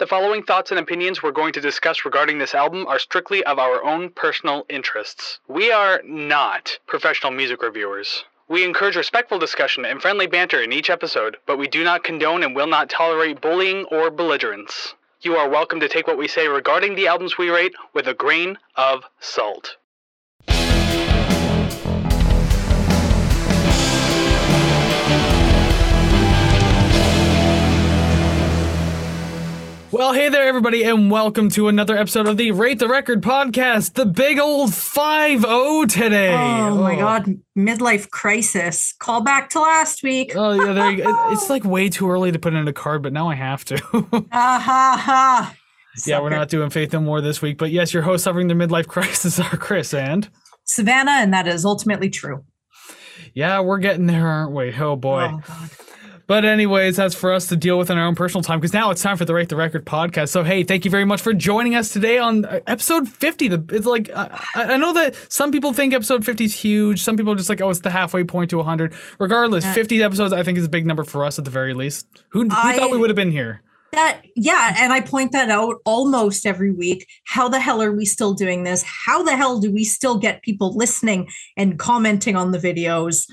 [0.00, 3.58] The following thoughts and opinions we're going to discuss regarding this album are strictly of
[3.58, 5.40] our own personal interests.
[5.46, 8.24] We are not professional music reviewers.
[8.48, 12.42] We encourage respectful discussion and friendly banter in each episode, but we do not condone
[12.42, 14.94] and will not tolerate bullying or belligerence.
[15.20, 18.14] You are welcome to take what we say regarding the albums we rate with a
[18.14, 19.76] grain of salt.
[29.92, 33.94] Well, hey there, everybody, and welcome to another episode of the Rate the Record podcast,
[33.94, 36.32] the big old 5 0 today.
[36.32, 38.92] Oh, my god, midlife crisis.
[38.92, 40.34] Call back to last week.
[40.36, 41.32] Oh, yeah, there you go.
[41.32, 43.82] It's like way too early to put in a card, but now I have to.
[44.30, 45.56] Ah ha ha.
[46.06, 48.54] yeah, we're not doing Faith No More this week, but yes, your hosts suffering the
[48.54, 50.30] midlife crisis are Chris and.
[50.66, 52.44] Savannah, and that is ultimately true.
[53.34, 54.72] Yeah, we're getting there, aren't we?
[54.72, 55.30] Oh boy.
[55.32, 55.70] Oh god.
[56.30, 58.92] But anyways, that's for us to deal with in our own personal time because now
[58.92, 60.28] it's time for the Rate the Record podcast.
[60.28, 63.48] So hey, thank you very much for joining us today on uh, episode 50.
[63.48, 67.02] The, it's like I, I know that some people think episode 50 is huge.
[67.02, 68.94] Some people are just like, oh, it's the halfway point to 100.
[69.18, 72.06] Regardless, 50 episodes I think is a big number for us at the very least.
[72.28, 73.62] Who, who I- thought we would have been here?
[73.90, 77.08] That yeah, and I point that out almost every week.
[77.24, 78.84] How the hell are we still doing this?
[78.84, 83.26] How the hell do we still get people listening and commenting on the videos?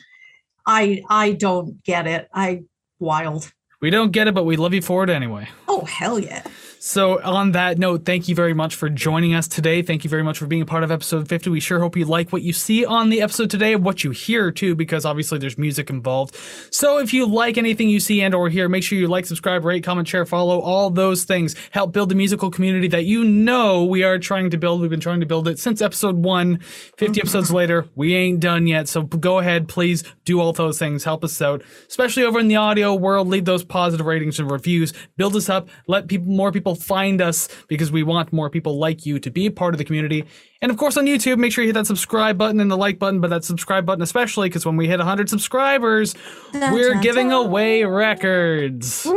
[0.65, 2.27] I I don't get it.
[2.33, 2.63] I
[2.99, 3.51] wild.
[3.81, 5.47] We don't get it, but we love you for it anyway.
[5.67, 6.43] Oh hell yeah.
[6.79, 9.81] So, on that note, thank you very much for joining us today.
[9.81, 11.49] Thank you very much for being a part of episode 50.
[11.49, 14.51] We sure hope you like what you see on the episode today, what you hear
[14.51, 16.35] too, because obviously there's music involved.
[16.69, 19.65] So, if you like anything you see and or hear, make sure you like, subscribe,
[19.65, 21.55] rate, comment, share, follow, all those things.
[21.71, 24.79] Help build the musical community that you know we are trying to build.
[24.79, 26.59] We've been trying to build it since episode 1.
[26.97, 28.87] 50 episodes later, we ain't done yet.
[28.87, 31.03] So, go ahead, please do all those things.
[31.03, 33.27] Help us out, especially over in the audio world.
[33.27, 34.93] Leave those positive ratings and reviews.
[35.15, 35.69] Build us up.
[35.87, 39.49] Let people, more people find us because we want more people like you to be
[39.49, 40.25] part of the community.
[40.61, 42.99] And of course, on YouTube, make sure you hit that subscribe button and the like
[42.99, 46.15] button, but that subscribe button especially because when we hit 100 subscribers,
[46.53, 49.07] we're giving away records.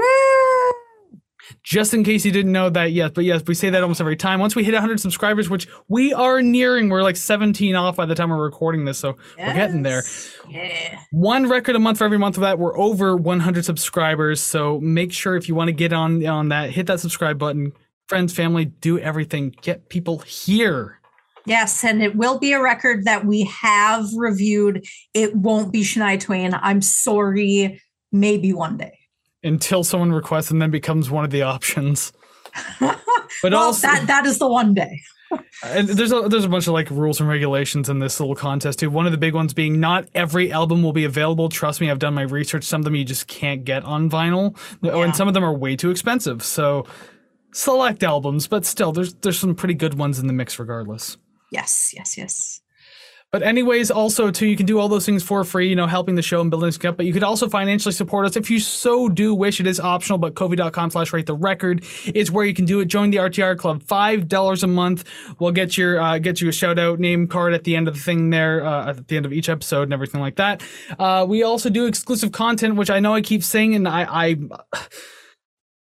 [1.62, 4.16] Just in case you didn't know that yet, but yes, we say that almost every
[4.16, 4.40] time.
[4.40, 8.14] Once we hit 100 subscribers, which we are nearing, we're like 17 off by the
[8.14, 10.02] time we're recording this, so we're getting there
[10.48, 10.98] Yeah.
[11.10, 12.58] one record a month for every month of that.
[12.58, 16.70] We're over 100 subscribers, so make sure if you want to get on on that,
[16.70, 17.72] hit that subscribe button.
[18.08, 19.54] Friends, family, do everything.
[19.62, 21.00] Get people here.
[21.46, 24.84] Yes, and it will be a record that we have reviewed.
[25.14, 26.52] It won't be Shania Twain.
[26.54, 27.80] I'm sorry.
[28.12, 28.99] Maybe one day.
[29.42, 32.12] Until someone requests and then becomes one of the options.
[33.42, 35.00] But well, also, that that is the one day.
[35.64, 38.80] and there's a there's a bunch of like rules and regulations in this little contest
[38.80, 38.90] too.
[38.90, 41.48] One of the big ones being not every album will be available.
[41.48, 42.64] Trust me, I've done my research.
[42.64, 44.96] Some of them you just can't get on vinyl, Yeah.
[45.04, 46.42] and some of them are way too expensive.
[46.42, 46.86] So
[47.52, 51.16] select albums, but still, there's there's some pretty good ones in the mix regardless.
[51.52, 52.60] Yes, yes, yes.
[53.32, 56.16] But anyways, also too, you can do all those things for free, you know, helping
[56.16, 56.96] the show and building us up.
[56.96, 59.60] But you could also financially support us if you so do wish.
[59.60, 62.86] It is optional, but Ko-fi.com slash rate the record is where you can do it.
[62.86, 63.82] Join the RTR Club.
[63.84, 65.04] Five dollars a month
[65.38, 67.94] We'll get your uh, get you a shout out name card at the end of
[67.94, 70.62] the thing there, uh, at the end of each episode and everything like that.
[70.98, 74.36] Uh, we also do exclusive content, which I know I keep saying, and I, I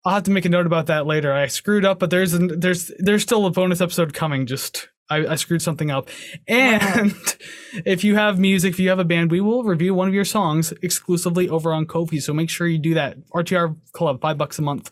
[0.04, 1.32] I'll have to make a note about that later.
[1.32, 4.46] I screwed up, but there's an, there's there's still a bonus episode coming.
[4.46, 6.08] Just I, I screwed something up.
[6.48, 7.14] And
[7.84, 10.24] if you have music, if you have a band, we will review one of your
[10.24, 12.18] songs exclusively over on Ko-fi.
[12.18, 13.18] So make sure you do that.
[13.28, 14.90] RTR Club, five bucks a month.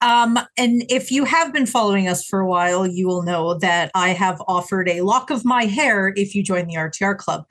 [0.00, 3.90] Um, and if you have been following us for a while, you will know that
[3.94, 7.44] I have offered a lock of my hair if you join the RTR Club.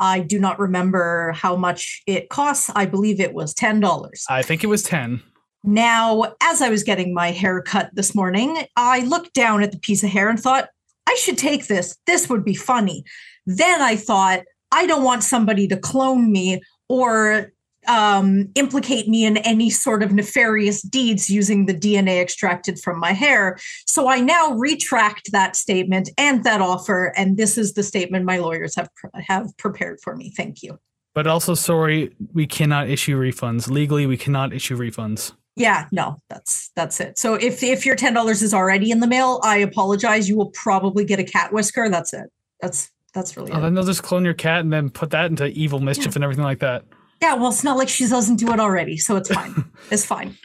[0.00, 2.68] I do not remember how much it costs.
[2.74, 4.24] I believe it was ten dollars.
[4.28, 5.22] I think it was ten.
[5.62, 9.78] Now, as I was getting my hair cut this morning, I looked down at the
[9.78, 10.70] piece of hair and thought,
[11.10, 11.96] I should take this.
[12.06, 13.04] This would be funny.
[13.44, 17.52] Then I thought, I don't want somebody to clone me or
[17.88, 23.12] um, implicate me in any sort of nefarious deeds using the DNA extracted from my
[23.12, 23.58] hair.
[23.86, 27.12] So I now retract that statement and that offer.
[27.16, 30.32] And this is the statement my lawyers have have prepared for me.
[30.36, 30.78] Thank you.
[31.12, 33.68] But also, sorry, we cannot issue refunds.
[33.68, 35.32] Legally, we cannot issue refunds.
[35.56, 37.18] Yeah, no, that's that's it.
[37.18, 40.28] So if if your ten dollars is already in the mail, I apologize.
[40.28, 41.88] You will probably get a cat whisker.
[41.90, 42.30] That's it.
[42.60, 43.60] That's that's really Oh, it.
[43.62, 46.44] then they'll just clone your cat and then put that into evil mischief and everything
[46.44, 46.84] like that.
[47.20, 49.64] Yeah, well, it's not like she doesn't do it already, so it's fine.
[49.90, 50.38] it's fine.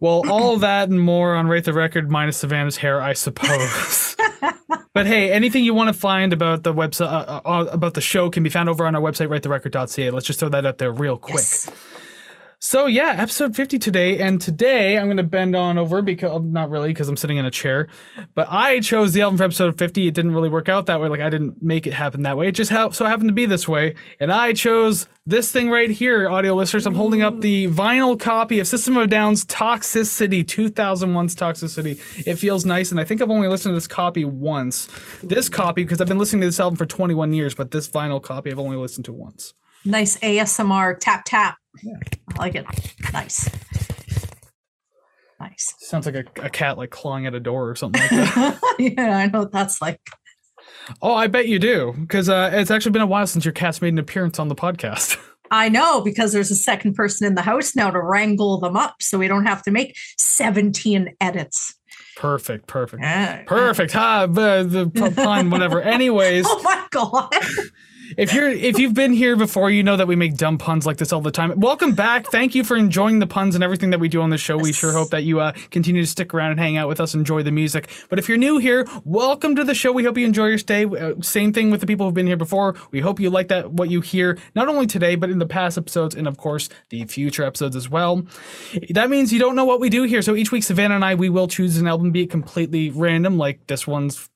[0.00, 4.16] Well, all that and more on Rate the Record minus Savannah's hair, I suppose.
[4.92, 8.28] but hey, anything you want to find about the website, uh, uh, about the show
[8.28, 10.10] can be found over on our website, ratetherecord.ca.
[10.10, 11.36] Let's just throw that out there real quick.
[11.36, 11.70] Yes.
[12.68, 16.88] So yeah, episode 50 today, and today I'm gonna bend on over because not really
[16.88, 17.86] because I'm sitting in a chair,
[18.34, 20.08] but I chose the album for episode 50.
[20.08, 21.08] It didn't really work out that way.
[21.08, 22.48] Like I didn't make it happen that way.
[22.48, 25.88] It just ha- so happened to be this way, and I chose this thing right
[25.88, 26.86] here, audio listeners.
[26.86, 32.26] I'm holding up the vinyl copy of System of Down's Toxicity, 2001's Toxicity.
[32.26, 34.88] It feels nice, and I think I've only listened to this copy once.
[35.22, 38.20] This copy because I've been listening to this album for 21 years, but this vinyl
[38.20, 39.54] copy I've only listened to once.
[39.84, 41.58] Nice ASMR tap tap.
[41.82, 41.94] Yeah.
[42.34, 42.66] I like it.
[43.12, 43.50] Nice.
[45.38, 45.74] Nice.
[45.78, 48.60] Sounds like a, a cat like clawing at a door or something like that.
[48.78, 50.00] yeah, I know what that's like.
[51.02, 53.82] Oh, I bet you do, because uh, it's actually been a while since your cat's
[53.82, 55.18] made an appearance on the podcast.
[55.50, 58.96] I know because there's a second person in the house now to wrangle them up,
[59.00, 61.74] so we don't have to make 17 edits.
[62.16, 63.42] Perfect, perfect, yeah.
[63.44, 63.92] perfect.
[63.92, 65.80] Ha, the, the pun, whatever.
[65.82, 66.46] Anyways.
[66.48, 67.30] oh my god
[68.16, 70.96] if you're if you've been here before, you know that we make dumb puns like
[70.96, 71.58] this all the time.
[71.58, 72.26] Welcome back.
[72.26, 74.56] Thank you for enjoying the puns and everything that we do on the show.
[74.56, 77.14] We sure hope that you uh, continue to stick around and hang out with us,
[77.14, 77.90] enjoy the music.
[78.08, 79.92] But if you're new here, welcome to the show.
[79.92, 80.84] We hope you enjoy your stay.
[80.84, 82.76] Uh, same thing with the people who've been here before.
[82.90, 85.78] We hope you like that what you hear not only today but in the past
[85.78, 88.26] episodes and of course the future episodes as well.
[88.90, 90.22] That means you don't know what we do here.
[90.22, 93.38] So each week, Savannah and I we will choose an album, be it completely random,
[93.38, 94.28] like this one's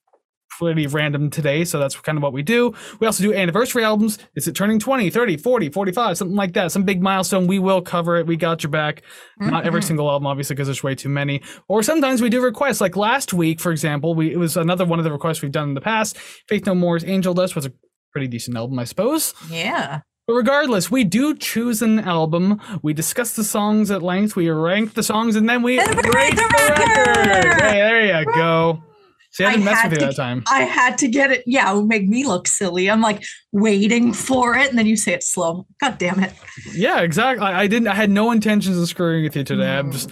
[0.61, 2.75] pretty random today, so that's kind of what we do.
[3.01, 4.19] We also do anniversary albums.
[4.35, 6.71] Is it turning 20, 30, 40, 45, something like that?
[6.71, 7.47] Some big milestone.
[7.47, 8.27] We will cover it.
[8.27, 9.03] We got your back.
[9.41, 9.51] Mm-hmm.
[9.51, 9.87] Not every mm-hmm.
[9.89, 11.41] single album, obviously, because there's way too many.
[11.69, 12.81] Or sometimes we do requests.
[12.81, 15.71] Like last week, for example, we it was another one of the requests we've done
[15.71, 16.19] in the past.
[16.19, 17.73] Faith No More's Angel Dust was a
[18.13, 19.33] pretty decent album, I suppose.
[19.51, 20.01] Yeah.
[20.27, 22.61] But regardless, we do choose an album.
[22.83, 24.37] We discuss the songs at length.
[24.37, 27.61] We rank the songs, and then we rate the record.
[27.63, 28.83] Hey, there you go.
[29.33, 30.43] See, I didn't I mess with you to, that time.
[30.51, 31.45] I had to get it.
[31.47, 32.91] Yeah, it would make me look silly.
[32.91, 33.23] I'm like
[33.53, 35.67] waiting for it, and then you say it slow.
[35.81, 36.33] God damn it.
[36.73, 37.47] Yeah, exactly.
[37.47, 37.89] I, I didn't.
[37.89, 39.79] I had no intentions of screwing with you today.
[39.79, 40.11] I'm just.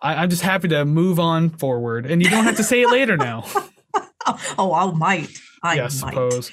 [0.00, 2.90] I, am just happy to move on forward, and you don't have to say it
[2.90, 3.44] later now.
[4.58, 5.38] oh, I might.
[5.62, 6.50] I yeah, suppose.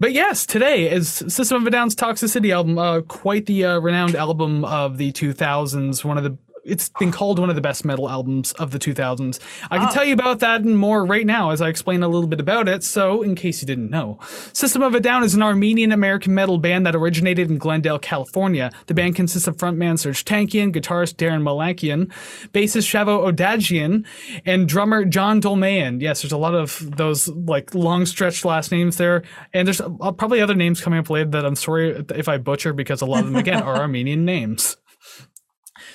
[0.00, 4.16] But yes, today is System of a Down's Toxicity album, uh, quite the uh, renowned
[4.16, 8.08] album of the 2000s, one of the it's been called one of the best metal
[8.08, 9.40] albums of the 2000s.
[9.70, 9.92] I can oh.
[9.92, 12.68] tell you about that and more right now as I explain a little bit about
[12.68, 12.84] it.
[12.84, 14.18] So, in case you didn't know,
[14.52, 18.70] System of a Down is an Armenian American metal band that originated in Glendale, California.
[18.86, 22.12] The band consists of frontman Serj Tankian, guitarist Daron Malakian,
[22.52, 24.04] bassist Shavo Odadjian,
[24.46, 26.00] and drummer John Dolmayan.
[26.00, 29.22] Yes, there's a lot of those like long stretched last names there,
[29.52, 32.72] and there's uh, probably other names coming up later that I'm sorry if I butcher
[32.72, 34.76] because a lot of them again are Armenian names.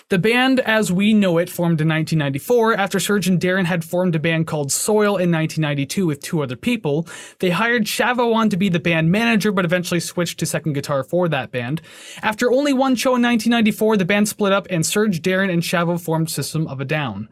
[0.09, 4.15] The band, as we know it, formed in 1994 after Serj and Daron had formed
[4.15, 7.06] a band called Soil in 1992 with two other people.
[7.39, 11.04] They hired Shavo on to be the band manager, but eventually switched to second guitar
[11.04, 11.81] for that band.
[12.21, 16.00] After only one show in 1994, the band split up and Serj, Darren and Shavo
[16.00, 17.27] formed System of a Down.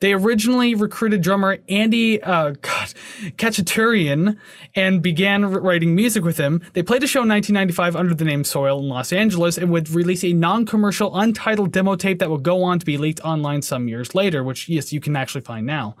[0.00, 2.92] They originally recruited drummer Andy uh, God,
[3.36, 4.36] Khachaturian
[4.74, 6.62] and began writing music with him.
[6.74, 9.88] They played a show in 1995 under the name Soil in Los Angeles and would
[9.90, 13.88] release a non-commercial, untitled demo tape that would go on to be leaked online some
[13.88, 15.96] years later, which yes, you can actually find now.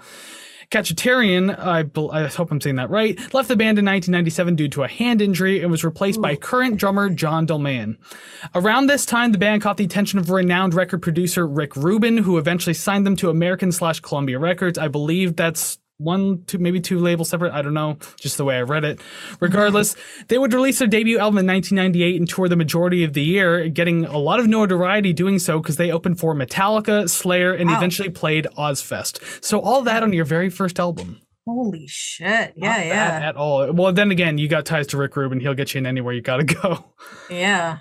[0.70, 4.82] Khachaturian, I, I hope I'm saying that right, left the band in 1997 due to
[4.82, 6.22] a hand injury and was replaced Ooh.
[6.22, 7.96] by current drummer John Dolmayan.
[8.54, 12.38] Around this time, the band caught the attention of renowned record producer Rick Rubin, who
[12.38, 14.78] eventually signed them to American slash Columbia Records.
[14.78, 17.52] I believe that's one, two, maybe two labels separate.
[17.52, 19.00] I don't know, just the way I read it.
[19.40, 19.96] Regardless,
[20.28, 23.68] they would release their debut album in 1998 and tour the majority of the year,
[23.68, 27.76] getting a lot of notoriety doing so because they opened for Metallica, Slayer, and wow.
[27.76, 29.44] eventually played Ozzfest.
[29.44, 31.20] So all that on your very first album.
[31.46, 32.54] Holy shit!
[32.56, 33.20] Yeah, Not yeah.
[33.22, 33.72] At all.
[33.72, 35.38] Well, then again, you got ties to Rick Rubin.
[35.38, 36.86] He'll get you in anywhere you got to go.
[37.30, 37.78] Yeah.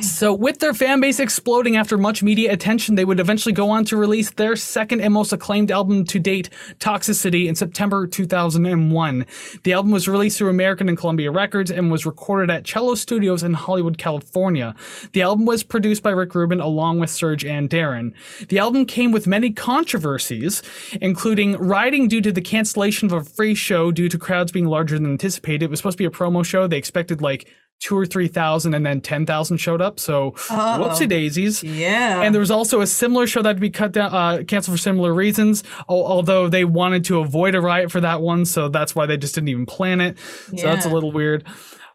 [0.00, 3.84] So, with their fan base exploding after much media attention, they would eventually go on
[3.86, 9.26] to release their second and most acclaimed album to date, Toxicity, in September 2001.
[9.62, 13.42] The album was released through American and Columbia Records and was recorded at Cello Studios
[13.42, 14.74] in Hollywood, California.
[15.12, 18.12] The album was produced by Rick Rubin along with Serj and Daron.
[18.48, 20.62] The album came with many controversies,
[21.00, 24.98] including rioting due to the cancellation of a free show due to crowds being larger
[24.98, 25.62] than anticipated.
[25.62, 26.66] It was supposed to be a promo show.
[26.66, 27.48] They expected like
[27.80, 30.00] two or three thousand and then ten thousand showed up.
[30.00, 30.84] So Uh-oh.
[30.84, 31.62] whoopsie daisies.
[31.62, 32.22] Yeah.
[32.22, 34.76] And there was also a similar show that had to be cut down, uh, canceled
[34.76, 35.62] for similar reasons.
[35.88, 39.34] Although they wanted to avoid a riot for that one, so that's why they just
[39.34, 40.18] didn't even plan it.
[40.18, 40.74] So yeah.
[40.74, 41.44] that's a little weird.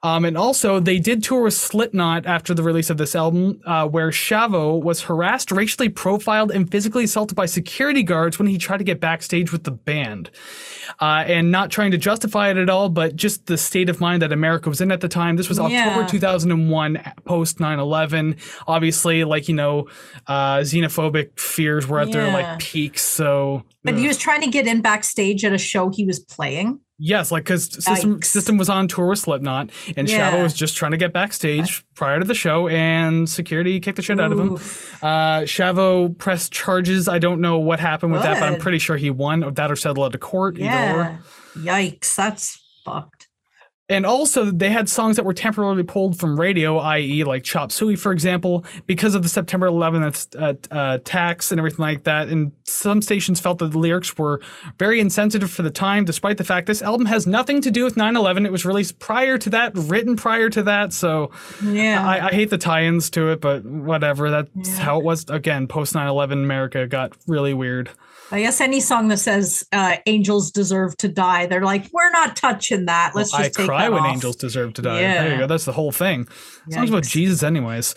[0.03, 3.88] Um, and also, they did tour with Slipknot after the release of this album, uh,
[3.88, 8.77] where Shavo was harassed, racially profiled, and physically assaulted by security guards when he tried
[8.79, 10.29] to get backstage with the band.
[11.00, 14.22] Uh, and not trying to justify it at all, but just the state of mind
[14.22, 15.38] that America was in at the time.
[15.38, 16.07] This was October Yeah.
[16.07, 18.36] 2001, post 9 11.
[18.67, 19.88] Obviously, like, you know,
[20.27, 23.01] uh, xenophobic fears were at their like peaks.
[23.01, 26.80] So, But he was trying to get in backstage at a show he was playing.
[27.00, 28.25] Yes, like because System Yikes.
[28.25, 30.32] System was on tour with Slipknot, and Yeah.
[30.32, 34.02] Shavo was just trying to get backstage prior to the show, and security kicked the
[34.02, 34.54] shit out of him.
[35.02, 37.10] Uh, Shavo pressed charges.
[37.10, 39.44] I don't know what happened with that, but I'm pretty sure he won.
[39.44, 40.56] Or that or settled out of court.
[40.58, 41.18] Yeah.
[41.58, 42.16] Yikes.
[42.16, 43.23] That's fucked.
[43.90, 47.98] And also, they had songs that were temporarily pulled from radio, i.e., like Chop Suey,
[47.98, 52.30] for example, because of the September 11th uh, uh, attacks and everything like that.
[52.30, 54.40] And some stations felt that the lyrics were
[54.80, 57.98] very insensitive for the time, despite the fact this album has nothing to do with
[57.98, 58.46] 9 11.
[58.46, 60.94] It was released prior to that, written prior to that.
[60.94, 62.08] So Yeah.
[62.08, 64.30] I, I hate the tie ins to it, but whatever.
[64.32, 64.75] That's Yeah.
[64.78, 65.25] how it was.
[65.30, 67.90] Again, post 9 11 America got really weird.
[68.32, 72.36] I guess any song that says uh, "angels deserve to die," they're like, "We're not
[72.36, 73.12] touching that.
[73.15, 75.01] Let's I just take cry when off." angels deserve to die.
[75.01, 75.38] There you Yeah.
[75.39, 75.48] go.
[75.48, 76.27] That's the whole thing.
[76.72, 77.94] Songs about Jesus, anyways.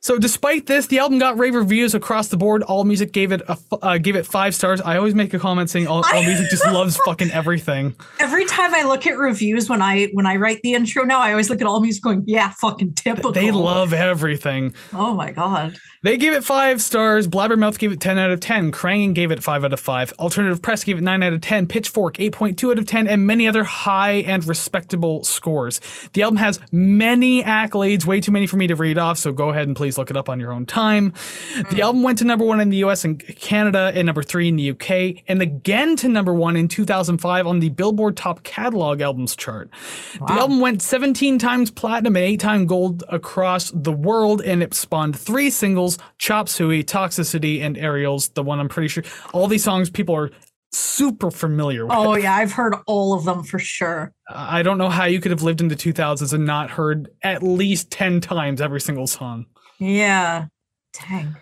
[0.00, 2.62] So, despite this, the album got rave reviews across the board.
[2.62, 4.80] All Music gave it a uh, gave it five stars.
[4.80, 7.94] I always make a comment saying All, All Music just loves fucking everything.
[8.20, 11.30] Every time I look at reviews when I when I write the intro now, I
[11.30, 14.74] always look at all music going, "Yeah, fucking typical." They love everything.
[14.92, 15.76] Oh my god.
[16.02, 17.26] They gave it five stars.
[17.26, 18.70] Blabbermouth gave it 10 out of 10.
[18.70, 20.12] Kerrang gave it 5 out of 5.
[20.20, 21.66] Alternative Press gave it 9 out of 10.
[21.66, 23.08] Pitchfork 8.2 out of 10.
[23.08, 25.80] And many other high and respectable scores.
[26.12, 29.50] The album has many accolades, way too many for me to read off, so go
[29.50, 31.12] ahead and please look it up on your own time.
[31.54, 31.80] The hmm.
[31.80, 34.70] album went to number one in the US and Canada and number three in the
[34.70, 39.70] UK, and again to number one in 2005 on the Billboard Top Catalog Albums chart.
[40.14, 44.74] The album went 17 times platinum and 8 times gold across the world, and it
[44.74, 48.28] spawned three singles Chop Suey, Toxicity, and Aerials.
[48.30, 50.30] The one I'm pretty sure all these songs people are
[50.72, 51.94] super familiar with.
[51.96, 54.12] Oh yeah, I've heard all of them for sure.
[54.28, 57.42] I don't know how you could have lived in the 2000s and not heard at
[57.42, 59.46] least 10 times every single song.
[59.78, 60.46] Yeah.
[60.92, 61.36] Dang.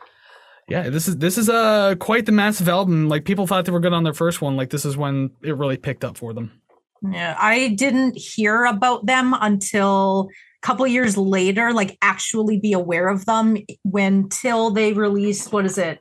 [0.69, 3.09] Yeah, this is this is uh quite the massive album.
[3.09, 4.57] Like people thought they were good on their first one.
[4.57, 6.61] Like this is when it really picked up for them.
[7.03, 10.31] Yeah, I didn't hear about them until
[10.63, 15.67] a couple years later, like actually be aware of them when till they released what
[15.67, 16.01] is it?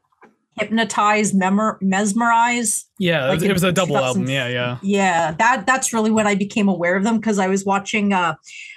[0.57, 2.83] Hypnotize, memor- Mezmerize.
[3.00, 4.27] Yeah, Like it was a double album.
[4.29, 4.77] Yeah, yeah.
[4.83, 8.36] Yeah, that that's really when I became aware of them because I was watching uh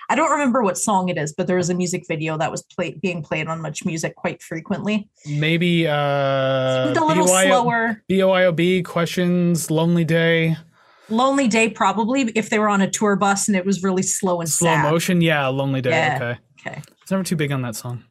[0.09, 2.63] I don't remember what song it is, but there was a music video that was
[2.63, 5.09] played being played on Much Music quite frequently.
[5.29, 8.03] Maybe uh Seemed a little slower.
[8.09, 10.57] BYOB questions, Lonely Day,
[11.09, 14.41] Lonely Day, probably if they were on a tour bus and it was really slow
[14.41, 14.91] and Slow sad.
[14.91, 15.21] Motion.
[15.21, 15.91] Yeah, Lonely Day.
[15.91, 16.17] Yeah.
[16.17, 16.41] Okay.
[16.71, 16.83] Okay.
[17.03, 18.03] It's never too big on that song.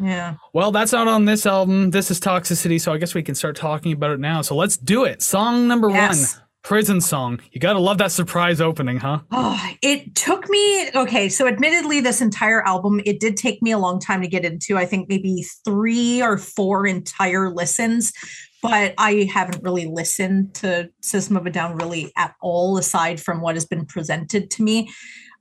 [0.00, 0.36] Yeah.
[0.52, 1.90] Well, that's not on this album.
[1.90, 4.42] This is Toxicity, so I guess we can start talking about it now.
[4.42, 5.22] So let's do it.
[5.22, 6.34] Song number Yes.
[6.36, 7.40] one, Prison Song.
[7.52, 9.20] You gotta love that surprise opening, huh?
[9.30, 11.28] Oh, it took me okay.
[11.28, 14.76] So, admittedly, this entire album it did take me a long time to get into.
[14.76, 18.12] I think maybe three or four entire listens,
[18.60, 23.40] but I haven't really listened to System of a Down really at all, aside from
[23.40, 24.90] what has been presented to me.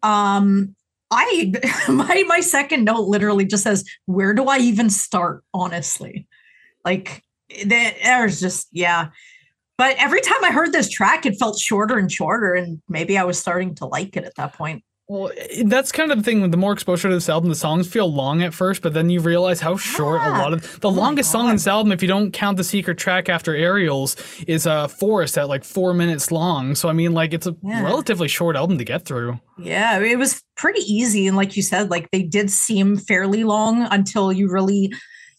[0.04, 0.76] Um,
[1.12, 1.54] I
[1.90, 6.28] my my second note literally just says, "Where do I even start?" Honestly,
[6.86, 7.24] like
[7.66, 9.10] there- there's just yeah.
[9.78, 13.24] But every time I heard this track, it felt shorter and shorter, and maybe I
[13.24, 14.84] was starting to like it at that point.
[15.10, 15.32] Well,
[15.64, 18.42] that's kind of the thing the more exposure to this album, the songs feel long
[18.44, 21.46] at first, but then you realize how short a lot of the Oh longest song
[21.46, 21.54] in God.
[21.56, 25.38] this album, if you don't count the secret track after Aerials, is a uh, Forest
[25.38, 26.76] at like four minutes long.
[26.76, 27.84] So I mean, like it's a Yeah.
[27.84, 29.40] relatively short album to get through.
[29.58, 33.84] Yeah, it was pretty easy, and like you said, like they did seem fairly long
[33.90, 34.92] until you really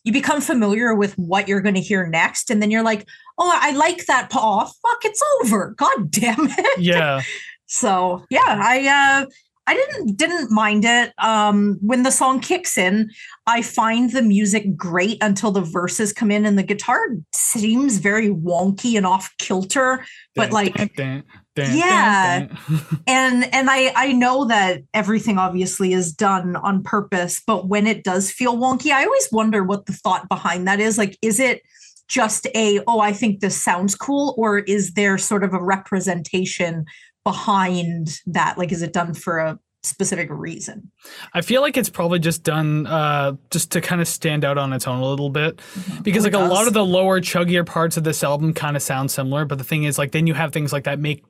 [0.04, 3.06] you become familiar with what you're going to hear next, and then you're like,
[3.36, 4.28] oh, I like that.
[4.32, 5.74] Oh, fuck, it's over.
[5.76, 6.80] God damn it.
[6.80, 7.20] Yeah,
[7.66, 9.26] So yeah, I uh
[9.68, 11.12] I didn't didn't mind it.
[11.18, 13.10] Um when the song kicks in,
[13.46, 16.98] I find the music great until the verses come in and the guitar
[17.34, 20.04] seems very wonky and off kilter.
[20.34, 21.22] But like dun,
[21.54, 22.46] dun, Yeah.
[22.46, 22.58] dun.
[23.06, 28.04] and and I I know that everything obviously is done on purpose, but when it
[28.04, 30.96] does feel wonky, I always wonder what the thought behind that is.
[30.96, 31.62] Like, is it
[32.08, 36.86] just a oh, I think this sounds cool, or is there sort of a representation
[37.28, 38.56] behind that?
[38.56, 40.90] Like, is it done for a specific reason?
[41.34, 44.72] I feel like it's probably just done uh, just to kind of stand out on
[44.72, 45.60] its own a little bit,
[46.02, 48.82] because It like a lot of the lower, chuggier parts of this album kind of
[48.82, 49.44] sound similar.
[49.44, 51.22] But the thing is, like then you have things like that make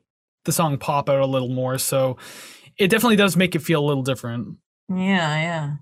[0.45, 1.79] the song pop out a little more.
[1.79, 2.17] So
[2.79, 4.57] it definitely does make it feel a little different.
[4.89, 5.73] Yeah, yeah.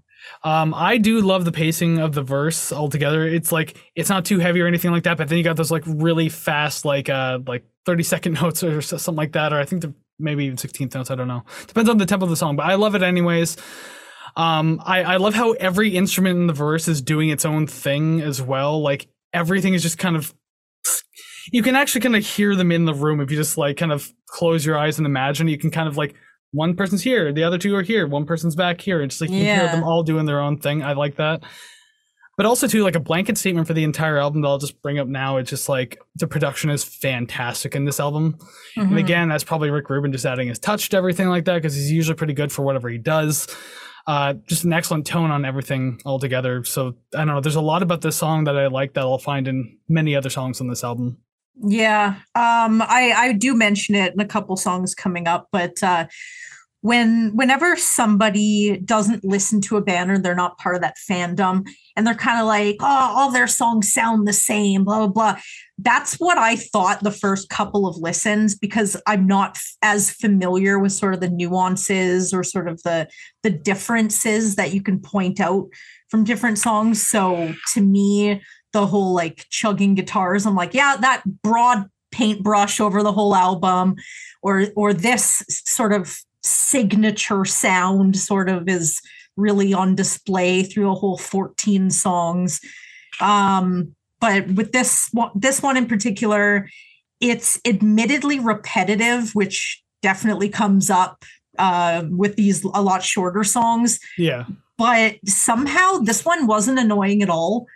[0.43, 3.27] Um, I do love the pacing of the verse altogether.
[3.27, 5.71] It's like it's not too heavy or anything like that, but then you got those
[5.71, 9.67] like really fast, like uh, like thirty second notes or something like that, or I
[9.67, 11.11] think the maybe even sixteenth notes.
[11.11, 11.45] I don't know.
[11.67, 13.57] Depends on the tempo of the song, but I love it anyways.
[14.37, 18.21] Um, I I love how every instrument in the verse is doing its own thing
[18.21, 18.81] as well.
[18.83, 20.35] Like everything is just kind of.
[21.53, 23.93] You can actually kind of hear them in the room if you just like kind
[23.93, 25.47] of close your eyes and imagine.
[25.49, 26.15] You can kind of like
[26.51, 29.01] one person's here, the other two are here, one person's back here.
[29.03, 29.61] It's like you Yeah.
[29.61, 30.83] hear them all doing their own thing.
[30.83, 31.43] I like that.
[32.37, 34.99] But also too, like a blanket statement for the entire album that I'll just bring
[34.99, 35.39] up now.
[35.39, 38.37] It's just like the production is fantastic in this album.
[38.77, 38.99] And Mhm.
[38.99, 41.91] again, that's probably Rick Rubin just adding his touch to everything like that because he's
[41.91, 43.47] usually pretty good for whatever he does.
[44.07, 46.63] Uh, just an excellent tone on everything altogether.
[46.65, 47.41] So I don't know.
[47.41, 50.31] There's a lot about this song that I like that I'll find in many other
[50.31, 51.17] songs on this album.
[51.67, 56.07] Yeah, um, I I do mention it in a couple songs coming up, but uh,
[56.87, 61.67] when whenever somebody doesn't listen to a band or they're not part of that fandom,
[61.97, 65.41] and they're kind of like, oh, all their songs sound the same, blah blah blah.
[65.79, 70.79] That's what I thought the first couple of listens because I'm not f- as familiar
[70.79, 73.09] with sort of the nuances or sort of the
[73.43, 75.67] the differences that you can point out
[76.09, 77.05] from different songs.
[77.05, 78.41] So to me,
[78.73, 80.47] the whole like chugging guitars.
[80.47, 83.97] I'm like, yeah, that broad paintbrush over the whole album,
[84.41, 86.17] or or this sort of
[86.47, 89.01] signature sound sort of is
[89.37, 92.61] really on display through a whole 14 songs.
[93.21, 96.69] Um, but with this one, this one in particular,
[97.21, 101.25] it's admittedly repetitive, which definitely comes up
[101.59, 104.45] uh, with these a lot shorter songs Yeah.
[104.77, 107.67] but somehow this one wasn't annoying at all.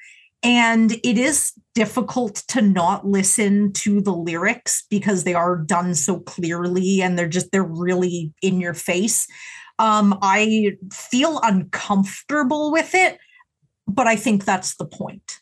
[0.42, 6.20] And it is difficult to not listen to the lyrics because they are done so
[6.20, 9.26] clearly and they're just, they're really in your face.
[9.78, 13.18] Um, I feel uncomfortable with it,
[13.86, 15.40] but I think that's the point,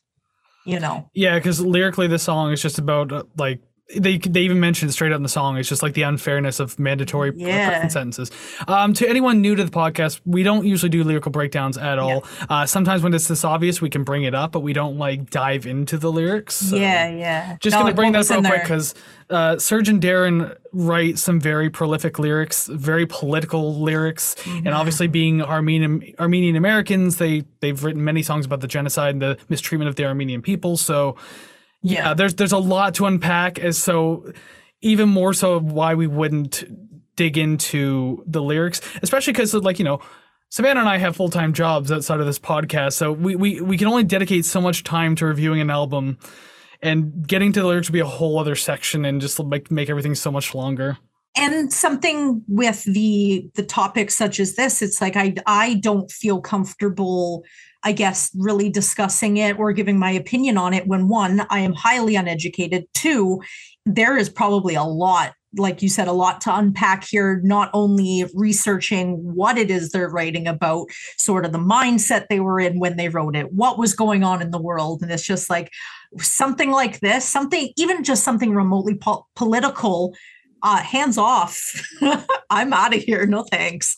[0.64, 1.10] you know?
[1.14, 3.60] Yeah, because lyrically, the song is just about uh, like
[3.96, 5.56] they they even mentioned straight up in the song.
[5.56, 7.88] It's just like the unfairness of mandatory Yeah.
[7.88, 8.30] sentences.
[8.66, 12.24] Um, to anyone new to the podcast, we don't usually do lyrical breakdowns at all.
[12.50, 15.30] Uh, sometimes when it's this obvious, we can bring it up, but we don't like
[15.30, 16.56] dive into the lyrics.
[16.56, 17.56] so- yeah, yeah.
[17.60, 18.94] Just No, gonna bring that up real quick because
[19.30, 24.66] uh, Serj and Daron writes some very prolific lyrics, very political lyrics, Mm-hmm.
[24.66, 29.22] and obviously being Armenian Armenian Americans, they they've written many songs about the genocide and
[29.22, 30.76] the mistreatment of the Armenian people.
[30.76, 31.16] So
[31.82, 33.58] yeah, there's there's a lot to unpack.
[33.58, 34.32] As so,
[34.80, 36.64] even more so, why we wouldn't
[37.16, 40.00] dig into the lyrics, especially because like you know.
[40.50, 43.76] Savannah and I have full time jobs outside of this podcast, so we, we, we
[43.76, 46.16] can only dedicate so much time to reviewing an album,
[46.80, 49.90] and getting to the lyrics would be a whole other section and just like make
[49.90, 50.96] everything so much longer.
[51.36, 56.40] and something with the the topics such as this it's like i i don't feel
[56.40, 57.44] comfortable
[57.88, 61.72] i guess really discussing it or giving my opinion on it when one i am
[61.72, 62.84] highly uneducated.
[62.94, 63.40] Two
[63.86, 68.26] there is probably a lot like you said a lot to unpack here not only
[68.34, 72.96] researching what it is they're writing about sort of the mindset they were in when
[72.96, 75.70] they wrote it what was going on in the world and it's just like
[76.18, 80.14] something like this something even just something remotely po- political
[80.62, 81.60] uh hands off.
[82.50, 83.96] I'm out of here no thanks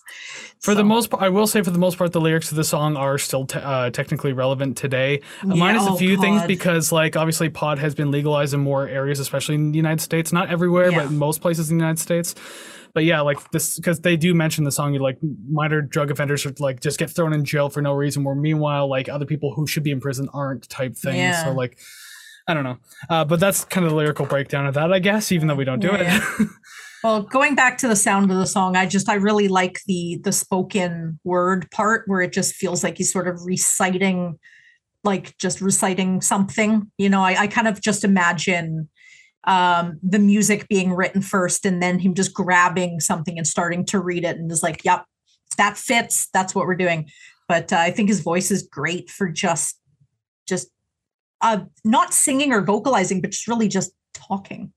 [0.61, 2.65] For the most part, I will say for the most part, the lyrics of the
[2.65, 6.93] song are still te- uh, technically relevant today, Yeah, minus a oh, few things because,
[6.93, 10.35] like, obviously, pod has been legalized in more areas, especially in the United States.
[10.35, 11.05] Not everywhere, Yeah.
[11.05, 12.35] but most places in the United States.
[12.93, 15.17] But yeah, like this, because they do mention the song, you like
[15.49, 18.87] minor drug offenders are like just get thrown in jail for no reason, where meanwhile,
[18.89, 21.17] like other people who should be in prison aren't type thing.
[21.17, 21.45] Yeah.
[21.45, 21.79] So like,
[22.49, 25.31] I don't know, uh, but that's kind of the lyrical breakdown of that, I guess.
[25.33, 26.23] Even though we don't do it.
[27.03, 30.21] well going back to the sound of the song i just i really like the
[30.25, 34.39] the spoken word part where it just feels like he's sort of reciting
[35.03, 37.23] like just reciting something you know?
[37.23, 38.89] I, I kind of just imagine
[39.45, 43.99] um the music being written first and then him just grabbing something and starting to
[43.99, 45.05] read it and is like yep
[45.57, 46.29] that fits.
[46.33, 47.11] That's what we're doing.
[47.49, 49.77] But uh, i think his voice is great for just
[50.47, 50.69] just
[51.41, 54.73] uh not singing or vocalizing but just really just talking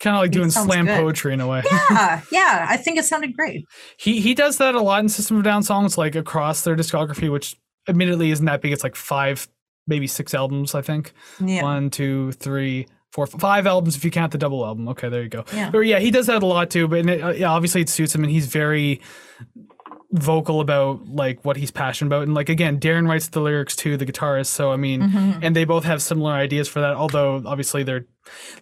[0.00, 0.96] kind of like doing slam good.
[1.00, 1.62] poetry in a way.
[1.90, 3.64] yeah yeah i think it sounded great
[3.98, 7.30] He he does that a lot in System of Down songs, like across their discography,
[7.30, 7.56] which
[7.88, 8.72] admittedly isn't that big.
[8.72, 9.48] It's like five,
[9.86, 11.12] maybe six albums, I think.
[11.44, 14.86] yeah One, two, three, four, five albums if you count the double album.
[14.90, 15.44] Okay, there you go.
[15.54, 15.70] Yeah.
[15.70, 16.86] But yeah, he does that a lot too.
[16.86, 19.00] But it, uh, yeah, obviously it suits him, and he's very
[20.12, 22.22] vocal about like what he's passionate about.
[22.22, 24.46] And like again, Daron writes the lyrics too, the guitarist.
[24.46, 25.38] So I mean, Mhm.
[25.42, 26.94] and they both have similar ideas for that.
[26.94, 28.06] Although obviously they're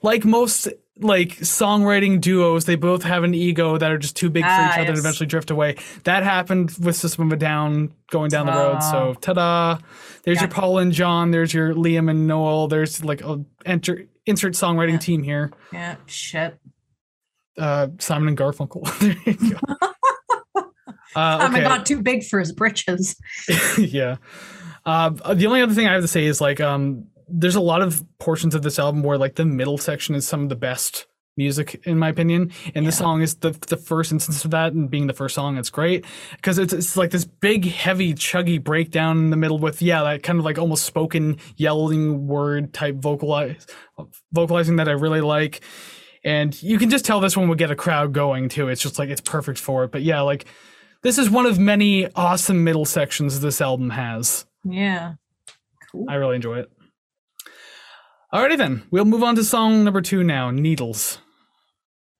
[0.03, 0.69] like most
[0.99, 2.65] like songwriting duos.
[2.65, 4.99] They both have an ego that are just too big for Ah, each other and
[4.99, 5.77] eventually drift away.
[6.05, 8.83] That happened with System of a Down going down the road.
[8.83, 9.21] So Ah.
[9.21, 9.79] ta-da!
[10.25, 11.31] There's your Paul and John.
[11.33, 12.69] There's your Liam and Noel.
[12.69, 14.99] There's like a enter insert songwriting Yeah.
[14.99, 15.53] team here.
[15.73, 16.59] Yeah, shit.
[17.59, 18.83] Uh, Simon and Garfunkel.
[19.01, 19.59] there you go.
[21.15, 21.65] Uh, Simon okay.
[21.69, 23.17] got too big for his britches.
[23.79, 24.17] yeah.
[24.85, 27.83] Uh, the only other thing I have to say is like, um, there's a lot
[27.83, 31.07] of portions of this album where like the middle section is some of the best
[31.39, 33.05] music in my opinion, and this Yeah.
[33.05, 36.07] song is the the first instance of that, and being the first song, it's great
[36.37, 40.23] because it's it's like this big, heavy, chuggy breakdown in the middle with yeah, that
[40.23, 43.67] kind of like almost spoken yelling word type vocalize
[44.33, 45.61] vocalizing that I really like.
[46.25, 48.69] And you can just tell this one would get a crowd going too.
[48.69, 49.93] It's just like it's perfect for it.
[49.93, 50.47] But yeah, like
[51.03, 54.47] this is one of many awesome middle sections this album has.
[54.65, 55.15] Yeah.
[55.93, 56.07] Cool.
[56.09, 56.71] I really enjoy it.
[58.35, 61.19] Alrighty then, we'll move on to song number two now, Needles.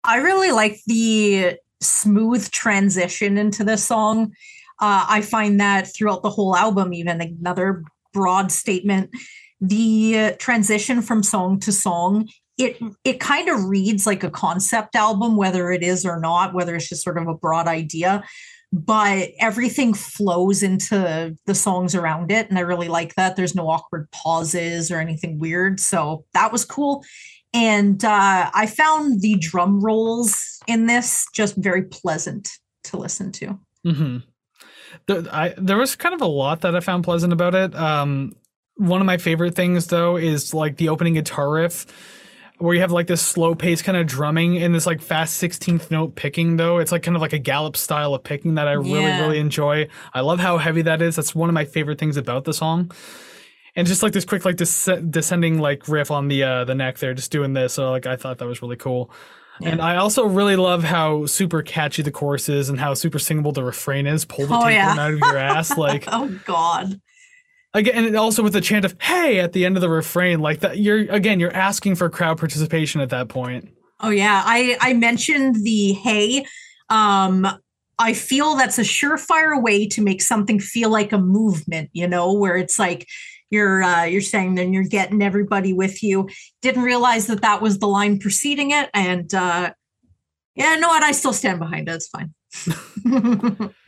[0.05, 4.33] I really like the smooth transition into this song.
[4.81, 9.11] Uh, I find that throughout the whole album, even another broad statement,
[9.61, 15.37] the transition from song to song, it it kind of reads like a concept album,
[15.37, 18.25] whether it is or not, whether it's just sort of a broad idea.
[18.73, 23.37] But everything flows into the songs around it, and I really like that.
[23.37, 27.05] There's no awkward pauses or anything weird, so that was cool
[27.57, 32.51] and uh, I found the drum rolls in this just very pleasant
[32.85, 33.59] to listen to.
[33.83, 34.19] hmm
[35.07, 37.75] There, I, there was kind of a lot that I found pleasant about it.
[37.75, 38.37] Um,
[38.77, 41.87] one of my favorite things though is like the opening guitar riff,
[42.59, 45.91] where you have like this slow pace kind of drumming and this like fast sixteenth
[45.91, 46.57] note picking.
[46.57, 49.21] Though it's like kind of like a gallop style of picking that I really Yeah.
[49.23, 49.89] really enjoy.
[50.15, 51.17] I love how heavy that is.
[51.17, 52.91] That's one of my favorite things about the song.
[53.75, 56.99] And just like this quick like des- descending like riff on the uh, the neck
[56.99, 57.75] there, just doing this.
[57.75, 59.11] So like I thought that was really cool.
[59.63, 63.53] And I also really love how super catchy the chorus is and how super singable
[63.53, 64.25] the refrain is.
[64.27, 64.97] Pull the Oh, tapeworm yeah.
[64.99, 65.77] out of your ass.
[65.79, 67.01] Like Oh God.
[67.77, 70.61] Again, and also with the chant of "Hey" at the end of the refrain, like
[70.61, 70.79] that.
[70.79, 73.69] You're again, you're asking for crowd participation at that point.
[74.01, 74.43] Oh yeah.
[74.45, 76.47] I I mentioned the hey.
[76.89, 77.47] Um,
[77.99, 81.91] I feel that's a surefire way to make something feel like a movement.
[81.93, 83.07] You know, where it's like
[83.51, 86.29] you're uh, you're saying then you're getting everybody with you.
[86.63, 89.73] Didn't realize that that was the line preceding it, and uh,
[90.55, 91.03] yeah, no, what?
[91.03, 91.95] I still stand behind it.
[91.95, 93.75] It's fine.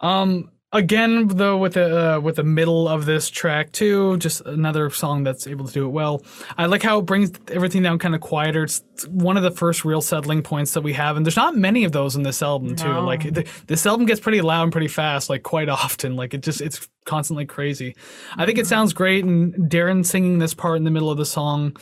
[0.00, 4.90] Um, again, though, with the uh, with the middle of this track too, just another
[4.90, 6.22] song that's able to do it well.
[6.56, 8.64] I like how it brings everything down kind of quieter.
[8.64, 11.84] It's one of the first real settling points that we have, and there's not many
[11.84, 12.88] of those in this album too.
[12.88, 13.04] No.
[13.04, 16.16] Like th- this album gets pretty loud and pretty fast, like quite often.
[16.16, 17.96] Like it just it's constantly crazy.
[18.36, 21.26] I think it sounds great, and Daron singing this part in the middle of the
[21.26, 21.76] song,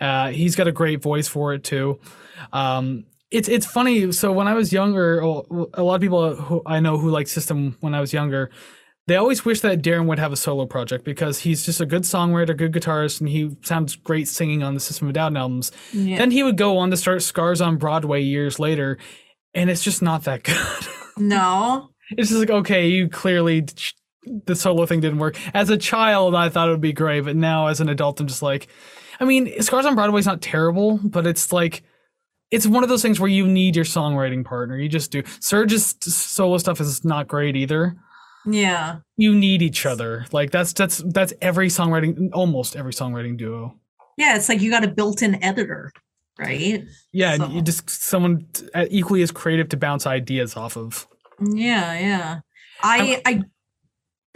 [0.00, 1.98] uh, he's got a great voice for it too.
[2.52, 4.12] Um, it's it's funny.
[4.12, 7.76] So when I was younger, a lot of people who I know who like System
[7.80, 8.50] when I was younger,
[9.06, 12.02] they always wish that Daron would have a solo project because he's just a good
[12.02, 15.70] songwriter, good guitarist, and he sounds great singing on the System of a Down albums.
[15.92, 16.18] Yeah.
[16.18, 18.98] Then he would go on to start Scars on Broadway years later,
[19.54, 20.56] and it's just not that good.
[21.16, 21.90] no.
[22.10, 23.64] it's just like okay, you clearly
[24.46, 25.38] the solo thing didn't work.
[25.54, 28.26] As a child, I thought it would be great, but now as an adult, I'm
[28.26, 28.66] just like,
[29.20, 31.84] I mean, Scars on Broadway is not terrible, but it's like.
[32.50, 34.76] It's one of those things where you need your songwriting partner.
[34.76, 35.22] You just do.
[35.22, 37.96] Serj's solo stuff is not great either.
[38.46, 38.98] Yeah.
[39.16, 40.26] You need each other.
[40.32, 43.76] Like that's that's that's every songwriting, almost every songwriting duo.
[44.16, 44.36] Yeah.
[44.36, 45.92] It's like you got a built-in editor,
[46.38, 46.84] right?
[47.12, 48.46] Yeah, So- you just someone
[48.90, 51.06] equally as creative to bounce ideas off of.
[51.40, 51.98] Yeah.
[51.98, 52.40] Yeah.
[52.82, 53.42] I I.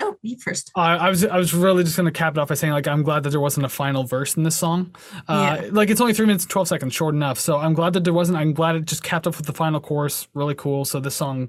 [0.00, 0.72] Oh, you first.
[0.76, 3.02] I I was I was really just gonna cap it off by saying like I'm
[3.02, 4.94] glad that there wasn't a final verse in this song.
[5.28, 7.38] Uh, Like it's only three minutes and twelve seconds, short enough.
[7.38, 8.38] So I'm glad that there wasn't.
[8.38, 10.26] I'm glad it just capped off with the final chorus.
[10.34, 10.84] Really cool.
[10.84, 11.48] So this song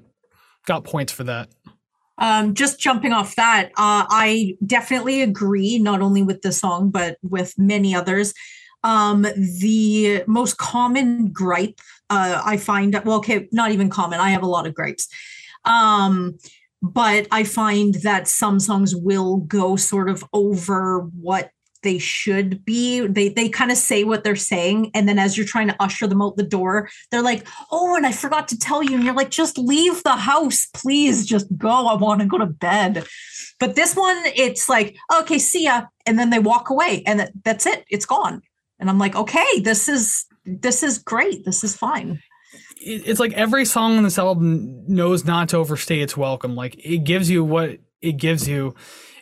[0.66, 1.48] got points for that.
[2.18, 7.18] Um, just jumping off that, uh, I definitely agree, not only with the song, but
[7.22, 8.32] with many others.
[8.82, 9.22] Um,
[9.60, 11.78] the most common gripe
[12.08, 15.08] uh, I find, well, okay, not even common, I have a lot of gripes.
[15.66, 16.38] Um,
[16.82, 21.50] but I find that some songs will go sort of over what
[21.82, 23.06] they should be.
[23.06, 26.06] They they kind of say what they're saying, and then as you're trying to usher
[26.06, 29.14] them out the door, they're like, "Oh, and I forgot to tell you." And you're
[29.14, 31.24] like, "Just leave the house, please.
[31.24, 31.86] Just go.
[31.86, 33.06] I want to go to bed."
[33.60, 37.32] But this one, it's like, "Okay, see ya," and then they walk away, and that,
[37.44, 37.84] that's it.
[37.88, 38.42] It's gone.
[38.78, 41.44] And I'm like, "Okay, this is this is great.
[41.44, 42.20] This is fine."
[42.86, 46.54] It- it's like every song on this album knows not to overstay its welcome.
[46.54, 48.74] Like it gives you what it gives you,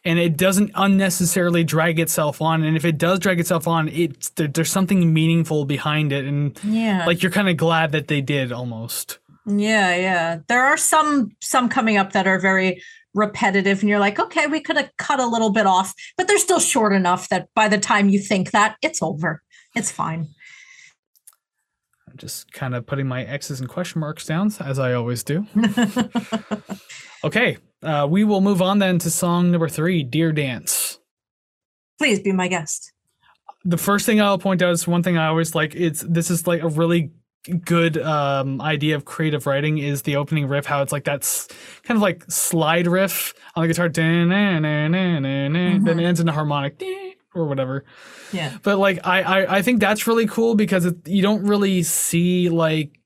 [0.05, 2.62] and it doesn't unnecessarily drag itself on.
[2.62, 6.59] And if it does drag itself on, it there, there's something meaningful behind it, and
[6.62, 7.05] Yeah.
[7.07, 9.18] like you're kind of glad that they did almost.
[9.46, 10.38] Yeah, yeah.
[10.48, 12.83] There are some some coming up that are very
[13.14, 16.38] repetitive and you're like, okay, we could have cut a little bit off, but they're
[16.38, 19.40] still short enough that by the time you think that, it's over.
[19.77, 20.27] It's fine.
[22.14, 25.46] I'm just kind of putting my X's and question marks down as I always do.
[27.24, 30.98] Okay, uh, we will move on then to song number three, "Deer Dance."
[31.98, 32.92] Please be my guest.
[33.64, 35.74] the first thing I'll point out is one thing I always like.
[35.74, 37.12] It's this is like a really
[37.64, 40.66] good um, idea of creative writing is the opening riff.
[40.66, 41.48] How it's like that's
[41.85, 44.31] kind of like slide riff on the guitar, then
[45.98, 46.79] it ends in a harmonic
[47.40, 47.84] or whatever.
[48.32, 48.56] Yeah.
[48.62, 52.48] But like I I, I think that's really cool because it, you don't really see
[52.48, 52.98] like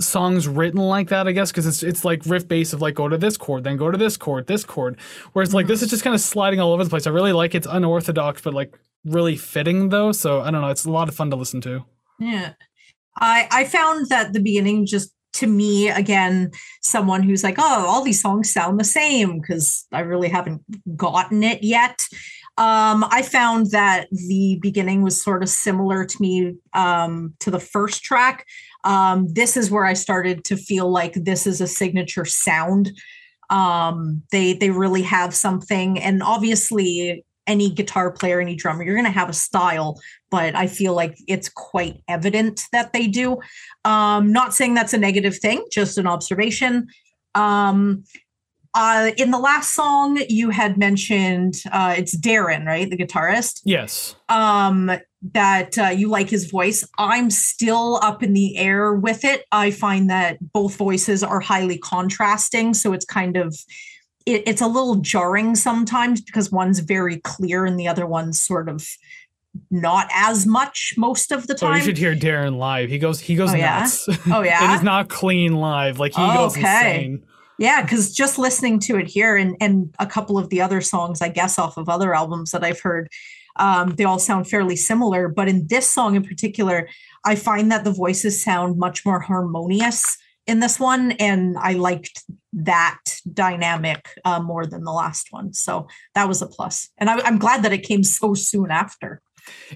[0.00, 3.08] songs written like that, I guess, because it's it's like riff bass of like go
[3.08, 4.98] to this chord, then go to this chord, this chord.
[5.32, 5.84] Whereas like this mm-hmm.
[5.84, 7.06] is just kind of sliding all over the place.
[7.06, 10.12] I really like it's unorthodox, but like really fitting though.
[10.12, 11.84] So I don't know, it's a lot of fun to listen to.
[12.18, 12.52] Yeah.
[13.16, 16.50] I I found that the beginning just to me again
[16.82, 20.62] someone who's like oh all these songs sound the same because I really haven't
[20.96, 22.06] gotten it yet.
[22.58, 27.60] Um, I found that the beginning was sort of similar to me um, to the
[27.60, 28.44] first track.
[28.82, 32.90] Um, this is where I started to feel like this is a signature sound.
[33.48, 39.04] Um, they they really have something, and obviously any guitar player, any drummer, you're going
[39.06, 43.38] to have a style, but I feel like it's quite evident that they do.
[43.84, 46.88] Um, not saying that's a negative thing, just an observation.
[47.34, 48.04] Um,
[48.78, 53.60] uh, in the last song, you had mentioned uh, it's Daron, right, the guitarist.
[53.64, 54.14] Yes.
[54.28, 54.92] Um,
[55.32, 56.86] that uh, you like his voice.
[56.96, 59.44] I'm still up in the air with it.
[59.50, 63.56] I find that both voices are highly contrasting, so it's kind of
[64.26, 68.68] it, it's a little jarring sometimes because one's very clear and the other one's sort
[68.68, 68.86] of
[69.72, 72.88] not as much most of the Oh, you should hear Daron live.
[72.88, 73.80] He goes he goes Oh, yeah?
[73.80, 74.06] nuts.
[74.32, 74.70] Oh, yeah?
[74.72, 75.98] it is not clean live.
[75.98, 76.60] Like he goes Okay.
[77.00, 77.24] insane.
[77.58, 81.20] Yeah, because just listening to it here and and a couple of the other songs,
[81.20, 83.08] I guess, off of other albums that I've heard,
[83.56, 85.28] um, they all sound fairly similar.
[85.28, 86.88] But in this song in particular,
[87.24, 90.16] I find that the voices sound much more harmonious
[90.46, 95.52] in this one, and I liked that dynamic uh, more than the last one.
[95.52, 99.20] So that was a plus, and I, I'm glad that it came so soon after.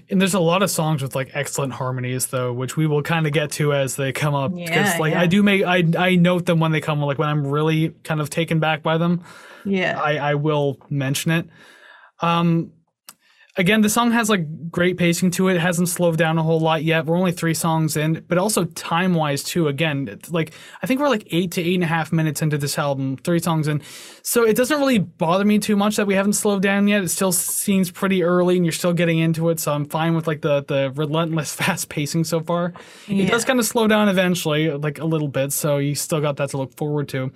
[0.09, 3.27] And there's a lot of songs with like excellent harmonies though, which we will kind
[3.27, 4.53] of get to as they come up.
[4.53, 5.21] Because Yeah, like yeah.
[5.21, 8.21] I do make I I note them when they come like when I'm really kind
[8.21, 9.23] of taken back by them.
[9.65, 11.47] Yeah, I, I will mention it.
[12.19, 12.71] Um,
[13.55, 15.55] again, the song has like great pacing to it.
[15.55, 17.05] It hasn't slowed down a whole lot yet.
[17.05, 19.67] We're only three songs in, but also time wise too.
[19.67, 22.77] Again, like I think we're like eight to eight and a half minutes into this
[22.77, 23.81] album, three songs in.
[24.21, 27.03] So it doesn't really bother me too much that we haven't slowed down yet.
[27.03, 29.59] It still seems pretty early, and you're still getting into it.
[29.59, 32.73] So I'm fine with like the the relentless fast pacing so far.
[33.07, 35.51] It does kind of slow down eventually, like a little bit.
[35.51, 37.31] So you still got that to look forward to.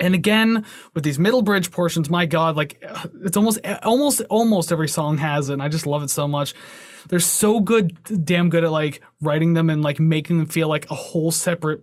[0.00, 2.82] And again, with these middle bridge portions, my God, like
[3.22, 5.54] it's almost, almost, almost every song has it.
[5.54, 6.54] And I just love it so much.
[7.08, 10.90] They're so good, damn good at like writing them and like making them feel like
[10.90, 11.82] a whole separate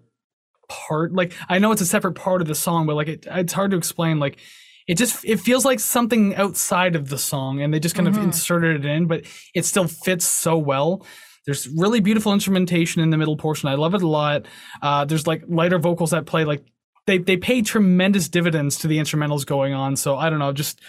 [0.69, 1.13] part.
[1.13, 3.71] Like I know it's a separate part of the song, but like it, it's hard
[3.71, 4.19] to explain.
[4.19, 4.37] Like
[4.87, 8.15] it just it feels like something outside of the song, and they just kind of
[8.15, 8.23] Mhm.
[8.23, 11.05] inserted it in, but it still fits so well.
[11.45, 13.69] There's really beautiful instrumentation in the middle portion.
[13.69, 14.45] I love it a lot.
[14.81, 16.63] Uh, there's like lighter vocals that play like
[17.07, 19.95] they they pay tremendous dividends to the instrumentals going on.
[19.95, 20.79] So I don't know, just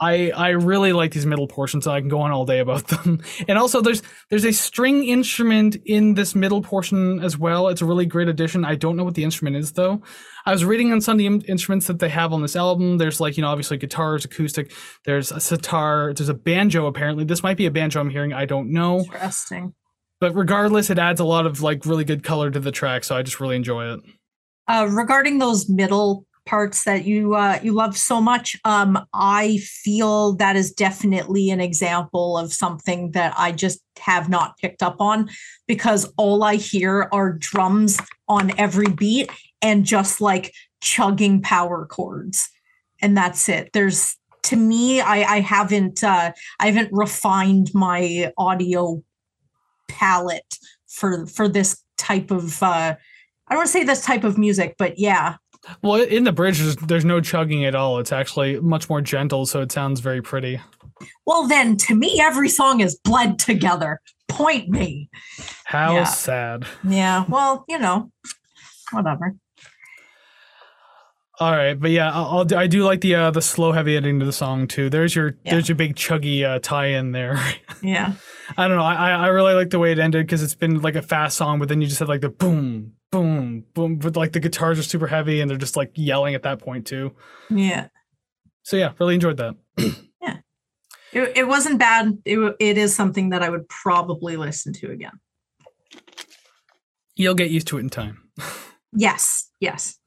[0.00, 1.84] I I really like these middle portions.
[1.84, 3.22] So I can go on all day about them.
[3.46, 7.68] And also there's there's a string instrument in this middle portion as well.
[7.68, 8.64] It's a really great addition.
[8.64, 10.02] I don't know what the instrument is though.
[10.46, 12.96] I was reading on some of the instruments that they have on this album.
[12.96, 14.72] There's like you know obviously guitars, acoustic.
[15.04, 16.14] There's a sitar.
[16.14, 17.24] There's a banjo apparently.
[17.24, 18.32] This might be a banjo I'm hearing.
[18.32, 19.00] I don't know.
[19.00, 19.74] interesting.
[20.20, 23.04] But regardless, it adds a lot of like really good color to the track.
[23.04, 24.00] So I just really enjoy it.
[24.70, 30.34] Uh, regarding those middle parts that you uh, you love so much, um, I feel
[30.34, 35.28] that is definitely an example of something that I just have not picked up on
[35.66, 39.28] because all I hear are drums on every beat
[39.60, 42.48] and just like chugging power chords,
[43.02, 43.70] and that's it.
[43.72, 46.30] There's to me, I, I haven't uh,
[46.60, 49.02] I haven't refined my audio
[49.88, 52.94] palette for for this type of uh,
[53.50, 55.36] I don't want to say this type of music, but yeah.
[55.82, 57.98] Well, in the bridge, there's, there's no chugging at all.
[57.98, 60.60] It's actually much more gentle, so it sounds very pretty.
[61.26, 64.00] Well, then to me, every song is bled together.
[64.28, 65.10] Point me.
[65.64, 66.04] How Yeah.
[66.04, 66.64] sad.
[66.88, 67.24] Yeah.
[67.28, 68.10] Well, you know,
[68.92, 69.34] whatever.
[71.40, 74.20] All right, but yeah, I'll, I'll I do like the uh, the slow heavy ending
[74.20, 74.90] to the song too.
[74.90, 75.52] There's your Yeah.
[75.52, 77.38] there's your big chuggy uh, tie in there.
[77.82, 78.12] Yeah.
[78.58, 78.82] I don't know.
[78.82, 81.38] I I I really like the way it ended because it's been like a fast
[81.38, 84.78] song, but then you just had like the boom, boom, boom, but like the guitars
[84.78, 87.12] are super heavy and they're just like yelling at that point too.
[87.48, 87.88] Yeah.
[88.64, 89.54] So yeah, really enjoyed that.
[90.22, 90.36] Yeah,
[91.12, 92.18] it, it wasn't bad.
[92.26, 95.18] It, it is something that I would probably listen to again.
[97.16, 98.28] You'll get used to it in time.
[98.92, 99.48] Yes.
[99.60, 99.99] Yes.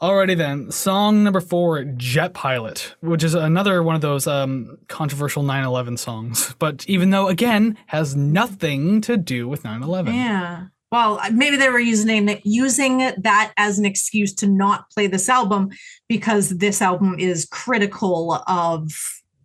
[0.00, 5.42] Alrighty then, song number four, Jet Pilot, which is another one of those um, controversial
[5.42, 10.14] 9/11 songs, but even though again has nothing to do with 9/11.
[10.14, 10.66] Yeah.
[10.90, 15.68] Well, maybe they were using using that as an excuse to not play this album
[16.08, 18.90] because this album is critical of,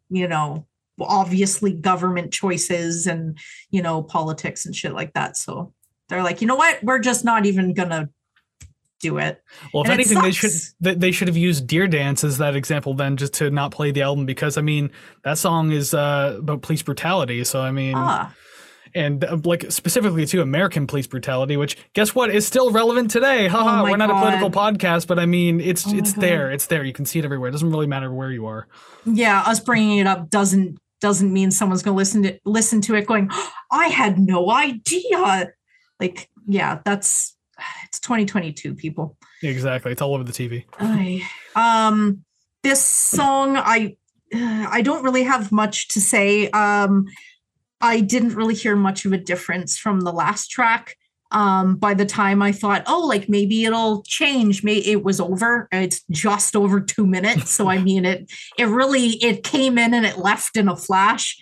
[0.10, 0.66] you know,
[1.02, 3.38] obviously government choices and,
[3.72, 5.36] you know, politics and shit like that.
[5.36, 5.74] So
[6.08, 6.82] they're like, you know what?
[6.82, 8.10] We're just not even gonna
[9.10, 9.42] do it.
[9.74, 12.94] Well, if And anything, they should they, should have used "Deer Dance" as that example
[12.94, 14.92] then, just to not play the album because I mean
[15.24, 17.44] that song is uh, about police brutality.
[17.44, 18.34] So I mean, Ah,
[18.94, 23.48] and uh, like specifically to American police brutality, which guess what is still relevant today.
[23.48, 26.22] Haha, Oh we're not a political podcast, but I mean it's Oh it's God.
[26.22, 26.84] there, it's there.
[26.84, 27.50] You can see it everywhere.
[27.50, 28.68] It doesn't really matter where you are.
[29.06, 29.42] yeah.
[29.46, 33.30] Us bringing it up doesn't doesn't mean someone's gonna listen to listen to it going,
[33.72, 35.52] I had no idea.
[36.00, 37.35] Like, yeah, that's
[37.86, 39.18] it's 2022, people.
[39.44, 40.66] Exactly, it's all over the TV.
[40.80, 42.24] I um
[42.64, 43.96] this song I
[44.34, 46.50] I don't really have much to say.
[46.50, 47.06] Um
[47.82, 50.96] I didn't really hear much of a difference from the last track.
[51.32, 55.68] Um by the time I thought, oh, like maybe it'll change, may it was over.
[55.72, 60.06] It's just over 2 minutes, so I mean it it really it came in and
[60.06, 61.38] it left in a flash.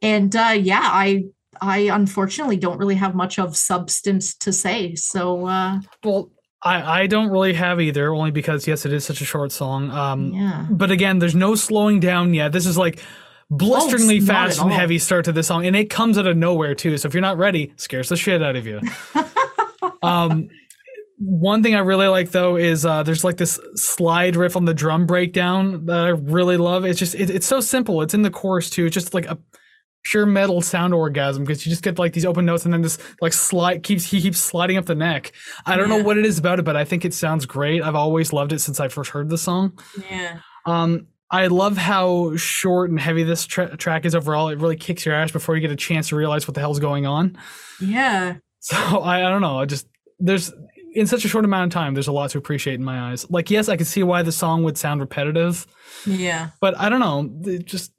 [0.00, 1.24] And uh yeah, I
[1.62, 4.96] I unfortunately don't really have much of substance to say.
[4.96, 6.30] So uh Well,
[6.62, 9.90] I I don't really have either, only because yes, it is such a short song.
[9.90, 10.66] Um, yeah.
[10.70, 12.52] but again, there's no slowing down yet.
[12.52, 13.00] This is like
[13.48, 16.74] blisteringly not fast and heavy start to this song, and it comes out of nowhere
[16.74, 16.98] too.
[16.98, 18.80] So if you're not ready, scares the shit out of you.
[20.02, 20.48] um,
[21.18, 24.74] one thing I really like though is uh, there's like this slide riff on the
[24.74, 26.84] drum breakdown that I really love.
[26.84, 28.02] It's just it, it's so simple.
[28.02, 28.86] It's in the chorus too.
[28.86, 29.38] It's just like a
[30.04, 32.98] pure metal sound orgasm because you just get like these open notes and then this
[33.20, 35.32] like slide keeps he keeps sliding up the neck.
[35.66, 37.82] I don't know what it is about it, but I think it sounds great.
[37.82, 39.78] I've always loved it since I first heard the song.
[40.10, 40.38] Yeah.
[40.66, 44.48] Um, I love how short and heavy this tra- track is overall.
[44.48, 46.78] It really kicks your ass before you get a chance to realize what the hell's
[46.78, 47.38] going on.
[47.80, 48.36] Yeah.
[48.60, 49.58] So I, I don't know.
[49.60, 49.88] I just
[50.20, 50.52] there's
[50.94, 53.28] in such a short amount of time, there's a lot to appreciate in my eyes.
[53.30, 55.66] Like, yes, I can see why the song would sound repetitive,
[56.06, 56.50] Yeah.
[56.60, 57.50] but I don't know.
[57.50, 57.92] It just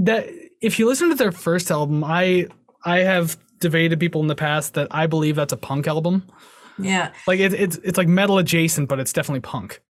[0.00, 0.28] that
[0.66, 2.48] if you listen to their first album, I
[2.84, 6.24] I have debated people in the past that I believe that's a punk album.
[6.78, 7.12] Yeah.
[7.26, 9.80] Like it, it's it's like metal adjacent, but it's definitely punk.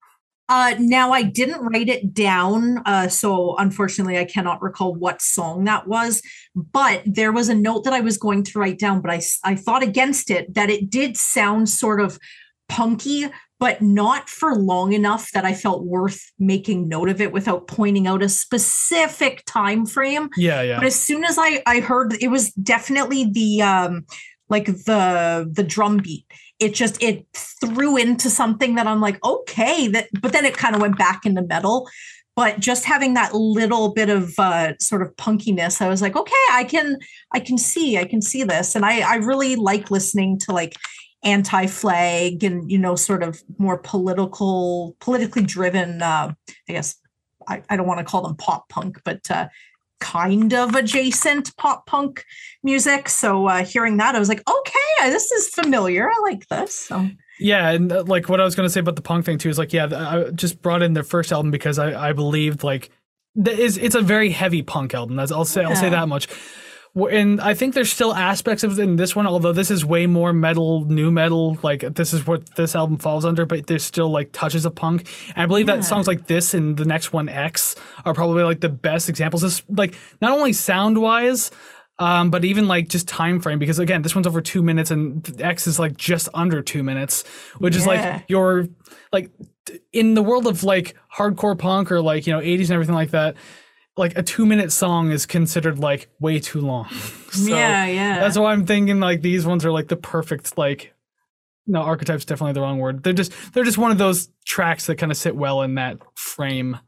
[0.49, 5.65] Uh, now I didn't write it down, uh, so unfortunately I cannot recall what song
[5.65, 6.23] that was.
[6.55, 9.57] But there was a note that I was going to write down, but I I
[9.57, 12.19] thought against it that it did sound sort of
[12.69, 13.27] punky,
[13.59, 18.07] but not for long enough that I felt worth making note of it without pointing
[18.07, 20.29] out a specific time frame.
[20.37, 20.77] Yeah, yeah.
[20.77, 24.05] But as soon as I I heard it was definitely the um
[24.49, 26.27] like the the drum beat.
[26.59, 30.75] It just it threw into something that I'm like, okay, that but then it kind
[30.75, 31.89] of went back into metal.
[32.35, 36.35] But just having that little bit of uh sort of punkiness, I was like, okay,
[36.53, 36.99] I can
[37.33, 38.75] I can see, I can see this.
[38.75, 40.75] And I I really like listening to like
[41.27, 46.33] anti-flag and you know sort of more political politically driven uh
[46.69, 46.97] i guess
[47.49, 49.49] i, I don't want to call them pop punk but uh
[49.99, 52.25] kind of adjacent pop punk
[52.63, 56.75] music so uh hearing that i was like okay this is familiar i like this
[56.75, 57.09] so
[57.39, 59.59] Yeah, and uh, like what I was gonna say about the punk thing too is
[59.59, 62.91] like, yeah, I just brought in their first album because I I believed like
[63.35, 65.17] that is it's a very heavy punk album.
[65.17, 66.29] That's I'll say I'll say that much.
[66.97, 70.33] And I think there's still aspects of in this one, although this is way more
[70.33, 71.59] metal, nu metal.
[71.63, 75.07] Like this is what this album falls under, but there's still like touches of punk.
[75.35, 75.77] And I believe Yeah.
[75.77, 79.43] that songs like this and the next one X are probably like the best examples.
[79.43, 81.51] This like not only sound wise,
[81.99, 85.39] um, but even like just time frame because again, this one's over two minutes and
[85.41, 87.25] X is like just under two minutes,
[87.59, 87.91] which is Yeah.
[88.17, 88.69] like your
[89.13, 89.31] like
[89.93, 93.11] in the world of like hardcore punk or like you know 80s and everything like
[93.11, 93.35] that.
[93.97, 96.89] Like a two minute song is considered like way too long.
[97.31, 100.93] so yeah yeah that's why I'm thinking like these ones are like the perfect like.
[101.69, 103.03] No, archetype's definitely the wrong word.
[103.03, 105.99] They're just they're just one of those tracks that kind of sit well in that
[106.15, 106.79] frame.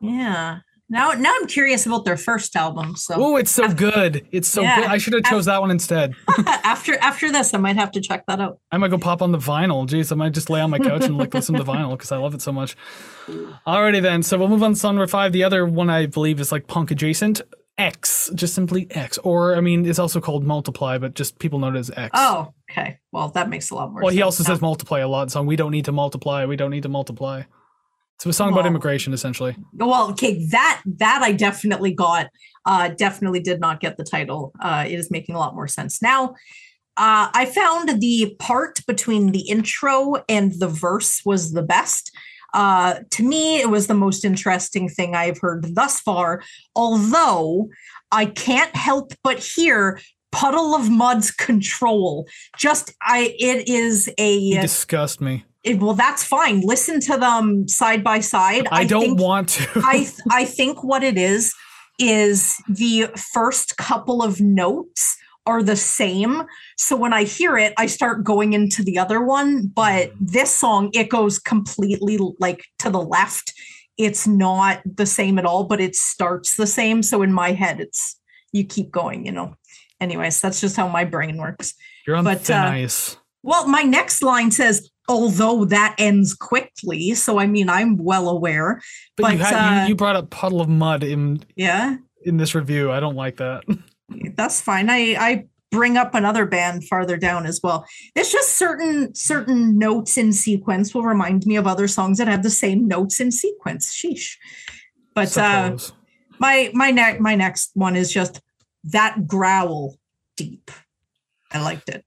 [0.00, 0.58] yeah
[0.90, 2.94] Now, now I'm curious about their first album.
[2.96, 4.26] So Oh, it's so good.
[4.32, 4.76] It's so Yeah.
[4.82, 4.84] good.
[4.90, 6.14] I should have chose that one instead.
[6.46, 8.58] after after this, I might have to check that out.
[8.70, 9.88] I might go pop on the vinyl.
[9.88, 12.12] Jeez, I might just lay on my couch and like listen to the vinyl because
[12.12, 12.76] I love it so much.
[13.66, 14.22] Alrighty then.
[14.22, 15.32] So we'll move on to song number five.
[15.32, 17.40] The other one I believe is like punk adjacent.
[17.76, 19.18] X, just simply X.
[19.18, 22.10] Or I mean, it's also called Multiply, but just people know it as X.
[22.14, 22.98] Oh, okay.
[23.10, 24.02] Well, that makes a lot more.
[24.02, 24.48] Well, he also now.
[24.50, 25.32] says multiply a lot.
[25.32, 26.44] So we don't need to multiply.
[26.44, 27.42] We don't need to multiply.
[28.16, 29.56] It's a song about immigration, essentially.
[29.74, 32.28] well okay that that i definitely got
[32.64, 36.00] uh definitely did not get the title uh it is making a lot more sense
[36.00, 36.30] now
[36.96, 42.10] uh i found the part between the intro and the verse was the best
[42.54, 46.40] uh to me it was the most interesting thing i've heard thus far
[46.76, 47.68] although
[48.12, 50.00] i can't help but hear
[50.32, 52.26] Puddle of Mudd's control
[52.58, 55.44] just i it is You a disgust me.
[55.64, 59.68] It, well that's fine listen to them side by side I, don't think- want to.
[59.76, 61.54] I I think what it is
[61.98, 66.42] is the first couple of notes are the same.
[66.78, 69.66] So when I hear it, I start going into the other one.
[69.66, 73.52] But this song, it goes completely like to the left.
[73.98, 77.02] It's not the same at all, but it starts the same.
[77.02, 78.18] So in my head, it's
[78.52, 79.56] you keep going, you know.
[80.00, 81.74] Anyways, that's just how my brain works.
[82.06, 83.16] You're on but, thin uh, ice.
[83.42, 87.14] Well, my next line says, although that ends quickly.
[87.14, 88.80] So I mean, I'm well aware.
[89.16, 91.96] But, you, had, uh, you, you brought up Puddle of Mudd in Yeah.
[92.22, 92.90] in this review.
[92.90, 93.64] I don't like that.
[94.36, 94.88] that's fine.
[94.90, 97.84] I I bring up another band farther down as well.
[98.14, 102.42] It's just certain certain notes in sequence will remind me of other songs that have
[102.42, 103.92] the same notes in sequence.
[103.92, 104.36] Sheesh.
[105.14, 105.76] But uh,
[106.38, 108.40] my my next my next one is just
[108.84, 109.96] that growl
[110.36, 110.70] deep.
[111.52, 112.04] I liked it.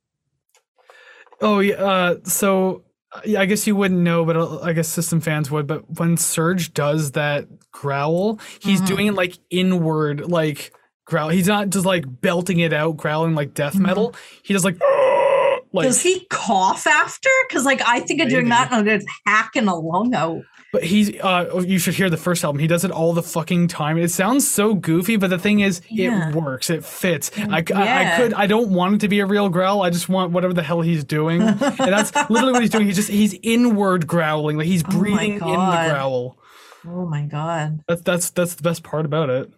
[1.42, 1.76] Oh yeah.
[1.76, 2.80] Uh, so uh,
[3.26, 5.68] yeah, I guess you wouldn't know, but uh, I guess system fans would.
[5.68, 8.88] But when Serj does that growl, he's Mhm.
[8.88, 10.74] doing it like inward, like
[11.06, 11.30] growl.
[11.30, 13.82] He's not just like belting it out, growling like death Mhm.
[13.82, 14.16] metal.
[14.44, 14.78] He does like
[15.74, 15.86] like.
[15.88, 17.30] Does he cough after?
[17.48, 20.42] Because like I think of doing that and it's hacking a lung out.
[20.74, 22.60] But he's uh oh, you should hear the first album.
[22.60, 23.98] He does it all the fucking time.
[23.98, 26.30] It sounds so goofy, but the thing is Yeah.
[26.30, 26.70] it works.
[26.70, 27.30] It fits.
[27.30, 28.18] Mm, I, c- I- I yeah.
[28.18, 29.82] could I don't want it to be a real growl.
[29.82, 31.42] I just want whatever the hell he's doing.
[31.42, 32.86] and that's literally what he's doing.
[32.86, 34.58] He's just he's inward growling.
[34.58, 35.46] Like he's Oh breathing in the
[35.90, 36.38] growl.
[36.86, 37.82] Oh my god.
[37.88, 39.50] That's that's that's the best part about it.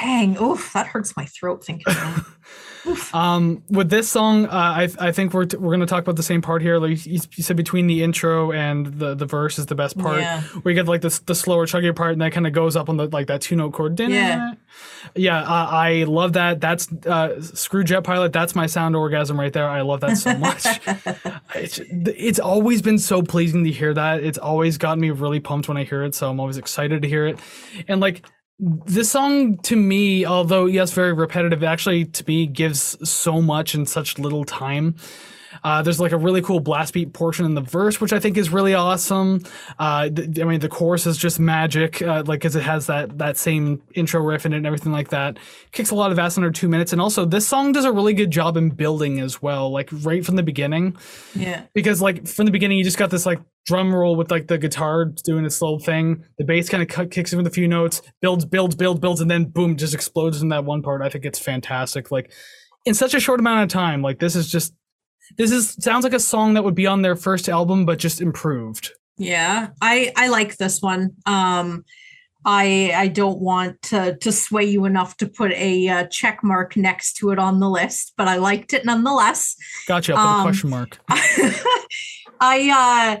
[0.00, 0.40] Dang.
[0.40, 2.20] Oof, that hurts my throat thinking about it.
[2.20, 2.38] Oof.
[3.12, 6.22] Um, with this song, uh, I I think we're t- we're gonna talk about the
[6.22, 6.78] same part here.
[6.78, 10.20] Like you, you said, between the intro and the the verse is the best part.
[10.20, 10.40] Yeah.
[10.40, 12.88] Where you get like the the slower chuggier part, and that kind of goes up
[12.88, 14.00] on the like that two note chord.
[14.00, 14.54] Yeah.
[15.14, 15.42] yeah.
[15.42, 16.60] Uh, I love that.
[16.60, 18.32] That's uh, Screw Jet Pilot.
[18.32, 19.68] That's my sound orgasm right there.
[19.68, 20.64] I love that so much.
[21.54, 24.24] it's, it's always been so pleasing to hear that.
[24.24, 26.14] It's always gotten me really pumped when I hear it.
[26.14, 27.38] So I'm always excited to hear it.
[27.88, 28.24] And like
[28.62, 33.86] this song to me, although yes, very repetitive, actually to me gives so much in
[33.86, 34.94] such little time.
[35.64, 38.36] Uh, there's like a really cool blast beat portion in the verse, which I think
[38.36, 39.42] is really awesome.
[39.78, 43.18] Uh, th- I mean, the chorus is just magic, uh, like because it has that
[43.18, 45.38] that same intro riff in it and everything like that.
[45.72, 48.14] Kicks a lot of ass under two minutes, and also this song does a really
[48.14, 50.96] good job in building as well, like right from the beginning
[51.34, 51.64] Yeah.
[51.74, 54.58] because like from the beginning you just got this like drum roll with like the
[54.58, 58.02] guitar doing its little thing the bass kind of kicks in with a few notes
[58.20, 61.24] builds builds builds builds and then boom just explodes in that one part i think
[61.24, 62.32] it's fantastic like
[62.84, 64.74] in such a short amount of time like this is just
[65.38, 68.20] this is sounds like a song that would be on their first album but just
[68.20, 71.10] improved Yeah, I I like this one.
[71.26, 71.84] Um,
[72.44, 76.76] I I don't want to to sway you enough to put a uh, check mark
[76.76, 79.54] next to it on the list, but I liked it nonetheless.
[79.86, 80.98] gotcha i'll put a Um, question mark
[82.40, 83.18] I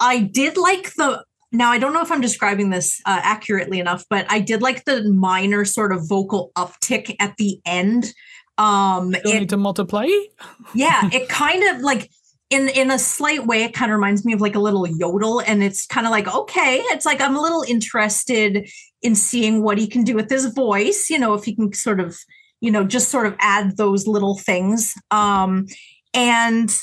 [0.00, 4.04] I did like the now I don't know if I'm describing this uh, accurately enough,
[4.08, 8.14] but I did like the minor sort of vocal uptick at the end.
[8.62, 10.08] Um, it need to multiply?
[10.74, 12.10] Yeah it kind of like
[12.50, 15.40] in in a slight way it kind of reminds me of like a little yodel
[15.40, 18.68] and it's kind of like okay it's like i'm a little interested
[19.00, 21.98] in seeing what he can do with his voice you know if he can sort
[21.98, 22.18] of
[22.60, 24.94] you know just sort of add those little things.
[25.10, 25.66] Um
[26.14, 26.74] and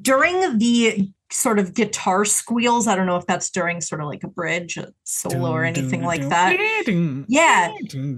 [0.00, 4.24] during the sort of guitar squeals i don't know if that's during sort of like
[4.24, 4.78] a bridge
[5.10, 6.54] solo or anything like that
[7.28, 7.72] yeah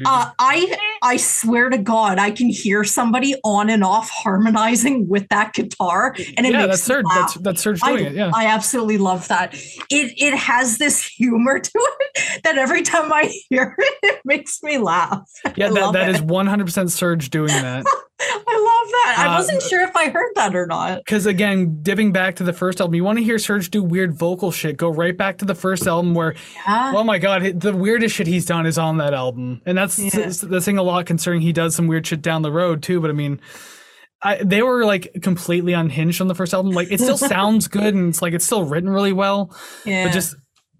[0.04, 5.26] uh, I I swear to God, I can hear somebody on and off harmonizing with
[5.28, 7.34] that guitar, and it yeah, makes that's laugh.
[7.42, 8.14] That's that's Serj doing I, it.
[8.14, 8.30] Yeah.
[8.34, 9.54] I absolutely love that.
[9.54, 14.62] It it has this humor to it that every time I hear it, it makes
[14.62, 15.30] me laugh.
[15.56, 16.16] Yeah, I that, that it.
[16.16, 17.86] is 100% Serj doing that.
[18.22, 19.14] I love that.
[19.18, 20.98] I Uh, wasn't sure if I heard that or not.
[20.98, 24.12] Because again, dipping back to the first album, you want to hear Serj do weird
[24.12, 24.76] vocal shit.
[24.76, 26.79] Go right back to the first album where, Yeah.
[26.94, 30.26] Oh my god, the weirdest shit he's done is on that album, and that's Yeah.
[30.28, 31.42] the thing a lot concerning.
[31.42, 33.40] He does some weird shit down the road too, but I mean.
[34.22, 36.72] I, they were like completely unhinged on the first album.
[36.72, 39.56] Like it still sounds good and it's like it's still written really well,
[39.86, 40.04] yeah.
[40.06, 40.34] but just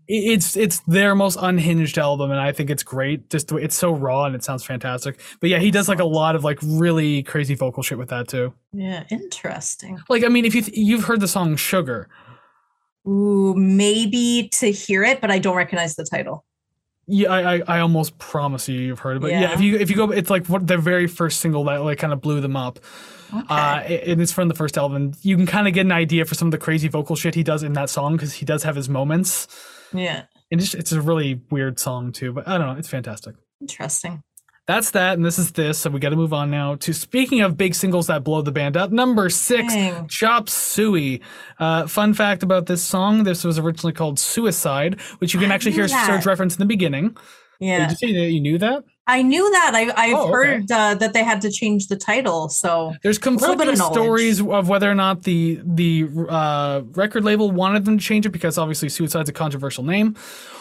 [0.09, 3.63] it- it's it's their most unhinged album and i think it's great just the way-
[3.63, 6.43] it's so raw and it sounds fantastic but yeah he does like a lot of
[6.45, 9.99] like really crazy vocal shit with that too yeah, interesting.
[10.11, 12.09] like i mean if you th- you've heard the song sugar
[13.09, 16.45] Ooh, maybe to hear it, but I don't recognize the title.
[17.07, 19.41] yeah i i, I almost promise you you've heard it but yeah.
[19.41, 19.55] Yeah.
[19.55, 22.13] if you if you go it's like what the very first single that like kind
[22.13, 22.79] of blew them up
[23.33, 23.47] Okay.
[23.49, 23.81] uh
[24.11, 26.49] and it's from the first album you can kind of get an idea for some
[26.49, 28.89] of the crazy vocal shit he does in that song because he does have his
[28.89, 29.47] moments
[29.93, 33.35] yeah, and it's, it's a really weird song too but i don't know it's fantastic
[33.61, 34.23] interesting.
[34.71, 35.79] That's that, and this is this.
[35.79, 38.53] So we got to move on now to speaking of big singles that blow the
[38.53, 38.93] band up.
[38.93, 40.07] Number six, Dang.
[40.07, 41.23] Chop Suey.
[41.59, 45.57] Uh, fun fact about this song: this was originally called "Suicide," which you can I
[45.57, 46.09] actually hear that.
[46.09, 47.17] Serj reference in the beginning.
[47.59, 48.85] Yeah, Did you say that you knew that?
[49.11, 49.73] I knew that.
[49.75, 50.33] I, I've Oh, okay.
[50.33, 52.49] heard uh, that they had to change the title.
[52.49, 57.85] So There's conflicting of stories of whether or not the the uh, record label wanted
[57.85, 60.17] them to change it because obviously "Suicide's" a controversial name.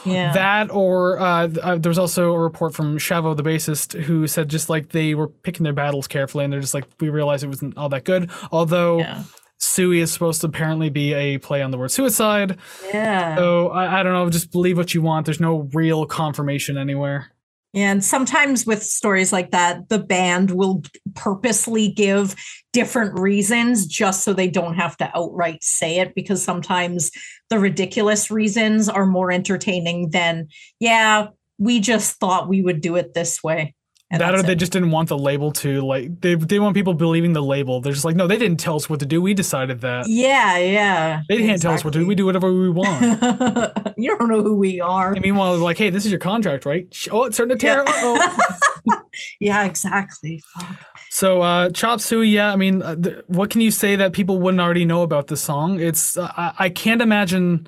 [0.05, 4.27] yeah, That or uh, uh, there was also a report from Shavo, the bassist, who
[4.27, 7.43] said just like they were picking their battles carefully, and they're just like we realized
[7.43, 8.29] it wasn't all that good.
[8.51, 9.23] Although yeah,
[9.57, 12.57] Sui is supposed to apparently be a play on the word suicide.
[12.93, 13.35] yeah.
[13.35, 14.29] So I, I don't know.
[14.29, 15.25] Just believe what you want.
[15.25, 17.31] There's no real confirmation anywhere.
[17.73, 22.35] And sometimes with stories like that, the band will purposely give
[22.73, 27.11] different reasons just so they don't have to outright say it because sometimes
[27.49, 30.47] the ridiculous reasons are more entertaining than,
[30.79, 31.27] yeah,
[31.59, 33.75] we just thought we would do it this way.
[34.11, 34.55] And that or they it.
[34.59, 37.79] just didn't want the label to like they they want people believing the label.
[37.79, 39.21] They're just like no, they didn't tell us what to do.
[39.21, 40.07] We decided that.
[40.07, 41.21] yeah, yeah.
[41.29, 42.07] They didn't tell us what to do.
[42.07, 43.01] We do whatever we want.
[43.97, 45.13] you don't know who we are.
[45.13, 46.87] and meanwhile, like, hey, this is your contract, right?
[47.11, 47.83] Oh, it's starting to tear.
[47.85, 47.93] Yeah.
[47.93, 48.37] Uh-oh.
[49.39, 50.41] Yeah, exactly.
[50.53, 50.77] Fuck.
[51.09, 54.39] So, uh, Chop Suey, yeah, I mean, uh, th- what can you say that people
[54.39, 55.79] wouldn't already know about this song?
[55.79, 57.67] It's, uh, I, I can't imagine,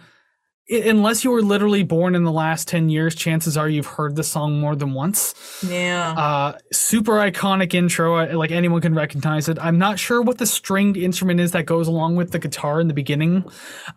[0.71, 4.23] unless you were literally born in the last 10 years, chances are you've heard the
[4.23, 5.35] song more than once.
[5.67, 6.11] Yeah.
[6.11, 9.57] Uh, super iconic intro, uh, like anyone can recognize it.
[9.59, 12.87] I'm not sure what the stringed instrument is that goes along with the guitar in
[12.87, 13.43] the beginning,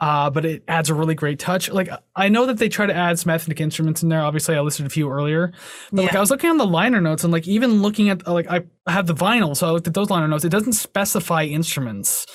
[0.01, 1.71] uh, but it adds a really great touch.
[1.71, 4.21] Like, I know that they try to add some ethnic instruments in there.
[4.21, 5.53] Obviously, I listed a few earlier,
[5.93, 8.51] but like I was looking on the liner notes and like even looking at like
[8.51, 10.45] I have the vinyl, so I looked at those liner notes.
[10.45, 12.27] It doesn't specify instruments.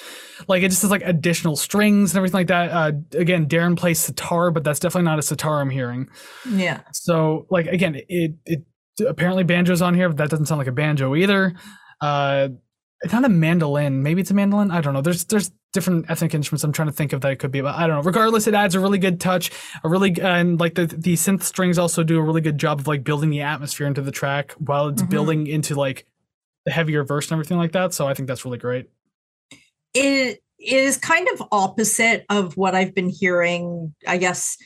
[0.48, 2.70] Like it just says like additional strings and everything like that.
[2.72, 6.10] Uh, again, Daron plays sitar, but that's definitely not a sitar I'm hearing.
[6.50, 6.82] yeah.
[6.94, 8.64] So like again, it it
[9.08, 11.54] apparently banjo's on here, but that doesn't sound like a banjo either.
[12.02, 12.50] Uh,
[13.02, 14.04] it's not a mandolin.
[14.04, 14.72] Maybe it's a mandolin.
[14.72, 15.02] I don't know.
[15.02, 16.64] There's there's different ethnic instruments.
[16.64, 18.02] I'm trying to think of that it could be, but I don't know.
[18.04, 19.52] Regardless, it adds a really good touch.
[19.84, 22.88] A really and like the the synth strings also do a really good job of
[22.88, 25.10] like building the atmosphere into the track while it's Mhm.
[25.10, 26.06] building into like
[26.66, 27.94] the heavier verse and everything like that.
[27.94, 28.90] So I think that's really great.
[29.94, 34.58] It is kind of opposite of what I've been hearing, I guess,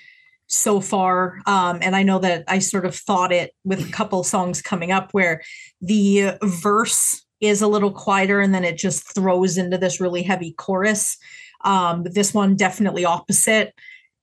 [0.48, 1.40] so far.
[1.46, 4.92] Um, and I know that I sort of thought it with a couple songs coming
[4.92, 5.42] up where
[5.82, 10.54] the verse is a little quieter and then it just throws into this really heavy
[10.54, 11.18] chorus.
[11.66, 13.74] Um, this one definitely opposite.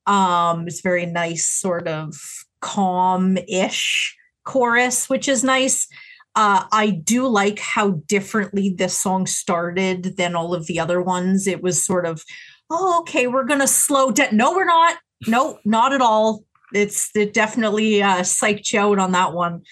[0.07, 2.15] Um, it's very nice, sort of
[2.61, 5.87] calm-ish chorus, which is nice.
[6.35, 11.45] Uh, I do like how differently this song started than all of the other ones.
[11.45, 12.23] It was sort of,
[12.69, 14.35] oh, okay, we're gonna slow down.
[14.35, 14.97] No, we're not.
[15.27, 16.45] No, not at all.
[16.73, 19.63] It's it definitely uh, psyched you out on that one.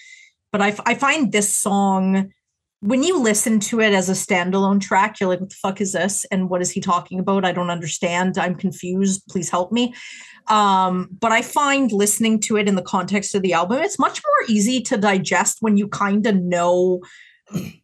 [0.52, 2.32] But I, I find this song,
[2.80, 5.92] when you listen to it as a standalone track, you're like, what the fuck is
[5.92, 6.24] this?
[6.30, 7.44] And what is he talking about?
[7.44, 8.38] I don't understand.
[8.38, 9.22] I'm confused.
[9.28, 9.94] Please help me.
[10.46, 14.22] Um, but I find listening to it in the context of the album, it's much
[14.24, 17.02] more easy to digest when you kind of know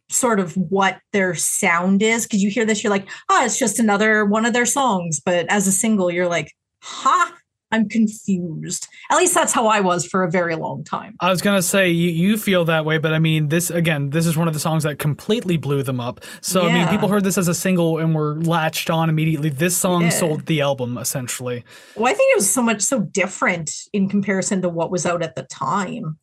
[0.09, 2.25] sort of what their sound is.
[2.25, 5.21] Cause you hear this, you're like, oh, it's just another one of their songs.
[5.23, 7.36] But as a single, you're like, ha,
[7.71, 8.87] I'm confused.
[9.11, 11.15] At least that's how I was for a very long time.
[11.19, 14.09] I was gonna say you, you feel that way, but I mean this again.
[14.09, 16.21] This is one of the songs that completely blew them up.
[16.41, 19.49] So I mean, people heard this as a single and were latched on immediately.
[19.49, 20.09] This song Yeah.
[20.09, 21.63] sold the album essentially.
[21.95, 25.21] Well, I think it was so much so different in comparison to what was out
[25.21, 26.17] at the time.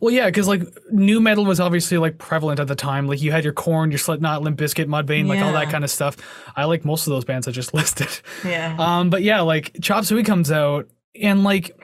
[0.00, 3.06] Well, yeah, because like nu metal was obviously like prevalent at the time.
[3.06, 5.90] Like you had your Korn, your Slipknot, Limp Bizkit, Mudvayne, like all that kind of
[5.90, 6.16] stuff.
[6.56, 8.08] I like most of those bands I just listed.
[8.44, 8.76] Yeah.
[8.78, 10.88] Um, but yeah, like Chop Suey comes out
[11.20, 11.76] and like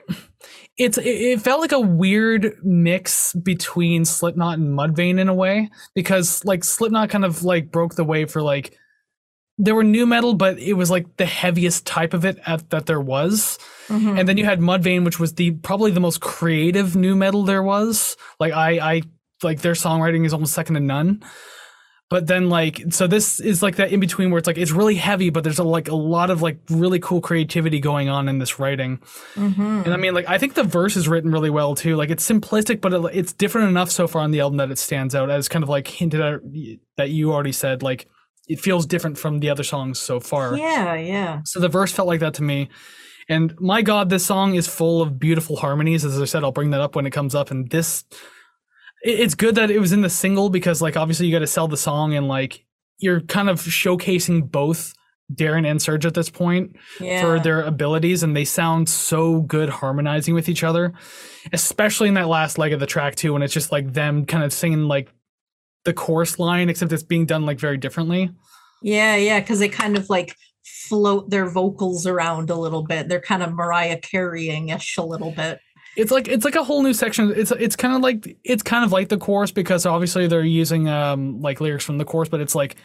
[0.77, 5.71] it's it, it felt like a weird mix between Slipknot and Mudvayne in a way
[5.95, 8.77] because like Slipknot kind of like broke the way for like
[9.59, 12.87] there were nu metal, but it was like the heaviest type of it at, that
[12.87, 13.59] there was.
[13.89, 14.19] Mhm.
[14.19, 17.63] And then you had Mudvayne, which was the probably the most creative nu metal there
[17.63, 18.17] was.
[18.39, 19.03] Like I, I
[19.43, 21.23] like their songwriting is almost second to none.
[22.09, 24.95] But then like so this is like that in between where it's like it's really
[24.95, 28.39] heavy, but there's a, like a lot of like really cool creativity going on in
[28.39, 28.99] this writing.
[29.35, 29.85] Mhm.
[29.85, 31.97] And I mean like I think the verse is written really well too.
[31.97, 34.79] Like it's simplistic, but it, it's different enough so far on the album that it
[34.79, 36.41] stands out as kind of like hinted at
[36.97, 38.07] that you already said like
[38.49, 40.57] it feels different from the other songs so far.
[40.57, 41.41] Yeah, yeah.
[41.45, 42.69] So the verse felt like that to me.
[43.29, 46.05] And my God, this song is full of beautiful harmonies.
[46.05, 47.51] As I said, I'll bring that up when it comes up.
[47.51, 48.05] And this,
[49.03, 51.67] it's good that it was in the single because, like, obviously you got to sell
[51.67, 52.65] the song and, like,
[52.99, 54.95] you're kind of showcasing both
[55.35, 57.21] Daron and Serj at this point Yeah.
[57.21, 58.23] for their abilities.
[58.23, 60.93] And they sound so good harmonizing with each other,
[61.53, 63.35] especially in that last leg of the track, too.
[63.35, 65.13] And it's just like them kind of singing, like,
[65.87, 68.31] the chorus line, except it's being done, like, very differently.
[68.83, 73.09] Yeah, yeah, because they kind of like float their vocals around a little bit.
[73.09, 75.59] They're kind of Mariah carrying ish a little bit.
[75.97, 77.33] It's like it's like a whole new section.
[77.35, 80.89] It's it's kind of like it's kind of like the chorus because obviously they're using
[80.89, 82.77] um like lyrics from the chorus, but it's like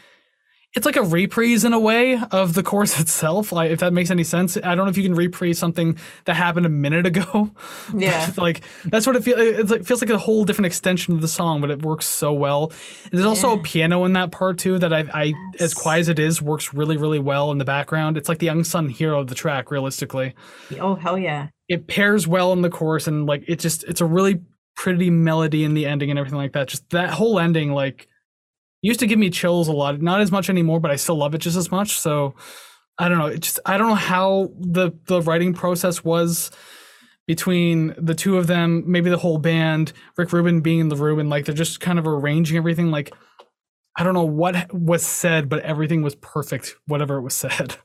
[0.74, 3.52] it's like a reprise in a way of the chorus itself.
[3.52, 4.56] Like if that makes any sense.
[4.56, 7.50] I don't know if you can reprise something that happened a minute ago.
[7.94, 8.30] Yeah.
[8.38, 9.38] like that's what it feels.
[9.38, 12.32] It's like feels like a whole different extension of the song, but it works so
[12.32, 12.72] well.
[13.04, 16.08] And there's also a piano in that part too that I, I as quiet as
[16.08, 18.16] it is, works really really well in the background.
[18.16, 20.34] It's like the unsung hero of the track, realistically
[20.80, 21.48] Oh hell yeah.
[21.68, 24.40] it pairs well in the chorus and like it just it's a really
[24.74, 28.08] pretty melody in the ending and everything like that just that whole ending like
[28.82, 31.34] used to give me chills a lot not as much anymore but i still love
[31.34, 32.34] it just as much so
[32.98, 36.50] i don't know it just i don't know how the the writing process was
[37.26, 41.18] between the two of them maybe the whole band rick rubin being in the room
[41.18, 43.14] and like they're just kind of arranging everything like
[43.96, 47.76] i don't know what was said but everything was perfect whatever it was said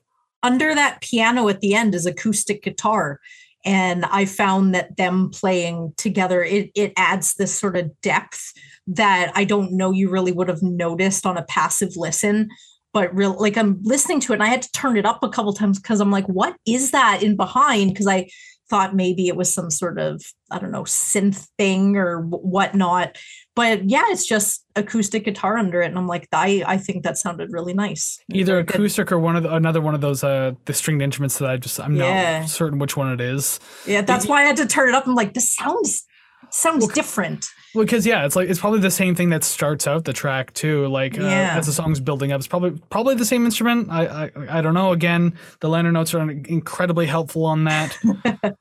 [0.43, 3.19] Under that piano at the end is acoustic guitar.
[3.65, 8.53] And I found that them playing together, it it adds this sort of depth
[8.87, 12.49] that I don't know you really would have noticed on a passive listen.
[12.93, 15.29] But real like I'm listening to it and I had to turn it up a
[15.29, 17.91] couple times because I'm like, what is that in behind?
[17.91, 18.29] Because I
[18.69, 20.21] thought maybe it was some sort of,
[20.51, 23.17] I don't know, synth thing or wh- whatnot.
[23.55, 25.87] But yeah, it's just acoustic guitar under it.
[25.87, 28.19] And I'm like, I, I think that sounded really nice.
[28.33, 31.49] either acoustic or one of the, another one of those uh the stringed instruments that
[31.49, 32.39] I just I'm Yeah.
[32.39, 33.59] not certain which one it is.
[33.85, 35.05] Yeah, that's why I had to turn it up.
[35.07, 36.03] I'm like, this sounds
[36.49, 37.45] sounds different.
[37.85, 40.87] Because yeah, it's like it's probably the same thing that starts out the track too.
[40.87, 41.55] Like uh, Yeah.
[41.57, 43.89] as the song's building up, it's probably probably the same instrument.
[43.91, 44.91] I I, I don't know.
[44.91, 47.97] Again, the liner notes are incredibly helpful on that,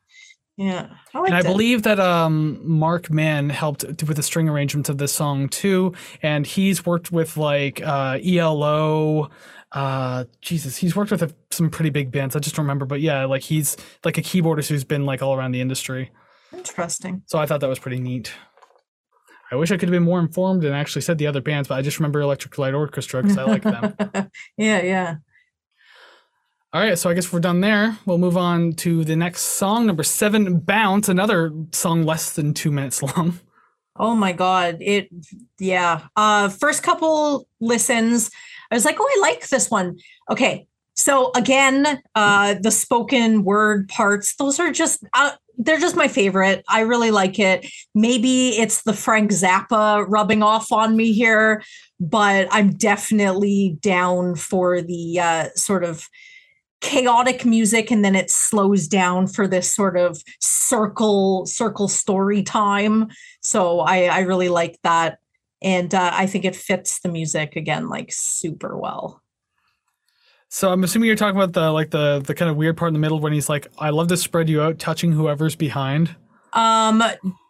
[0.58, 1.44] Yeah, I and I it.
[1.44, 5.92] believe that um Marc Mann helped with the string arrangements of this song too,
[6.22, 9.30] and he's worked with like uh ELO.
[9.72, 12.34] Uh, Jesus, he's worked with a, some pretty big bands.
[12.34, 15.34] I just don't remember, but yeah, like he's like a keyboardist who's been like all
[15.34, 16.10] around the industry.
[16.54, 17.20] interesting.
[17.26, 18.32] So I thought that was pretty neat.
[19.50, 21.78] I wish I could have been more informed and actually said the other bands, but
[21.78, 23.94] I just remember Electric Light Orchestra because I like them.
[24.56, 25.16] yeah, yeah.
[26.72, 27.96] All right, so I guess we're done there.
[28.06, 32.70] We'll move on to the next song, number seven, Bounce, another song less than two
[32.70, 33.38] minutes long.
[33.98, 35.08] Oh my god, it
[35.58, 36.08] yeah.
[36.16, 38.30] Uh first couple listens,
[38.70, 39.96] I was like, "Oh, I like this one."
[40.30, 40.66] Okay.
[40.96, 46.64] So again, uh the spoken word parts, those are just uh, they're just my favorite.
[46.68, 47.66] I really like it.
[47.94, 51.62] Maybe it's the Frank Zappa rubbing off on me here,
[51.98, 56.08] but I'm definitely down for the uh sort of
[56.80, 63.08] chaotic music and then it slows down for this sort of circle circle story time
[63.40, 65.18] so i i really like that
[65.62, 69.22] and uh, i think it fits the music again like super well
[70.48, 72.94] So I'm assuming you're talking about the like the the kind of weird part in
[72.94, 76.14] the middle when he's like, "I love to spread you out, touching whoever's behind."
[76.52, 77.02] um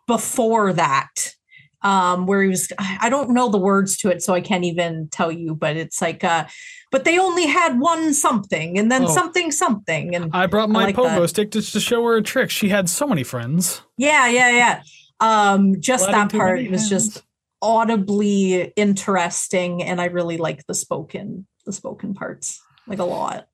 [0.09, 1.35] before that
[1.83, 4.65] um where he was i I don't know the words to it so i can't
[4.65, 6.47] even tell you but it's like uh
[6.91, 9.15] but they only had one something and then Oh.
[9.15, 11.29] something something and I brought my like pogo that.
[11.29, 12.51] stick just to show her a trick.
[12.51, 13.83] She had so many friends.
[13.99, 14.83] Yeah, yeah, yeah.
[15.21, 17.23] Um, just that part was just
[17.63, 23.49] audibly interesting, and I really like the spoken the spoken parts like a lot.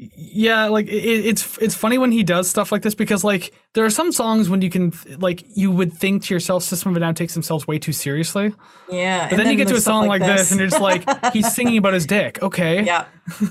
[0.00, 0.92] Yeah, like it,
[1.26, 4.48] it's it's funny when he does stuff like this because like there are some songs
[4.48, 7.66] when you can like you would think to yourself, System of a Down takes themselves
[7.66, 8.54] way too seriously.
[8.88, 9.28] Yeah.
[9.28, 10.52] But then, you get to a song like, this.
[10.52, 12.40] and you're just like, he's singing about his dick.
[12.42, 12.84] Okay.
[12.86, 13.06] Yeah.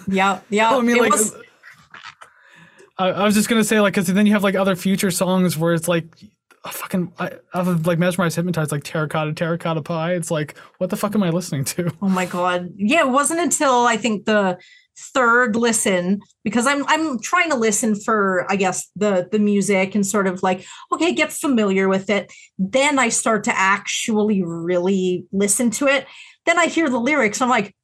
[0.07, 0.39] Yeah.
[0.49, 0.69] Yeah.
[0.71, 1.35] Oh, I mean, It like, was-
[2.97, 5.57] I, I was just gonna say, like, because then you have like other future songs
[5.57, 6.05] where it's like,
[6.67, 10.13] a fucking, I, I've like mesmerized, hypnotized, like terracotta, terracotta pie.
[10.13, 11.91] It's like, what the fuck am I listening to?
[12.01, 12.69] Oh my god.
[12.75, 14.57] Yeah, it wasn't until I think the
[14.97, 20.05] third listen because I'm I'm trying to listen for I guess the the music and
[20.05, 22.31] sort of like okay, get familiar with it.
[22.57, 26.07] Then I start to actually really listen to it.
[26.45, 27.41] Then I hear the lyrics.
[27.41, 27.75] I'm like,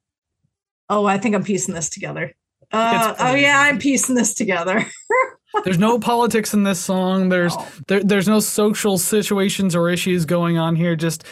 [0.90, 2.34] "Oh, I think I'm piecing this together."
[2.72, 3.60] Uh, oh yeah.
[3.60, 4.86] I'm piecing this together.
[5.64, 7.30] There's no politics in this song.
[7.30, 7.72] There's Oh.
[7.88, 10.96] there, there's no social situations or issues going on here.
[10.96, 11.24] Just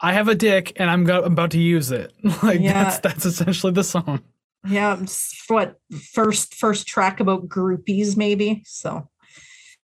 [0.00, 2.12] I have a dick and I'm, go- I'm about to use it.
[2.42, 2.84] like Yeah.
[2.84, 4.20] that's that's essentially the song.
[4.68, 4.98] yeah,
[5.48, 5.76] what
[6.12, 8.62] first first track about groupies maybe.
[8.66, 9.08] So,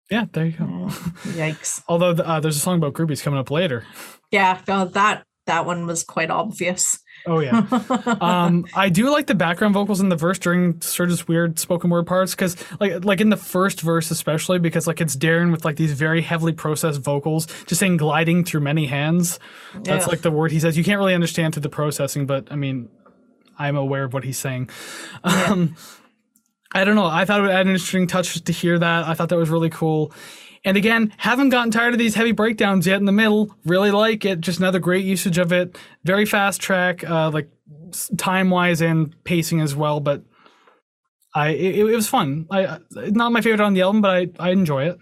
[0.09, 0.65] Yeah, there you go.
[1.35, 1.81] yikes.
[1.87, 3.85] Although uh, there's a song about groupies coming up later.
[4.31, 6.99] Yeah, no, that that one was quite obvious.
[7.27, 7.67] Oh yeah.
[8.21, 12.07] um, I do like the background vocals in the verse during Serj's weird spoken word
[12.07, 15.75] parts because, like, like in the first verse especially, because like it's Daron with like
[15.75, 19.39] these very heavily processed vocals, just saying "gliding through many hands."
[19.83, 20.09] That's Yeah.
[20.11, 20.77] like the word he says.
[20.77, 22.89] You can't really understand through the processing, but I mean,
[23.59, 24.69] I'm aware of what he's saying.
[25.23, 25.75] Um,
[26.73, 27.05] I don't know.
[27.07, 29.07] I thought it would add an interesting touch to hear that.
[29.07, 30.11] I thought that was really cool.
[30.67, 33.55] And again, haven't gotten tired of these heavy breakdowns yet in the middle.
[33.63, 34.41] Really like it.
[34.41, 35.77] Just another great usage of it.
[36.03, 37.49] Very fast track, uh, like
[38.17, 40.01] time wise and pacing as well.
[40.01, 40.23] But
[41.33, 42.47] I it, it was fun.
[42.51, 42.79] I I-
[43.11, 44.99] not my favorite on the album, but I I enjoy it.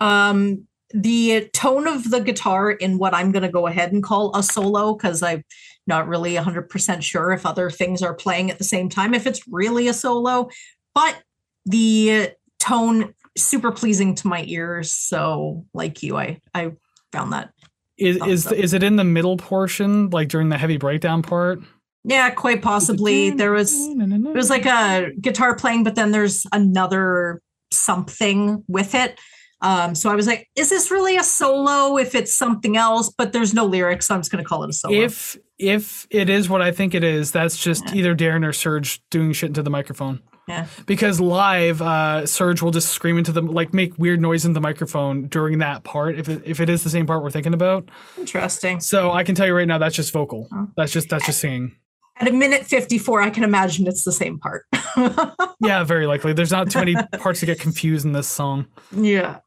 [0.00, 4.34] um the tone of the guitar in what i'm going to go ahead and call
[4.34, 5.44] a solo because i'm
[5.86, 9.46] not really 100% sure if other things are playing at the same time if it's
[9.48, 10.48] really a solo
[10.94, 11.22] but
[11.66, 16.70] the tone super pleasing to my ears so like you i i
[17.12, 17.50] found that
[17.96, 18.52] Is is up.
[18.54, 21.60] is it in the middle portion, like during the heavy breakdown part?
[22.04, 27.42] yeah quite possibly there was it was like a guitar playing but then there's another
[27.72, 29.18] something with it
[29.62, 33.32] um so i was like is this really a solo if it's something else but
[33.32, 36.30] there's no lyrics so i'm just going to call it a solo If if it
[36.30, 37.94] is what I think it is, that's just Yeah.
[37.96, 40.20] either Daron or Serj doing shit into the microphone.
[40.48, 40.66] Yeah.
[40.86, 44.60] Because live, uh, Serj will just scream into the like make weird noise in the
[44.60, 46.18] microphone during that part.
[46.18, 49.34] If it, if it is the same part we're thinking about, interesting so I can
[49.34, 50.48] tell you right now that's just vocal.
[50.52, 50.68] Oh.
[50.76, 51.76] That's just that's just singing.
[52.20, 54.64] at a minute 54 i can imagine it's the same part
[55.60, 56.32] Yeah, very likely.
[56.32, 58.66] There's not too many parts to get confused in this song.
[58.92, 59.38] yeah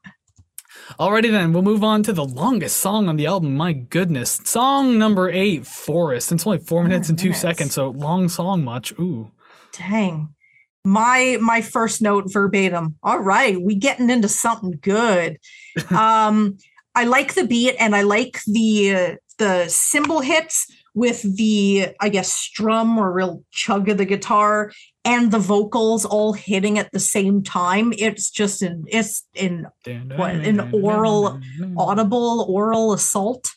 [0.98, 3.56] Alrighty then, we'll move on to the longest song on the album.
[3.56, 6.32] My goodness, song number eight, Forest.
[6.32, 7.40] It's only four minutes and two minutes.
[7.40, 8.92] seconds, so long song much.
[8.98, 9.30] Ooh.
[9.76, 10.34] dang
[10.84, 12.96] my my first note verbatim.
[13.02, 15.38] All right we getting into something good.
[15.90, 16.58] Um
[16.94, 22.10] i like the beat and i like the uh, the cymbal hits with the i
[22.10, 24.70] guess strum or real chug of the guitar
[25.04, 27.92] and the vocals all hitting at the same time.
[27.98, 29.66] It's just an it's an
[30.16, 31.40] What, an oral
[31.76, 33.52] audible oral assault.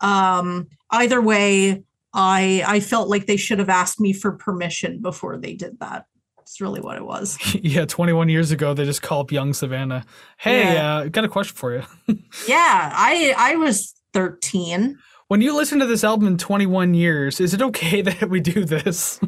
[0.00, 5.36] Um either way i i felt like they should have asked me for permission before
[5.36, 6.06] they did that
[6.50, 10.04] it's really what it was Yeah, 21 years ago, they just call up young Savannah.
[10.36, 10.96] Hey, Yeah.
[10.96, 11.82] uh, got a question for you.
[12.48, 14.98] yeah i i was 13
[15.28, 18.64] When you listen to this album in 21 years, is it okay that we do
[18.64, 19.20] this?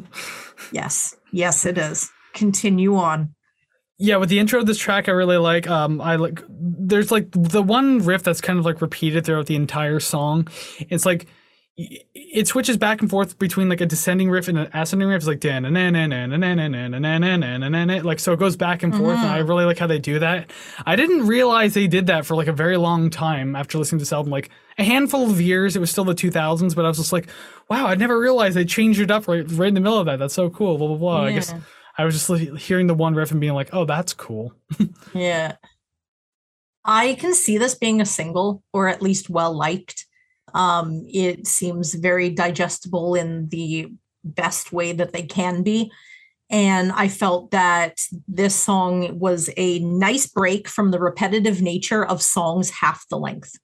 [0.73, 3.33] yes yes it is continue on
[3.99, 5.69] yeah, with the intro of this track, I really like.
[5.69, 6.43] Um, I like.
[6.49, 10.47] There's like the one riff that's kind of like repeated throughout the entire song.
[10.89, 11.27] It's like
[11.75, 15.17] it switches back and forth between like a descending riff and an ascending riff.
[15.17, 18.39] It's like dan na na na na na na na na na like so it
[18.39, 19.17] goes back and forth.
[19.17, 20.51] And I really like how they do that.
[20.85, 24.03] I didn't realize they did that for like a very long time after listening to
[24.03, 24.31] this album.
[24.31, 27.27] Like a handful of years, it was still the 2000s, but I was just like,
[27.69, 30.19] wow, I never realized they changed it up right right in the middle of that.
[30.19, 30.77] That's so cool.
[30.77, 31.23] Blah blah blah.
[31.23, 31.55] I guess
[31.97, 34.53] I was just hearing the one riff and being like, oh, that's cool.
[35.13, 35.55] Yeah.
[36.85, 40.05] I can see this being a single or at least well liked.
[40.53, 43.91] Um, it seems very digestible in the
[44.23, 45.91] best way that they can be.
[46.49, 52.21] And I felt that this song was a nice break from the repetitive nature of
[52.21, 53.57] songs half the length.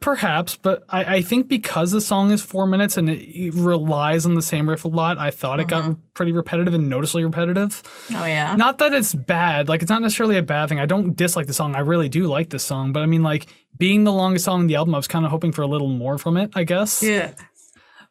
[0.00, 4.34] Perhaps, but I, I think because the song is four minutes and it, relies on
[4.34, 7.82] the same riff a lot, I thought it got pretty repetitive and noticeably repetitive.
[8.14, 8.56] Oh, yeah.
[8.56, 10.80] Not that it's bad, like it's not necessarily a bad thing.
[10.80, 11.74] I don't dislike the song.
[11.76, 14.66] I really do like this song, but I mean, like being the longest song in
[14.68, 16.52] the album, I was kind of hoping for a little more from it.
[16.54, 17.02] I guess.
[17.02, 17.34] Yeah.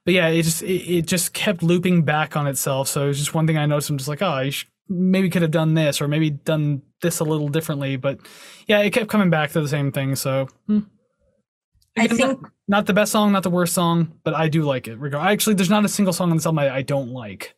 [0.05, 2.87] but yeah, it just it, it just kept looping back on itself.
[2.87, 3.89] So it was just one thing I noticed.
[3.89, 7.19] I'm just like, oh, I sh- maybe could have done this or maybe done this
[7.19, 7.95] a little differently.
[7.95, 8.19] But
[8.67, 10.15] yeah, it kept coming back to the same thing.
[10.15, 10.81] So hmm.
[11.97, 14.87] I think not, not the best song, not the worst song, but I do like
[14.87, 14.97] it.
[14.97, 17.55] Regard actually, there's not a single song on this album I, I don't like.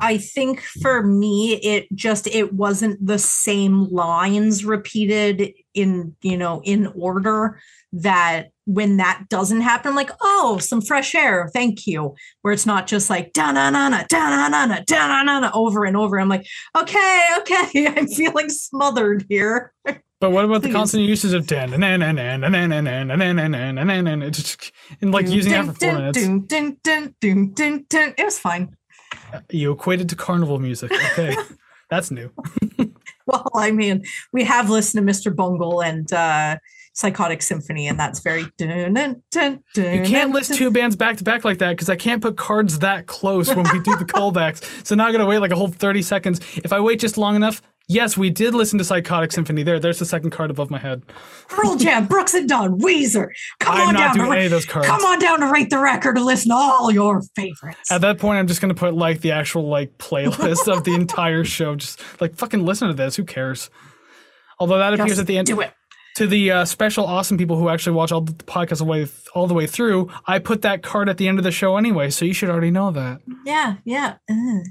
[0.00, 6.60] I think for me, it just it wasn't the same lines repeated in you know
[6.64, 7.58] in order
[7.94, 12.14] that when that doesn't happen, I'm like oh some fresh air, thank you.
[12.42, 15.22] Where it's not just like da na na na da na na na da na
[15.22, 16.20] na na over and over.
[16.20, 16.46] I'm like
[16.76, 19.72] okay okay, I'm feeling smothered here.
[20.22, 22.88] But what about the constant uses of dan and and and and and and and
[22.88, 24.22] and and and and and and
[25.00, 26.18] and like using that for four minutes?
[27.20, 28.76] It was fine.
[29.50, 30.92] You equated to carnival music.
[30.92, 31.34] Okay,
[31.90, 32.30] that's new.
[33.26, 35.34] Well, I mean, we have listened to Mr.
[35.34, 36.58] Bungle and uh
[36.92, 41.16] Psychotic Symphony, and that's very dun, dun, dun, dun, You can't list two bands back
[41.16, 44.04] to back like that because I can't put cards that close when we do the
[44.04, 44.86] callbacks.
[44.86, 46.40] So now I gotta wait like a whole 30 seconds.
[46.56, 49.62] If I wait just long enough, yes, we did listen to Psychotic Symphony.
[49.62, 51.02] There, there's the second card above my head.
[51.48, 53.28] Pearl Jam, Brooks and Dunn, Weezer.
[53.60, 54.86] Come I'm on not down to doing ra- any of those cards.
[54.88, 57.90] come on down to rate the record and listen to all your favorites.
[57.90, 61.44] At that point, I'm just gonna put like the actual like playlist of the entire
[61.44, 61.76] show.
[61.76, 63.16] Just like fucking listen to this.
[63.16, 63.70] Who cares?
[64.58, 65.72] Although that appears Just at the end do it.
[66.16, 69.08] to the uh, special awesome people who actually watch all the podcast all the way
[69.34, 70.08] all the way through.
[70.26, 72.70] I put that card at the end of the show anyway, so you should already
[72.70, 73.20] know that.
[73.44, 74.16] Yeah, yeah.
[74.30, 74.62] Ugh.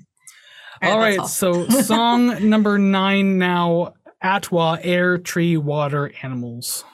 [0.81, 3.93] All right, that's so song number nine now.
[4.23, 6.85] Atwa, air, tree, water, animals.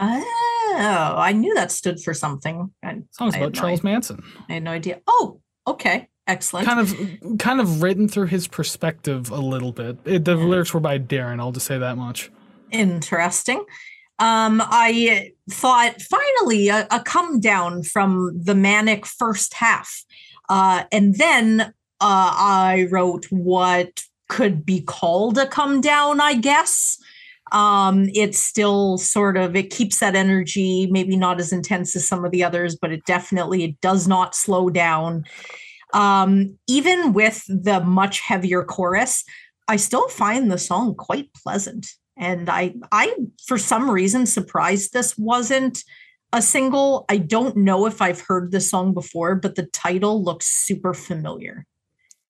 [0.00, 2.72] Oh, I knew that stood for something.
[2.82, 3.90] I, Song's I about no Charles idea.
[3.92, 4.22] Manson.
[4.48, 5.00] I had no idea.
[5.06, 6.08] Oh, okay.
[6.26, 6.66] Excellent.
[6.66, 9.98] Kind of, kind of written through his perspective a little bit.
[10.04, 11.38] It, the lyrics were by Daron.
[11.38, 12.30] I'll just say that much.
[12.70, 13.64] Interesting.
[14.18, 20.04] Um, I thought finally a, a come down from the manic first half.
[20.48, 26.98] Uh, and then uh, I wrote what could be called a come down, I guess.
[27.52, 32.24] Um, it's still sort of it keeps that energy, maybe not as intense as some
[32.24, 35.24] of the others, but it definitely it does not slow down.
[35.92, 39.24] Um, even with the much heavier chorus,
[39.68, 41.86] I still find the song quite pleasant.
[42.16, 43.14] And I I
[43.46, 45.84] for some reason surprised this wasn't
[46.32, 47.04] a single.
[47.08, 51.66] I don't know if I've heard the song before, but the title looks super familiar.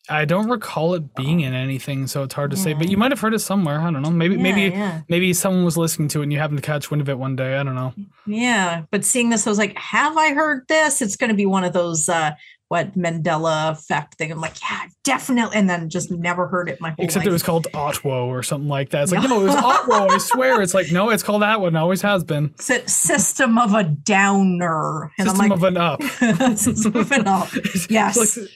[0.08, 2.74] I don't recall it being in anything, so it's hard to say.
[2.74, 3.80] But you might have heard it somewhere.
[3.80, 4.10] I don't know.
[4.10, 5.00] Maybe, maybe, Yeah, yeah.
[5.08, 7.36] maybe someone was listening to it and you happened to catch wind of it one
[7.36, 7.56] day.
[7.56, 7.94] I don't know.
[8.26, 11.00] Yeah, but seeing this, I was like, have I heard this?
[11.00, 12.32] It's going to be one of those uh
[12.68, 14.32] what Mandela effect thing.
[14.32, 17.30] I'm like, yeah, definitely, and then just never heard it my whole Except life.
[17.30, 19.04] it was called Otwo or something like that.
[19.04, 19.40] It's like, No.
[19.42, 20.10] it was Otwo.
[20.10, 20.60] I swear.
[20.62, 21.76] It's like, no, it's called that one.
[21.76, 22.54] Always has been.
[22.58, 26.02] Sy- system of a downer, and System I'm of an up.
[26.56, 27.48] system of an up.
[27.90, 28.16] Yes.
[28.36, 28.48] Like,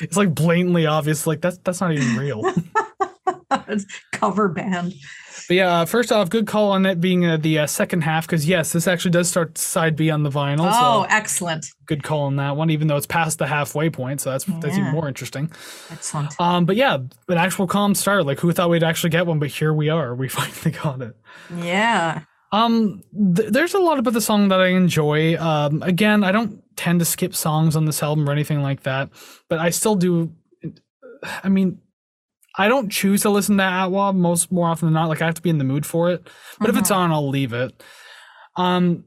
[0.00, 1.26] it's like blatantly obvious.
[1.26, 2.42] Like that's that's not even real.
[3.68, 4.94] It's cover band.
[5.48, 8.26] But yeah, uh, first off, good call on it being uh, the uh, second half
[8.26, 10.68] because yes, this actually does start side B on the vinyl.
[10.72, 14.20] Oh, so excellent, good call on that one, even though it's past the halfway point.
[14.20, 15.50] So that's that's even more interesting.
[15.90, 16.38] excellent.
[16.40, 16.94] Um, but yeah,
[17.28, 18.26] an actual calm start.
[18.26, 20.14] Like who thought we'd actually get one, but here we are.
[20.14, 21.16] We finally got it.
[21.56, 22.22] Yeah.
[22.52, 23.02] Um,
[23.34, 25.36] th- there's a lot about the song that I enjoy.
[25.36, 29.10] Um, again, I don't tend to skip songs on this album or anything like that,
[29.48, 30.32] but I still do.
[31.42, 31.78] I mean,
[32.56, 35.08] I don't choose to listen to Atwa most more often than not.
[35.08, 37.28] Like I have to be in the mood for it, but if it's on, I'll
[37.28, 37.82] leave it.
[38.56, 39.04] Um,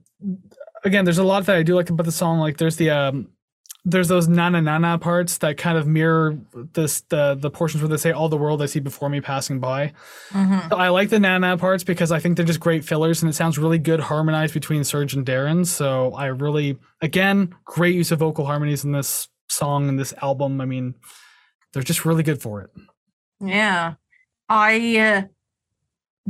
[0.84, 2.40] again, there's a lot that I do like about the song.
[2.40, 3.30] Like there's the um,
[3.86, 6.38] there's those na na na na parts that kind of mirror
[6.74, 9.60] this the the portions where they say all the world I see before me passing
[9.60, 9.94] by.
[10.32, 10.74] Mhm.
[10.74, 13.58] I like the Nana parts because I think they're just great fillers and it sounds
[13.58, 15.66] really good harmonized between Serj and Daron.
[15.66, 20.60] So I really, again, great use of vocal harmonies in this song and this album.
[20.60, 20.96] I mean,
[21.74, 22.70] they're just really good for it.
[23.40, 23.94] Yeah.
[24.50, 25.22] I uh,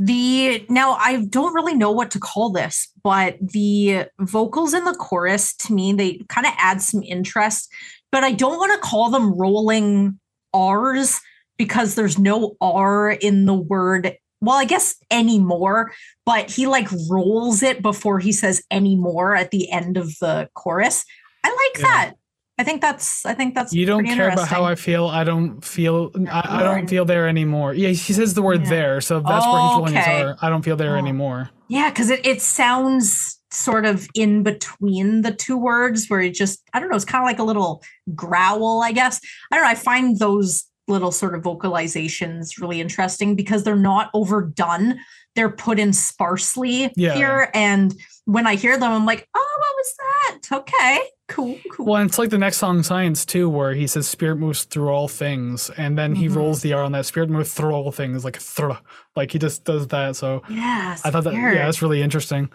[0.00, 4.94] the now I don't really know what to call this, but the vocals in the
[4.94, 7.70] chorus to me they kind of add some interest,
[8.10, 10.18] but I don't want to call them rolling
[10.54, 11.20] R's
[11.58, 14.16] because there's no R in the word.
[14.40, 15.92] Well, I guess anymore,
[16.24, 21.04] but he like rolls it before he says anymore at the end of the chorus.
[21.44, 21.88] I like Yeah.
[21.88, 22.14] that.
[22.60, 25.06] I think that's I think that's You don't care about how I feel.
[25.06, 26.10] I don't feel.
[26.30, 27.72] I, I don't feel there anymore.
[27.72, 28.68] Yeah, he says the word Yeah.
[28.70, 30.34] there, so that's where he's rolling his Okay.
[30.42, 30.98] I don't feel there Oh.
[30.98, 31.48] anymore.
[31.68, 36.62] Yeah, because it, it sounds sort of in between the two words where it just,
[36.74, 37.82] I don't know, it's kind of like a little
[38.14, 39.20] growl, I guess.
[39.50, 39.70] I don't know.
[39.70, 44.98] I find those little sort of vocalizations really interesting because they're not overdone.
[45.36, 47.14] They're put in sparsely Yeah.
[47.14, 47.50] here.
[47.54, 50.56] And when I hear them, I'm like, oh, what was that?
[50.58, 51.86] Okay, cool, cool.
[51.86, 55.08] Well, it's like the next song, Science, too, where he says spirit moves through all
[55.08, 56.36] things, and then he Mhm.
[56.36, 58.72] rolls the R on that spirit moves through all things, like thr,
[59.16, 60.16] like he just does that.
[60.16, 61.02] So yes.
[61.04, 62.50] I thought that yeah, that's really interesting.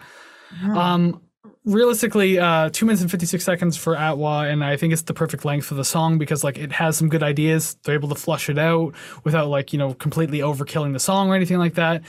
[0.64, 0.94] Yeah.
[0.94, 1.22] Um,
[1.66, 5.14] realistically, uh, two minutes and fifty six seconds for Atwa, and I think it's the
[5.14, 7.76] perfect length for the song because like it has some good ideas.
[7.84, 8.94] They're able to flush it out
[9.24, 12.04] without like you know completely overkilling the song or anything like that.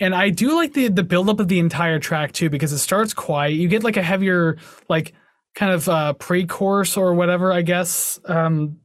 [0.00, 3.14] And I do like the the buildup of the entire track too because it starts
[3.14, 3.52] quiet.
[3.54, 5.14] You get like a heavier like
[5.54, 8.20] kind of uh, pre-chorus or whatever, I guess.
[8.26, 8.78] Um,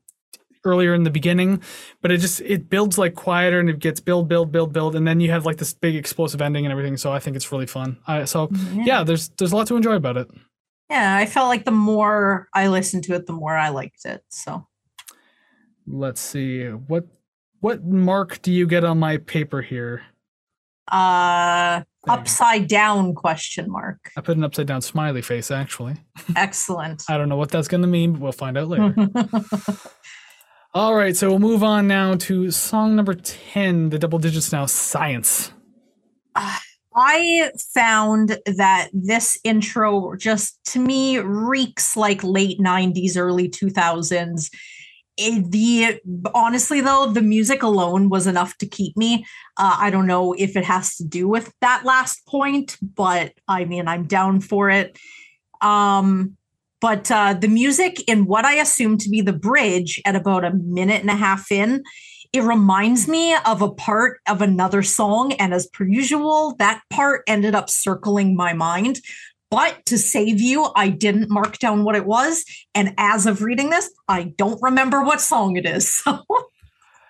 [0.63, 1.61] earlier in the beginning
[2.01, 5.07] but it just it builds like quieter and it gets build build build build and
[5.07, 7.65] then you have like this big explosive ending and everything so i think it's really
[7.65, 7.97] fun.
[8.05, 10.29] I, so yeah there's there's a lot to enjoy about it.
[10.89, 14.25] Yeah, I felt like the more I listened to it, the more I liked it.
[14.29, 14.67] So.
[15.87, 17.05] Let's see what
[17.61, 20.03] what mark do you get on my paper here?
[20.91, 24.11] Uh upside down question mark.
[24.17, 25.95] i put an upside down smiley face actually.
[26.35, 27.03] Excellent.
[27.07, 28.93] i don't know what that's going to mean but we'll find out later
[30.73, 34.65] all right so we'll move on now to song number 10 the double digits now
[34.65, 35.51] science
[36.95, 44.49] I found that this intro just to me reeks like late 90s, early 2000s.
[45.17, 45.99] It- the
[46.33, 49.25] honestly though, the music alone was enough to keep me.
[49.57, 53.65] Uh, I don't know if it has to do with that last point, but I
[53.65, 54.97] mean, I'm down for it.
[55.61, 56.37] Um,
[56.81, 60.53] but uh, the music in what I assume to be the bridge at about a
[60.53, 61.83] minute and a half in,
[62.33, 65.33] it reminds me of a part of another song.
[65.33, 68.99] And as per usual, that part ended up circling my mind.
[69.51, 72.45] But to save you, I didn't mark down what it was.
[72.73, 76.03] And as of reading this, I don't remember what song it is.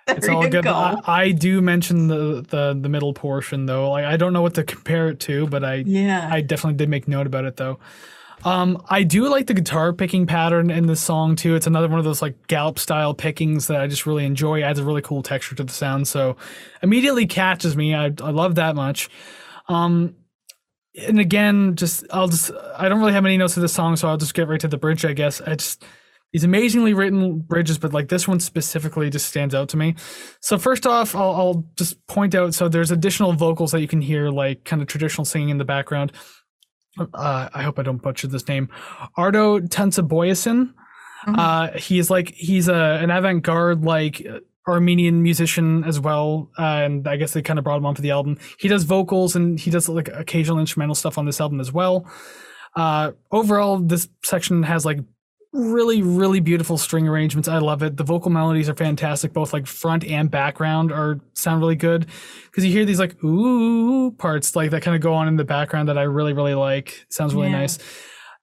[0.07, 0.74] So it's all good go.
[0.74, 4.55] I, I do mention the, the the middle portion though like i don't know what
[4.55, 6.28] to compare it to but i yeah.
[6.30, 7.80] I definitely did make note about it though.
[8.43, 11.55] Um, I do like the guitar picking pattern in this song too.
[11.55, 14.63] It's another one of those like gallop style pickings that I just really enjoy.
[14.63, 16.37] Adds a really cool texture to the sound, so
[16.81, 17.93] immediately catches me.
[17.93, 19.09] I I love that much.
[19.67, 20.15] Um,
[21.07, 24.07] and again, just I'll just I don't really have any notes to this song, so
[24.07, 25.05] I'll just get right to the bridge.
[25.05, 25.85] I guess I just
[26.33, 29.95] these amazingly written bridges, but like this one specifically just stands out to me.
[30.39, 32.53] So first off, I'll, I'll just point out.
[32.53, 35.65] So there's additional vocals that you can hear, like kind of traditional singing in the
[35.65, 36.13] background.
[36.99, 38.69] Uh, I hope I don't butcher this name.
[39.17, 40.73] Arto Tunçboyacıyan.
[41.27, 41.35] Mhm.
[41.37, 47.07] Uh, he's like he's a an avant-garde like uh, Armenian musician as well, uh, and
[47.07, 48.37] I guess they kind of brought him on onto the album.
[48.59, 52.05] He does vocals and he does like occasional instrumental stuff on this album as well.
[52.75, 54.99] Uh, overall, this section has like
[55.54, 59.68] really really beautiful string arrangements i love it the vocal melodies are fantastic both like
[59.68, 62.06] front and background are sound really good
[62.45, 65.43] because you hear these like ooh parts like that kind of go on in the
[65.43, 67.60] background that i really really like sounds really Yeah.
[67.60, 67.78] nice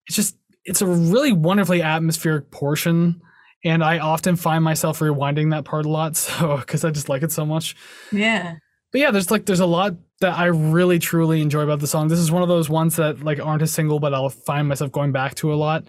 [0.06, 0.36] it's just
[0.66, 3.22] it's a really wonderfully atmospheric portion
[3.64, 7.22] and i often find myself rewinding that part a lot so because i just like
[7.22, 7.74] it so much
[8.12, 8.56] yeah.
[8.92, 12.08] but yeah, there's like there's a lot that I really truly enjoy about the song.
[12.08, 14.90] This is one of those ones that like aren't a single, but I'll find myself
[14.90, 15.84] going back to a lot.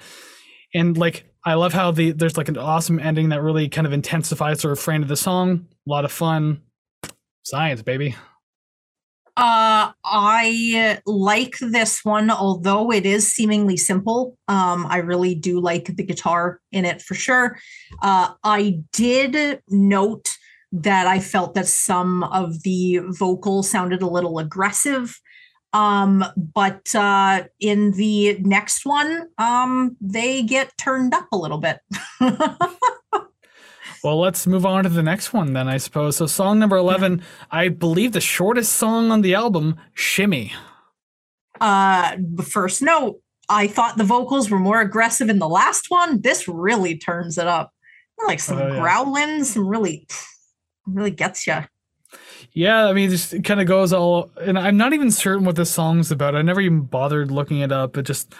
[0.73, 3.93] And like I love how the there's like an awesome ending that really kind of
[3.93, 5.67] intensifies the refrain of the song.
[5.87, 6.61] A lot of fun.
[7.43, 8.15] Science, baby.
[9.37, 14.37] Uh, I like this one, although it is seemingly simple.
[14.49, 17.57] Um, I really do like the guitar in it for sure.
[18.01, 20.35] Uh, I did note
[20.73, 25.17] that I felt that some of the vocals sounded a little aggressive.
[25.73, 31.79] Um, but uh, in the next one, um, they get turned up a little bit.
[34.01, 36.15] Well, let's move on to the next one then, I suppose.
[36.15, 40.53] So song number 11, I believe the shortest song on the album, Shimmy.
[41.59, 42.15] uh
[42.45, 43.17] first note
[43.49, 47.47] i thought the vocals were more aggressive in the last one this really turns it
[47.47, 47.71] up
[48.25, 48.79] like some Oh, yeah.
[48.79, 50.07] growling some really
[50.85, 51.57] really gets you
[52.53, 55.55] Yeah, I mean, just it kind of goes all, and I'm not even certain what
[55.55, 56.35] this song's about.
[56.35, 57.93] I never even bothered looking it up.
[57.93, 58.33] But just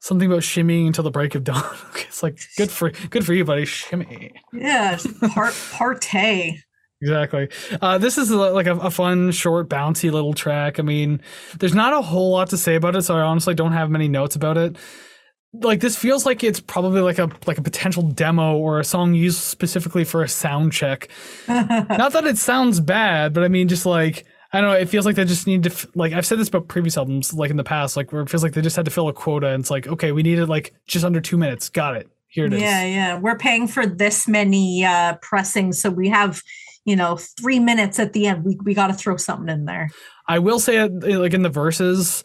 [0.00, 1.62] something about shimmying until the break of dawn.
[2.10, 3.64] It's like good for good for you, buddy.
[3.64, 4.32] Shimmy.
[4.52, 4.98] yeah
[5.32, 6.58] part partay
[7.02, 7.48] Exactly.
[7.80, 10.78] Uh, this is like a, a fun, short, bouncy little track.
[10.78, 11.22] I mean,
[11.58, 14.06] there's not a whole lot to say about it, so I honestly don't have many
[14.06, 14.76] notes about it.
[15.52, 19.14] Like this feels like it's probably like a like a potential demo or a song
[19.14, 21.08] used specifically for a sound check.
[21.48, 25.06] not that it sounds bad, but I mean, just like I don't know, it feels
[25.06, 27.64] like they just need to like I've said this about previous albums, like in the
[27.64, 29.70] past, like where it feels like they just had to fill a quota, and it's
[29.70, 32.62] like okay, we needed like just under two minutes, got it, here it is.
[32.62, 33.18] Yeah, yeah.
[33.18, 36.42] We're paying for this many uh pressings, so we have,
[36.84, 38.44] you know, three minutes at the end.
[38.44, 39.90] We we got to throw something in there.
[40.28, 42.22] I will say, uh, like in the verses,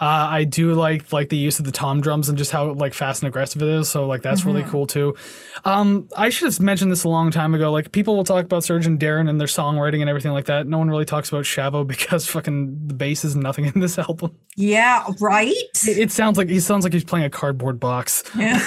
[0.00, 2.94] uh, I do like like the use of the tom drums and just how like
[2.94, 3.88] fast and aggressive it is.
[3.88, 4.68] So like that's really Mhm.
[4.68, 5.16] cool too.
[5.64, 7.72] Um, I should have mentioned this a long time ago.
[7.72, 10.66] Like people will talk about Serj and Daron and their songwriting and everything like that.
[10.68, 14.36] No one really talks about Shavo because fucking the bass is nothing in this album.
[14.56, 15.52] Yeah, right.
[15.86, 18.22] It, it sounds like he sounds like he's playing a cardboard box.
[18.36, 18.64] Yeah.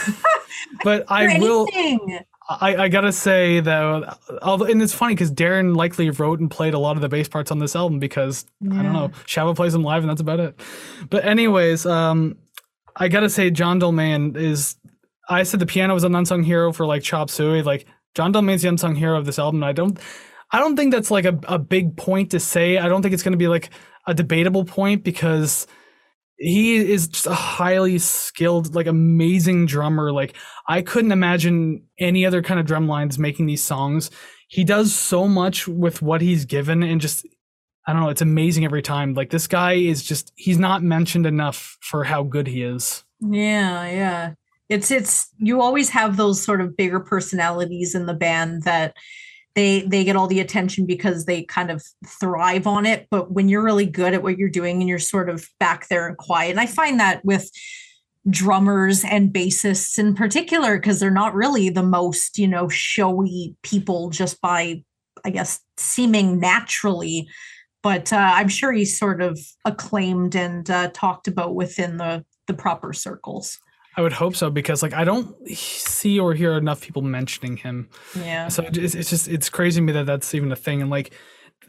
[0.84, 1.68] But I will.
[1.74, 2.20] anything.
[2.60, 6.74] I, I gotta say though, although and it's funny because Daron likely wrote and played
[6.74, 9.74] a lot of the bass parts on this album because I don't know, Shavo plays
[9.74, 10.60] them live and that's about it.
[11.10, 12.38] But anyways, um,
[12.96, 14.76] I gotta say John Dolmayan is.
[15.30, 17.62] I said the piano was an unsung hero for like Chop Suey.
[17.62, 17.86] Like
[18.16, 19.64] John Dolmayan's the unsung hero of this album.
[19.64, 19.98] And I don't,
[20.52, 22.78] I don't think that's like a, a big point to say.
[22.78, 23.70] I don't think it's gonna be like
[24.08, 25.68] a debatable point because
[26.42, 30.12] he is just a highly skilled, like amazing drummer.
[30.12, 30.36] Like
[30.68, 34.10] I couldn't imagine any other kind of drum lines making these songs.
[34.48, 37.26] He does so much with what he's given and just
[37.86, 39.14] I don't know, it's amazing every time.
[39.14, 43.04] Like this guy is just he's not mentioned enough for how good he is.
[43.20, 44.34] Yeah, yeah.
[44.68, 48.96] It's it's you always have those sort of bigger personalities in the band that
[49.56, 53.50] they they get all the attention because they kind of thrive on it, but when
[53.50, 56.52] you're really good at what you're doing and you're sort of back there and quiet.
[56.52, 57.50] And I find that with
[58.30, 64.10] drummers and bassists in particular because they're not really the most, you know, showy people
[64.10, 64.84] just by
[65.26, 67.28] I guess seeming naturally
[67.84, 72.54] but uh, I'm sure he's sort of acclaimed and uh, talked about within the the
[72.54, 73.60] proper circles.
[73.96, 77.90] I would hope so because like I don't see or hear enough people mentioning him.
[78.18, 78.48] Yeah.
[78.48, 81.14] So it's, it's just it's crazy to me that that's even a thing and like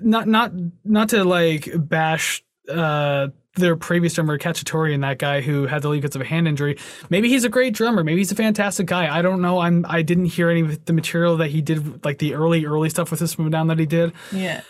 [0.00, 0.52] not not
[0.84, 5.88] not to like bash uh their previous drummer Khachaturian and that guy who had the
[5.88, 6.78] leave because of a hand injury.
[7.10, 8.02] Maybe he's a great drummer.
[8.02, 9.14] Maybe he's a fantastic guy.
[9.14, 9.58] I don't know.
[9.58, 12.88] I'm I didn't hear any of the material that he did like the early early
[12.88, 14.12] stuff with this Down that he did.
[14.30, 14.62] Yeah.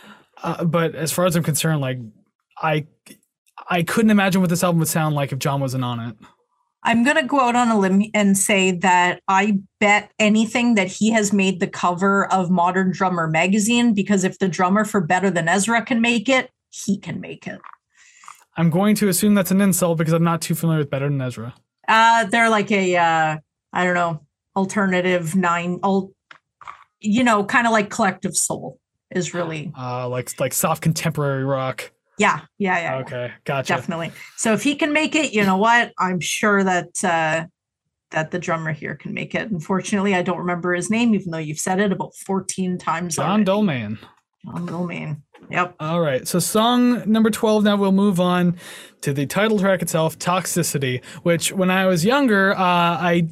[0.42, 1.98] Uh, but as far as I'm concerned, like
[2.60, 2.86] I
[3.68, 6.16] I couldn't imagine what this album would sound like if John wasn't on it.
[6.84, 10.88] I'm going to go out on a limb and say that I bet anything that
[10.88, 15.30] he has made the cover of Modern Drummer magazine because if the drummer for Better
[15.30, 17.60] Than Ezra can make it, he can make it.
[18.56, 21.20] I'm going to assume that's an insult because I'm not too familiar with Better Than
[21.20, 21.54] Ezra.
[21.88, 23.36] Uh they're like a uh
[23.72, 24.20] I don't know,
[24.56, 26.12] alternative nine old
[27.00, 28.78] you know, kind of like collective soul
[29.10, 31.90] is really Uh, like like soft contemporary rock.
[32.22, 32.98] Yeah, yeah, yeah.
[33.00, 33.74] Okay, gotcha.
[33.74, 34.12] definitely.
[34.36, 35.92] So if he can make it, you know what?
[35.98, 37.46] I'm sure that uh
[38.10, 39.50] that the drummer here can make it.
[39.50, 43.16] Unfortunately, I don't remember his name, even though you've said it about 14 times.
[43.16, 43.44] John already.
[43.44, 43.98] Dolman.
[44.44, 45.22] John Dolmain.
[45.50, 45.74] Yep.
[45.80, 47.64] All right, so song number 12.
[47.64, 48.56] Now we'll move on
[49.00, 53.28] to the title track itself, Toxicity, which when I was younger, uh, I.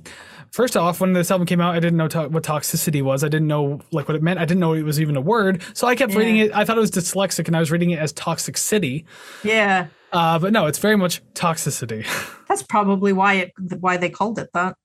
[0.53, 3.22] First off, when this album came out, I didn't know to- what toxicity was.
[3.22, 4.38] I didn't know like what it meant.
[4.40, 5.62] I didn't know it was even a word.
[5.74, 6.55] So I kept reading it.
[6.55, 9.05] I thought it was dyslexic, and I was reading it as Toxic City.
[9.44, 9.86] Yeah.
[10.12, 12.05] Uh, but no, it's very much toxicity.
[12.48, 14.76] That's probably why it why they called it that.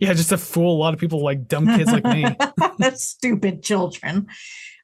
[0.00, 2.26] yeah, just to fool a lot of people like dumb kids like me.
[2.78, 4.26] That's stupid children.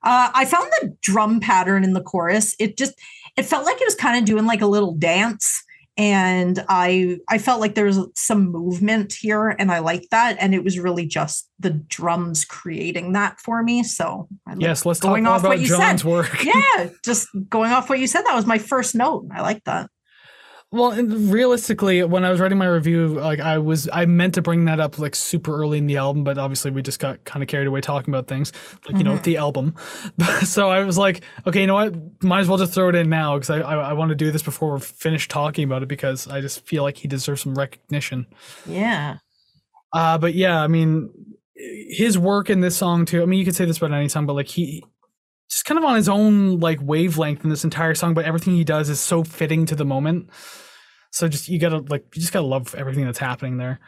[0.05, 2.55] Uh, I found the drum pattern in the chorus.
[2.61, 2.95] It just
[3.37, 5.63] it felt like it was kind of doing like a little dance,
[5.97, 10.37] and I I felt like there was some movement here, and I like that.
[10.41, 13.83] And it was really just the drums creating that for me.
[13.83, 16.11] So I Yes, let's talk going more off what about you John's said.
[16.11, 16.45] work.
[16.45, 18.23] yeah, just going off what you said.
[18.23, 19.27] That was my first note.
[19.33, 19.91] I like that.
[20.73, 24.67] Well, realistically, when I was writing my review, like I was, I meant to bring
[24.67, 27.49] that up like super early in the album, but obviously we just got kind of
[27.49, 28.53] carried away talking about things,
[28.87, 29.23] like you know, Mhm.
[29.25, 29.75] the album.
[30.45, 32.23] so I was like, okay, you know what?
[32.23, 34.31] Might as well just throw it in now because I, I, I want to do
[34.31, 37.57] this before we're finished talking about it because I just feel like he deserves some
[37.57, 38.27] recognition.
[38.65, 39.17] Yeah.
[39.93, 41.11] Uh, but yeah, I mean,
[41.57, 43.23] his work in this song too.
[43.23, 44.85] I mean, you could say this about any song, but like he
[45.51, 48.15] just kind of on his own like wavelength in this entire song.
[48.15, 50.31] But everything he does is so fitting to the moment.
[51.11, 53.81] So just you gotta like you just gotta love everything that's happening there.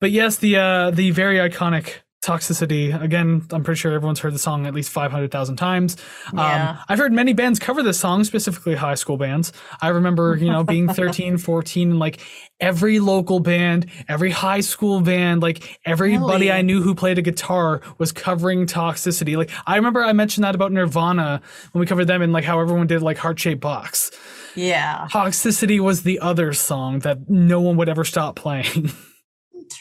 [0.00, 4.38] But yes, the uh the very iconic toxicity again i'm pretty sure everyone's heard the
[4.38, 5.96] song at least 500000 times
[6.32, 6.70] Yeah.
[6.70, 9.52] um, i've heard many bands cover this song specifically high school bands
[9.82, 12.20] i remember you know being 13 14 and like
[12.60, 16.52] every local band every high school band like everybody Really?
[16.52, 20.54] i knew who played a guitar was covering toxicity like i remember i mentioned that
[20.54, 24.10] about nirvana when we covered them and like how everyone did like heart-shaped box
[24.54, 25.08] Yeah.
[25.10, 28.90] toxicity was the other song that no one would ever stop playing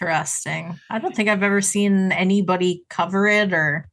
[0.02, 0.80] Interesting.
[0.90, 3.88] I don't think I've ever seen anybody cover it or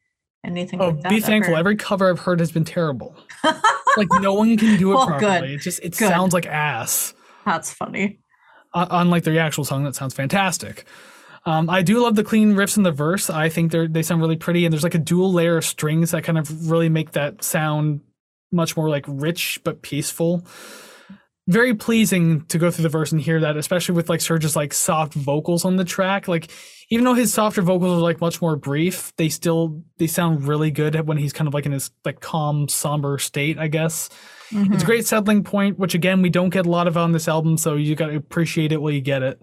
[0.45, 1.11] anything Oh, like that.
[1.11, 1.53] be thankful.
[1.55, 1.61] ever.
[1.61, 3.17] Every cover I've heard has been terrible.
[3.97, 5.19] Like no one can do it Well, good.
[5.19, 5.55] properly.
[5.55, 6.09] It just it Good.
[6.11, 7.13] sounds like ass.
[7.45, 8.21] That's funny.
[8.73, 10.85] Uh, unlike the actual song, that sounds fantastic.
[11.45, 13.29] Um, I do love the clean riffs in the verse.
[13.31, 16.13] I think they they sound really pretty, and there's like a dual layer of strings
[16.13, 18.01] that kind of really make that sound
[18.53, 20.47] much more like rich but peaceful.
[21.51, 24.73] Very pleasing to go through the verse and hear that, especially with like Serj's like
[24.73, 26.29] soft vocals on the track.
[26.29, 26.51] Like
[26.91, 30.71] even though his softer vocals are like much more brief, they still they sound really
[30.71, 34.11] good when he's kind of like in his like calm, somber state, I guess.
[34.53, 34.75] Mm-hmm.
[34.75, 37.27] It's a great settling point, which again we don't get a lot of on this
[37.27, 39.41] album, so you got to appreciate it while you get it.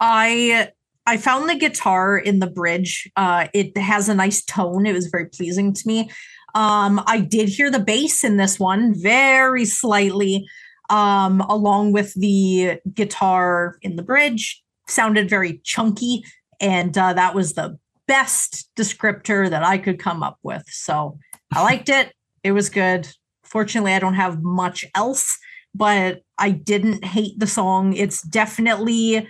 [0.00, 0.70] I
[1.04, 3.10] I found the guitar in the bridge.
[3.16, 4.86] Uh, it has a nice tone.
[4.86, 6.10] It was very pleasing to me.
[6.54, 10.46] Um, I did hear the bass in this one very slightly,
[10.92, 14.62] um, along with the guitar in the bridge.
[14.86, 16.22] Sounded very chunky,
[16.60, 20.64] and uh, that was the best descriptor that I could come up with.
[20.68, 21.18] So
[21.52, 22.12] I liked it.
[22.44, 23.08] It was good.
[23.42, 25.38] Fortunately, I don't have much else,
[25.74, 27.94] but I didn't hate the song.
[27.94, 29.26] It's definitely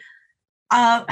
[0.70, 1.04] uh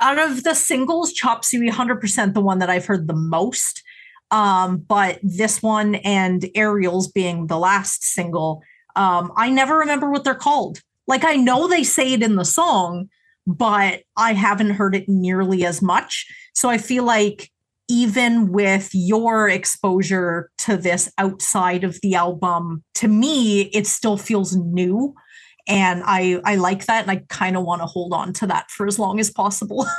[0.00, 3.82] out of the singles, Chop Suey 100% the one that I've heard the most.
[4.30, 8.62] Um, but this one and Aerials being the last single,
[8.96, 10.80] um, I never remember what they're called.
[11.06, 13.08] Like I know they say it in the song,
[13.46, 16.26] but I haven't heard it nearly as much.
[16.54, 17.50] So I feel like
[17.88, 24.56] even with your exposure to this outside of the album, to me, it still feels
[24.56, 25.14] new.
[25.68, 28.70] And I I like that and I kind of want to hold on to that
[28.70, 29.86] for as long as possible.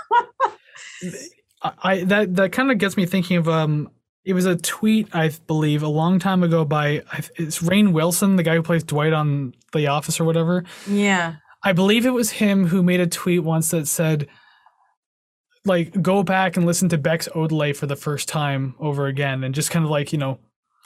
[1.61, 3.89] I that that kind of gets me thinking of um
[4.27, 7.01] it was a tweet I believe a long time ago by
[7.35, 10.65] it's Rainn Wilson, the guy who plays Dwight on The Office or whatever.
[10.85, 11.35] Yeah.
[11.63, 14.27] I believe it was him who made a tweet once that said
[15.63, 19.55] like go back and listen to Beck's Odelay for the first time over again and
[19.55, 20.39] just kind of like, you know,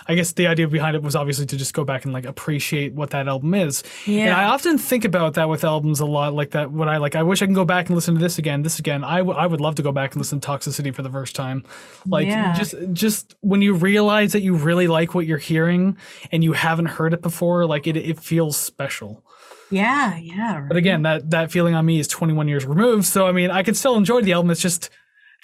[0.07, 2.93] I guess the idea behind it was obviously to just go back and like appreciate
[2.93, 3.83] what that album is.
[4.05, 4.25] Yeah.
[4.25, 6.71] And I often think about that with albums a lot, like that.
[6.71, 8.79] What I like, I wish I can go back and listen to this again, this
[8.79, 9.03] again.
[9.03, 11.35] I, w- I would love to go back and listen to Toxicity for the first
[11.35, 11.63] time.
[12.05, 12.53] Like yeah.
[12.53, 15.97] just just when you realize that you really like what you're hearing
[16.31, 19.23] and you haven't heard it before, like it it feels special.
[19.69, 20.59] Yeah, yeah.
[20.59, 20.67] Right.
[20.67, 23.05] But again, that that feeling on me is 21 years removed.
[23.05, 24.51] So I mean, I can still enjoy the album.
[24.51, 24.89] It's just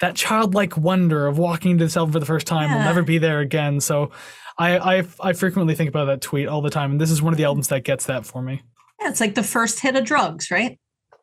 [0.00, 2.76] that childlike wonder of walking into this album for the first time yeah.
[2.76, 3.80] will never be there again.
[3.80, 4.10] So
[4.58, 7.32] I, I I frequently think about that tweet all the time, and this is one
[7.32, 8.62] of the albums that gets that for me.
[9.00, 10.78] Yeah, it's like the first hit of drugs, right?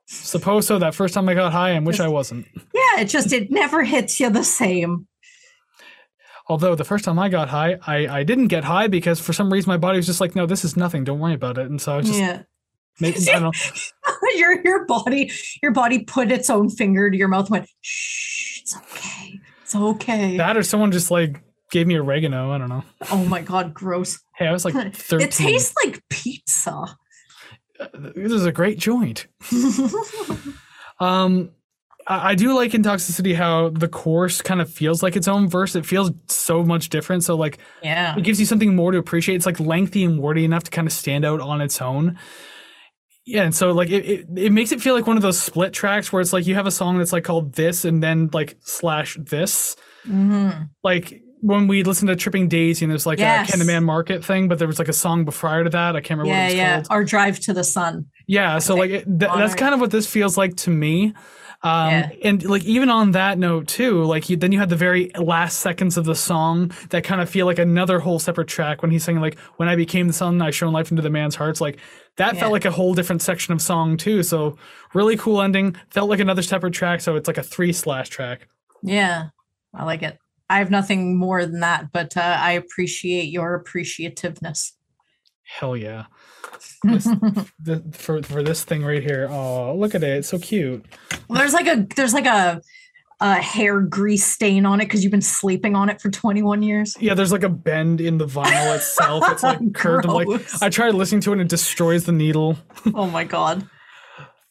[0.07, 0.79] Suppose so.
[0.79, 2.47] That first time I got high, and wish I wasn't.
[2.73, 5.07] Yeah, it just it never hits you the same.
[6.47, 9.51] Although the first time I got high, I, I didn't get high because for some
[9.51, 11.03] reason my body was just like, no, this is nothing.
[11.03, 11.65] Don't worry about it.
[11.65, 12.43] And so I was just yeah.
[12.99, 13.57] Maybe, I don't
[14.35, 15.31] your your body
[15.61, 19.39] your body put its own finger to your mouth and went, shh, it's okay.
[19.63, 20.37] It's okay.
[20.37, 21.41] That or someone just like
[21.71, 22.51] gave me oregano.
[22.51, 22.83] I don't know.
[23.11, 24.19] Oh my god, gross.
[24.37, 25.27] Hey, I was like 13.
[25.27, 26.97] It tastes like pizza.
[27.79, 29.27] Uh, this is a great joint.
[30.99, 31.51] um
[32.07, 35.47] I, I do like in Toxicity how the chorus kind of feels like its own
[35.47, 35.75] verse.
[35.75, 37.23] It feels so much different.
[37.23, 39.35] So like yeah, it gives you something more to appreciate.
[39.35, 42.17] It's like lengthy and wordy enough to kind of stand out on its own.
[43.25, 45.73] Yeah, and so like it, it, it makes it feel like one of those split
[45.73, 48.57] tracks where it's like you have a song that's like called this and then like
[48.61, 49.75] slash this.
[50.07, 50.63] Mm-hmm.
[50.83, 53.47] Like when we listened to Tripping Daisy and there's like yes.
[53.47, 55.95] a Can the Man Market thing, but there was like a song prior to that.
[55.95, 56.75] I can't remember yeah, what it's yeah.
[56.75, 56.87] called.
[56.89, 58.07] Our Drive to the Sun.
[58.27, 61.13] Yeah, so like it, th- that's kind of what this feels like to me.
[61.61, 62.09] Um, yeah.
[62.23, 65.59] And like even on that note too, like you, then you had the very last
[65.59, 69.03] seconds of the song that kind of feel like another whole separate track when he's
[69.03, 71.79] saying like "When I became the sun, I shone life into the man's hearts." Like
[72.17, 72.41] that yeah.
[72.41, 74.21] felt like a whole different section of song too.
[74.21, 74.57] So
[74.93, 75.75] really cool ending.
[75.89, 77.01] Felt like another separate track.
[77.01, 78.47] So it's like a three slash track.
[78.83, 79.29] Yeah,
[79.73, 80.19] I like it.
[80.49, 84.71] I have nothing more than that, but uh, I appreciate your appreciativeness.
[85.43, 86.05] Hell yeah.
[86.83, 87.05] This,
[87.59, 89.27] the, for for this thing right here.
[89.29, 90.17] Oh, look at it.
[90.17, 90.85] It's so cute.
[91.27, 92.61] Well, there's like a there's like a
[93.21, 96.95] a hair grease stain on it because you've been sleeping on it for 21 years.
[96.99, 99.23] Yeah, there's like a bend in the vinyl itself.
[99.29, 100.05] It's like curved.
[100.05, 100.27] Like
[100.61, 102.57] I tried listening to it and it destroys the needle.
[102.93, 103.67] oh my god.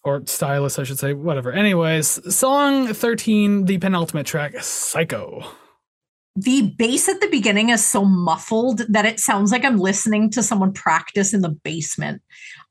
[0.03, 1.13] or stylus, I should say.
[1.13, 1.53] Whatever.
[1.53, 5.45] Anyways, song 13, the penultimate track, Psycho
[6.37, 10.43] the bass at the beginning is so muffled that it sounds like I'm listening to
[10.43, 12.23] someone practice in the basement.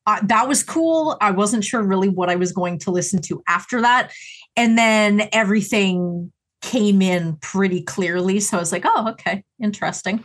[0.05, 1.17] Uh, that was cool.
[1.21, 4.11] I wasn't sure really what I was going to listen to after that.
[4.57, 6.31] And then everything
[6.61, 8.41] came in pretty clearly.
[8.41, 10.23] So I was like, oh, okay, interesting.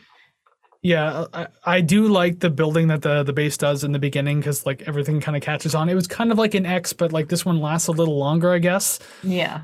[0.82, 4.39] Yeah, I, I do like the building that the the bass does in the beginning
[4.39, 5.89] because like everything kind of catches on.
[5.89, 8.52] It was kind of like an X, but like this one lasts a little longer,
[8.52, 9.01] I guess.
[9.24, 9.62] Yeah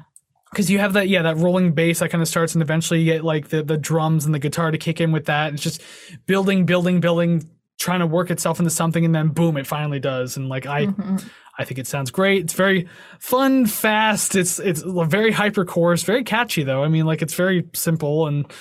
[0.55, 3.13] because you have that yeah that rolling bass that kind of starts and eventually you
[3.13, 5.83] get like the the drums and the guitar to kick in with that it's just
[6.27, 7.43] building building building
[7.79, 10.87] trying to work itself into something and then boom it finally does and like i
[10.87, 11.17] mm-hmm.
[11.59, 12.43] I think it sounds great.
[12.43, 12.89] It's very
[13.21, 14.35] fun, fast.
[14.35, 16.83] It's it's a very hyper chorus, very catchy though.
[16.83, 18.53] I mean, like it's very simple, and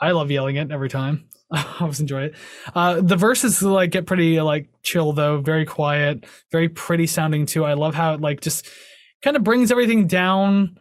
[0.00, 1.28] I love yelling it every time.
[1.52, 2.34] I always enjoy it.
[2.74, 7.64] Uh, the verses like get pretty like chill though, very quiet, very pretty sounding too.
[7.64, 8.68] I love how it like just
[9.22, 10.78] kind of brings everything down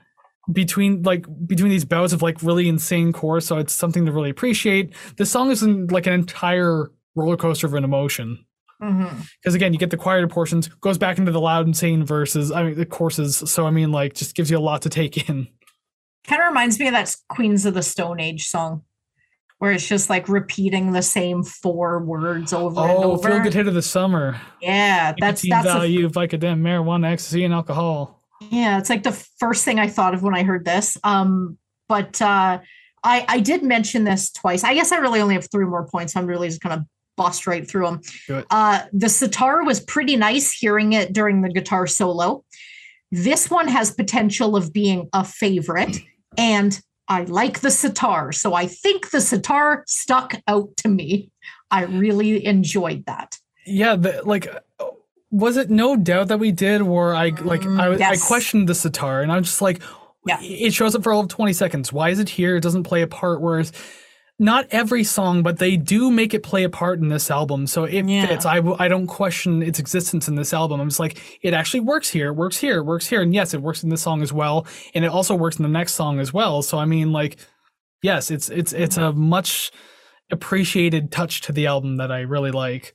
[0.52, 3.46] between like between these bouts of like really insane chorus.
[3.46, 4.94] So it's something to really appreciate.
[5.18, 8.46] The song is in, like an entire roller coaster of an emotion
[8.80, 9.56] because Mhm.
[9.56, 12.76] again you get the quieter portions goes back into the loud insane verses i mean
[12.76, 15.50] the courses so i mean like just gives you a lot to take in
[16.26, 18.84] Kind of reminds me of that Queens of the Stone Age song,
[19.58, 23.28] where it's just like repeating the same four words over and over.
[23.28, 27.12] oh feel good hit of the summer Yeah, that's that's a- value of Vicodin, marijuana
[27.12, 28.78] ecstasy and alcohol yeah.
[28.78, 30.98] It's like the first thing I thought of when I heard this.
[31.04, 31.58] Um,
[31.88, 32.60] but uh,
[33.04, 34.64] I I did mention this twice.
[34.64, 36.16] I guess I really only have three more points.
[36.16, 36.86] I'm really just gonna
[37.18, 38.46] bust right through them.
[38.50, 42.44] Uh, the sitar was pretty nice hearing it during the guitar solo.
[43.12, 45.98] This one has potential of being a favorite,
[46.38, 51.32] and I like the sitar, so I think the sitar stuck out to me.
[51.72, 53.38] I really enjoyed that.
[53.66, 54.48] yeah the, like
[55.32, 58.28] was it no doubt that we did where i like I, I yes.
[58.28, 59.82] questioned the sitar and i'm just like
[60.26, 60.40] Yeah.
[60.42, 61.94] it shows up for all of 20 seconds.
[61.94, 62.58] Why is it here?
[62.58, 63.72] It doesn't play a part whereas
[64.38, 67.68] not every song but they do make it play a part in this album.
[67.68, 68.26] So it Yeah.
[68.28, 68.46] fits.
[68.46, 70.80] I don't question its existence in this album.
[70.82, 73.22] I'm just like it actually works here it works here it works here.
[73.22, 74.66] And yes it works in this song as well.
[74.94, 76.62] And it also works in the next song as well.
[76.64, 77.38] So i mean like
[78.02, 79.72] yes it's it's it's a much
[80.32, 82.94] appreciated touch to the album that i really like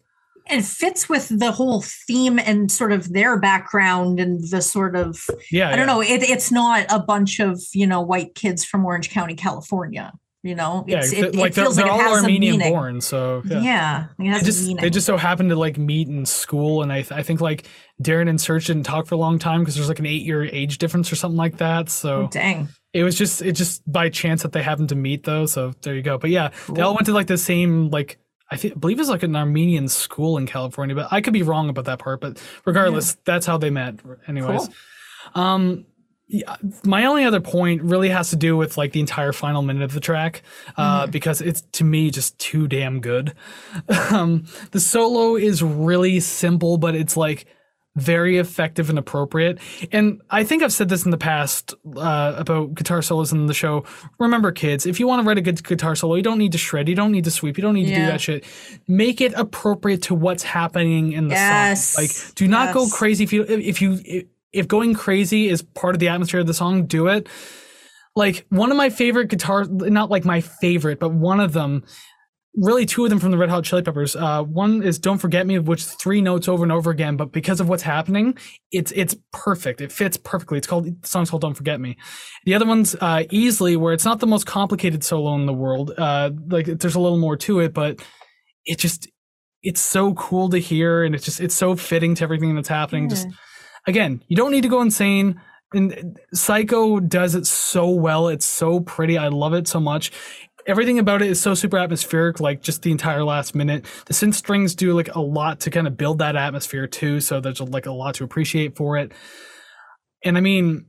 [0.50, 5.24] It fits with the whole theme and sort of their background and the sort of
[5.50, 6.02] yeah I don't know.
[6.02, 10.12] It, it's not a bunch of you know white kids from Orange County, California.
[10.44, 13.40] You know, Yeah, it, like it they're, feels they're like it all Armenian born, so
[13.46, 14.08] yeah.
[14.18, 17.12] Yeah, it just they just so happened to like meet in school, and I th-
[17.12, 17.66] I think like
[18.02, 20.44] Daron and Serj didn't talk for a long time because there's like an eight year
[20.44, 21.88] age difference or something like that.
[21.88, 22.68] So oh, dang.
[22.92, 25.46] it was just it just by chance that they happened to meet though.
[25.46, 26.18] So there you go.
[26.18, 28.18] But yeah, they all went to like the same like
[28.50, 31.68] I think believe it's like an Armenian school in California, but I could be wrong
[31.68, 32.20] about that part.
[32.20, 33.96] But regardless, that's how they met.
[34.28, 34.68] Anyways,
[35.34, 35.42] Cool.
[35.42, 35.86] um,
[36.26, 39.82] yeah, my only other point really has to do with like the entire final minute
[39.82, 40.42] of the track,
[40.76, 43.34] uh, because it's to me just too damn good.
[44.10, 47.46] um, the solo is really simple, but it's like
[47.96, 49.58] very effective and appropriate.
[49.92, 53.54] And I think I've said this in the past uh, about guitar solos in the
[53.54, 53.84] show.
[54.18, 56.58] Remember, kids, if you want to write a good guitar solo, you don't need to
[56.58, 58.44] shred, you don't need to sweep, you don't need to do that shit.
[58.88, 61.90] Make it appropriate to what's happening in the Yes.
[61.90, 62.02] song.
[62.04, 66.00] Like, do not go crazy if you if you if going crazy is part of
[66.00, 66.86] the atmosphere of the song.
[66.86, 67.28] Do it.
[68.16, 71.82] Like one of my favorite guitar, not like my favorite, but one of them
[72.56, 74.14] really two of them from the Red Hot Chili Peppers.
[74.14, 77.60] Uh, one is "Don't Forget Me," which three notes over and over again, but because
[77.60, 78.36] of what's happening,
[78.70, 79.80] it's it's perfect.
[79.80, 80.58] It fits perfectly.
[80.58, 81.96] It's called the song's called "Don't Forget Me."
[82.44, 85.92] The other one's uh, "Easily," where it's not the most complicated solo in the world.
[85.96, 88.00] Uh, like there's a little more to it, but
[88.64, 89.08] it just
[89.62, 93.08] it's so cool to hear, and it's just it's so fitting to everything that's happening.
[93.08, 93.26] Just
[93.86, 95.40] again, you don't need to go insane.
[95.72, 98.28] And Psycho does it so well.
[98.28, 99.18] It's so pretty.
[99.18, 100.12] I love it so much
[100.66, 103.84] everything about it is so super atmospheric like just the entire last minute.
[104.06, 107.40] The synth strings do like a lot to kind of build that atmosphere too so
[107.40, 109.12] there's like a lot to appreciate for it.
[110.24, 110.86] And i mean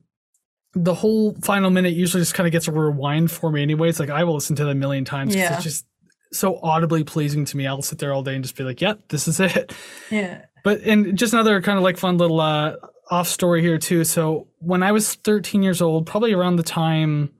[0.73, 4.09] the whole final minute usually just kind of gets a rewind for me anyways like
[4.09, 5.55] i will listen to it a million times Yeah.
[5.55, 5.85] it's just
[6.33, 7.65] so audibly pleasing to me.
[7.65, 9.73] I'll sit there all day and just be like yep this is it.
[10.11, 10.41] Yeah.
[10.65, 12.75] but and just another kind of like fun little uh
[13.09, 14.03] off story here too.
[14.03, 17.31] So when i was 13 years old probably around the time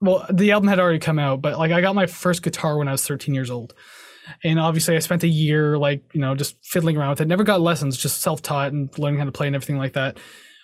[0.00, 2.88] well the album had already come out but like i got my first guitar when
[2.88, 3.74] i was 13 years old.
[4.42, 7.28] And obviously i spent a year like you know just fiddling around with it.
[7.28, 10.18] Never got lessons just self-taught and learning how to play and everything like that.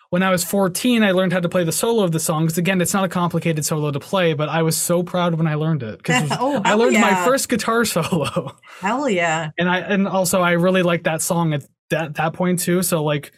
[0.08, 2.58] When i was 14 i learned how to play the solo of the song because
[2.58, 5.54] again it's not a complicated solo to play but i was so proud when i
[5.54, 8.56] learned it because Oh, i learned my first guitar solo.
[8.80, 9.50] Hell yeah.
[9.58, 12.82] and I and also I really liked that song at that that point too.
[12.82, 13.32] So like,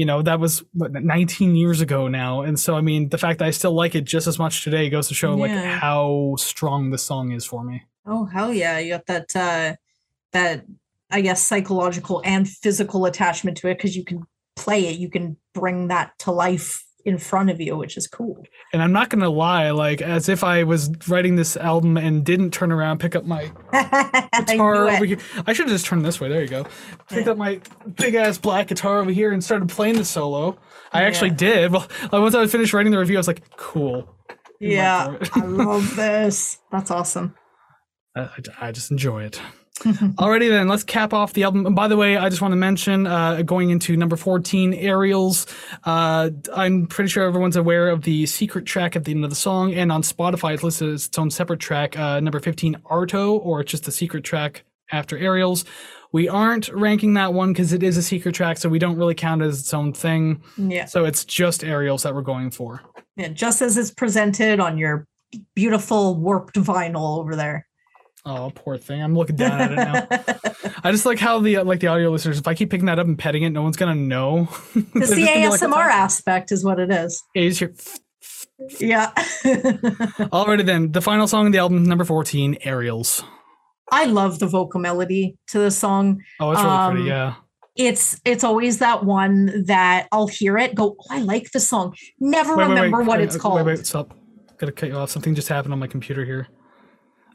[0.00, 3.38] you know, that was what, 19 years ago now, and so I mean, the fact
[3.40, 6.88] that I still like it just as much today goes to show like how strong
[6.88, 7.82] the song is for me.
[8.06, 8.78] Oh hell yeah.
[8.78, 9.76] You got that uh
[10.32, 10.64] that
[11.10, 14.22] I guess psychological and physical attachment to it because you can
[14.56, 14.98] play it.
[14.98, 18.44] You can bring that to life in front of you, which is cool.
[18.72, 22.52] And I'm not gonna lie, like as if I was writing this album and didn't
[22.52, 23.50] turn around, pick up my
[24.46, 25.18] guitar over here.
[25.46, 26.28] I should have just turned this way.
[26.28, 26.64] There you go.
[27.08, 27.32] Picked Yeah.
[27.32, 27.60] up my
[27.96, 30.58] big ass black guitar over here and started playing the solo.
[30.92, 31.36] I actually Yeah.
[31.36, 31.72] did.
[31.72, 34.14] Well, like, once I was finished writing the review, I was like, cool.
[34.60, 35.16] Yeah.
[35.34, 36.58] I love this.
[36.70, 37.34] That's awesome.
[38.16, 39.40] I, I- I just enjoy it.
[40.18, 41.64] Alrighty then, let's cap off the album.
[41.64, 45.46] And by the way, I just want to mention, uh, going into number 14, Aerials,
[45.84, 49.36] uh, I'm pretty sure everyone's aware of the secret track at the end of the
[49.36, 53.40] song, and on Spotify it's listed as its own separate track, uh, number 15, Arto,
[53.42, 55.64] or it's just the secret track after Aerials.
[56.12, 59.14] We aren't ranking that one because it is a secret track, so we don't really
[59.14, 60.42] count it as its own thing.
[60.58, 60.86] Yeah.
[60.86, 62.82] So it's just Aerials that we're going for.
[63.16, 63.28] yeah.
[63.28, 65.06] Just as it's presented on your
[65.54, 67.66] beautiful warped vinyl over there.
[68.26, 69.02] Oh, poor thing.
[69.02, 70.72] I'm looking down at it now.
[70.84, 72.38] I just like how the like the audio listeners.
[72.38, 74.48] If I keep picking that up and petting it, no one's gonna know.
[74.74, 77.22] It's the just like, ASMR aspect is what it is.
[77.34, 77.74] Is here.
[78.78, 79.10] Yeah.
[79.14, 83.24] Alrighty then, the final song in the album, number 14, Aerials.
[83.90, 86.22] I love the vocal melody to the song.
[86.38, 87.34] Oh, it's really Um, pretty, yeah.
[87.76, 91.94] It's it's always that one that I'll hear it, go, oh, I like the song.
[92.18, 93.56] Never remember what wait, it's uh, called.
[93.56, 94.14] Wait, wait, stop.
[94.58, 95.10] Gotta cut you off.
[95.10, 96.48] Something just happened on my computer here.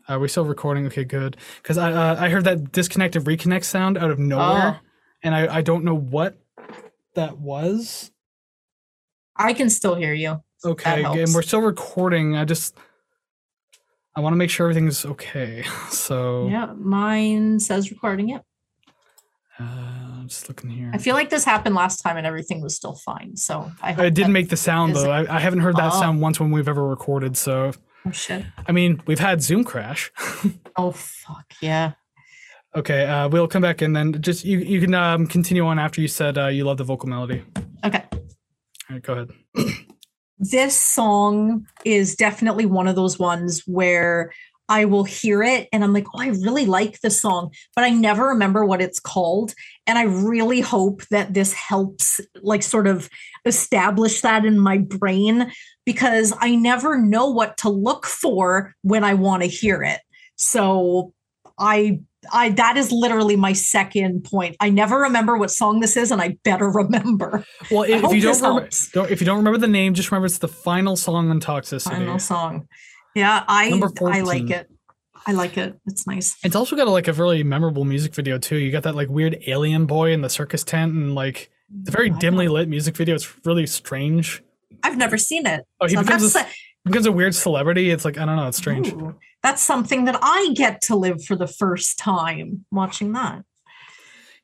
[0.08, 0.86] Are we still recording?
[0.88, 1.38] Okay, good.
[1.62, 4.88] Because I uh, I heard that disconnect and reconnect sound out of nowhere, Oh.
[5.24, 6.38] and I, I don't know what
[7.16, 8.12] that was.
[9.36, 10.42] I can still hear you.
[10.64, 12.36] Okay, and we're still recording.
[12.36, 12.76] I just
[14.16, 15.64] I want to make sure everything's okay.
[15.90, 18.42] So Yeah, mine says recording it.
[19.60, 20.92] uh, I'm just looking here.
[20.94, 23.36] I feel like this happened last time and everything was still fine.
[23.36, 25.12] So I hope I didn't make the sound though.
[25.12, 26.00] I, I haven't heard that Oh.
[26.00, 27.36] sound once when we've ever recorded.
[27.38, 27.74] So
[28.06, 28.46] Oh shit.
[28.68, 30.12] I mean, we've had Zoom crash.
[30.78, 31.94] Oh fuck yeah.
[32.76, 36.02] okay, uh, we'll come back and then just you you can um, continue on after
[36.02, 37.42] you said uh, you love the vocal melody.
[37.86, 38.04] Okay.
[38.12, 38.20] All
[38.90, 39.30] right, go ahead.
[40.38, 44.34] This song is definitely one of those ones where
[44.68, 47.90] I will hear it and I'm like, oh, I really like the song, but I
[47.92, 49.54] never remember what it's called.
[49.86, 53.10] And I really hope that this helps, like, sort of
[53.46, 55.52] establish that in my brain
[55.86, 60.00] because I never know what to look for when I want to hear it.
[60.36, 61.14] So
[61.58, 62.02] I
[62.34, 64.56] I that is literally my second point.
[64.60, 67.46] I never remember what song this is, and I better remember.
[67.72, 70.12] Well, I if you don't, this remember, don't if you don't remember the name, just
[70.12, 71.92] remember it's the final song on Toxicity.
[71.92, 72.68] Final song.
[73.16, 74.70] Yeah, I I like it.
[75.26, 75.80] I like it.
[75.88, 76.36] It's nice.
[76.44, 78.58] It's also got a, like a really memorable music video too.
[78.58, 81.92] You got that like weird alien boy in the circus tent, and like it's a
[81.92, 83.16] very dimly lit music video.
[83.16, 84.44] It's really strange.
[84.84, 85.66] I've never seen it.
[85.82, 87.90] Oh, he So becomes a, that's, becomes a weird celebrity.
[87.90, 88.48] It's like I don't know.
[88.48, 88.94] It's strange.
[88.94, 93.44] Ooh, that's something that I get to live for the first time watching that.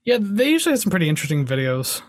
[0.04, 2.02] Yeah, they usually have some pretty interesting videos.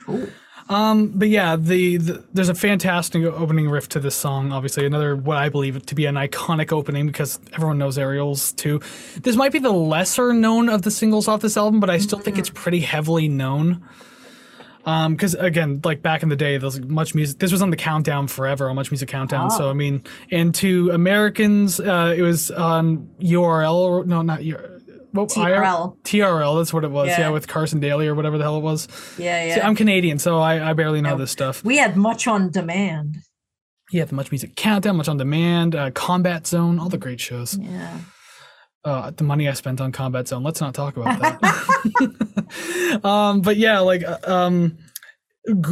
[0.00, 0.28] Cool.
[0.68, 4.50] Um, but yeah, the, the there's a fantastic opening riff to this song.
[4.52, 8.80] Obviously, another what I believe to be an iconic opening because everyone knows Aerials too.
[9.20, 12.18] This might be the lesser known of the singles off this album, but I still
[12.18, 13.86] think it's pretty heavily known.
[14.86, 17.38] Um, because again, like back in the day, there's much music.
[17.38, 19.50] This was on the countdown forever, on Much Music Countdown.
[19.50, 19.70] So Oh.
[19.70, 24.06] I mean, and to Americans, uh, it was on URL.
[24.06, 24.75] No, not your.
[25.16, 25.96] Well, TRL.
[26.02, 27.08] TRL, that's what it was.
[27.08, 27.20] Yeah.
[27.20, 27.28] Yeah.
[27.30, 28.86] with Carson Daly or whatever the hell it was.
[29.18, 29.66] Yeah, See, yeah.
[29.66, 31.18] I'm Canadian, so I, I barely know Nope.
[31.20, 31.64] this stuff.
[31.64, 33.16] we had much on demand.
[33.92, 37.56] Yeah, the Much Music Countdown, Much on Demand, uh, Combat Zone, all the great shows.
[37.56, 37.98] Yeah.
[38.84, 40.42] Uh, the money I spent on Combat Zone.
[40.42, 43.00] Let's not talk about that.
[43.04, 44.76] um, but yeah, like uh, um,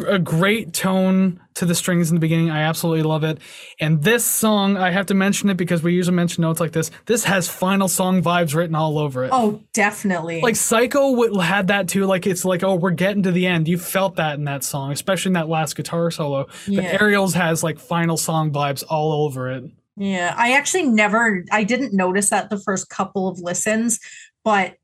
[0.06, 2.50] a great tone to the strings in the beginning.
[2.50, 3.38] I absolutely love it.
[3.80, 6.90] And this song, I have to mention it because we usually mention notes like this.
[7.06, 9.30] This has final song vibes written all over it.
[9.32, 10.40] Oh, definitely.
[10.40, 12.06] Like Psycho had that too.
[12.06, 13.68] Like it's like, oh, we're getting to the end.
[13.68, 16.46] You felt that in that song, especially in that last guitar solo.
[16.66, 19.64] But Aerials has like final song vibes all over it.
[19.96, 24.00] Yeah, I actually never, I didn't notice that the first couple of listens,
[24.44, 24.74] but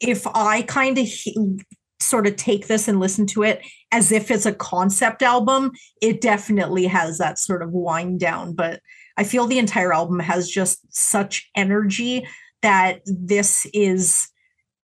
[0.00, 1.60] if I kind of he-
[2.00, 3.62] sort of take this and listen to it
[3.92, 5.72] as if it's a concept album,
[6.02, 8.54] it definitely has that sort of wind down.
[8.54, 8.80] But
[9.16, 12.26] I feel the entire album has just such energy
[12.62, 14.28] that this is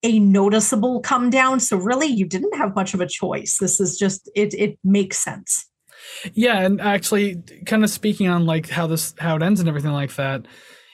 [0.02, 1.60] a noticeable come down.
[1.60, 3.58] So really, you didn't have much of a choice.
[3.58, 5.66] This is just, it, it makes sense.
[6.32, 9.92] Yeah, and actually, kind of speaking on like how this how it ends and everything
[9.92, 10.46] like that,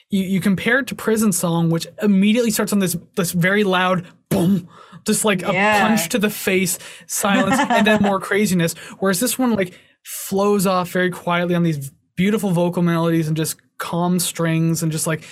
[0.09, 4.05] you you compare it to Prison Song, which immediately starts on this this very loud
[4.29, 4.67] boom,
[5.07, 5.87] just like a Yeah.
[5.87, 6.77] punch to the face,
[7.07, 8.73] silence, and then more craziness.
[8.99, 9.73] Whereas this one like
[10.03, 15.07] flows off very quietly on these beautiful vocal melodies and just calm strings and just
[15.07, 15.23] like.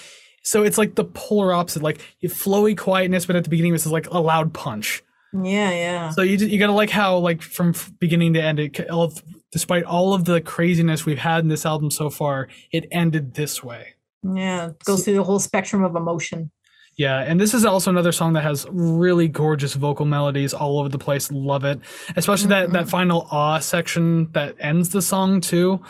[0.44, 3.92] So it's like the polar opposite, like flowy quietness, but at the beginning this is
[3.92, 5.02] like a loud punch.
[5.34, 6.10] Yeah, yeah.
[6.12, 9.12] So you you gotta like how like from beginning to end, it, all
[9.52, 13.64] despite all of the craziness we've had in this album so far, it ended this
[13.64, 13.96] way.
[14.24, 16.52] Yeah, it goes through the whole spectrum of emotion.
[16.98, 20.88] Yeah, and this is also another song that has really gorgeous vocal melodies all over
[20.88, 21.30] the place.
[21.30, 21.80] Love it,
[22.16, 25.82] especially that that final ah section that ends the song too.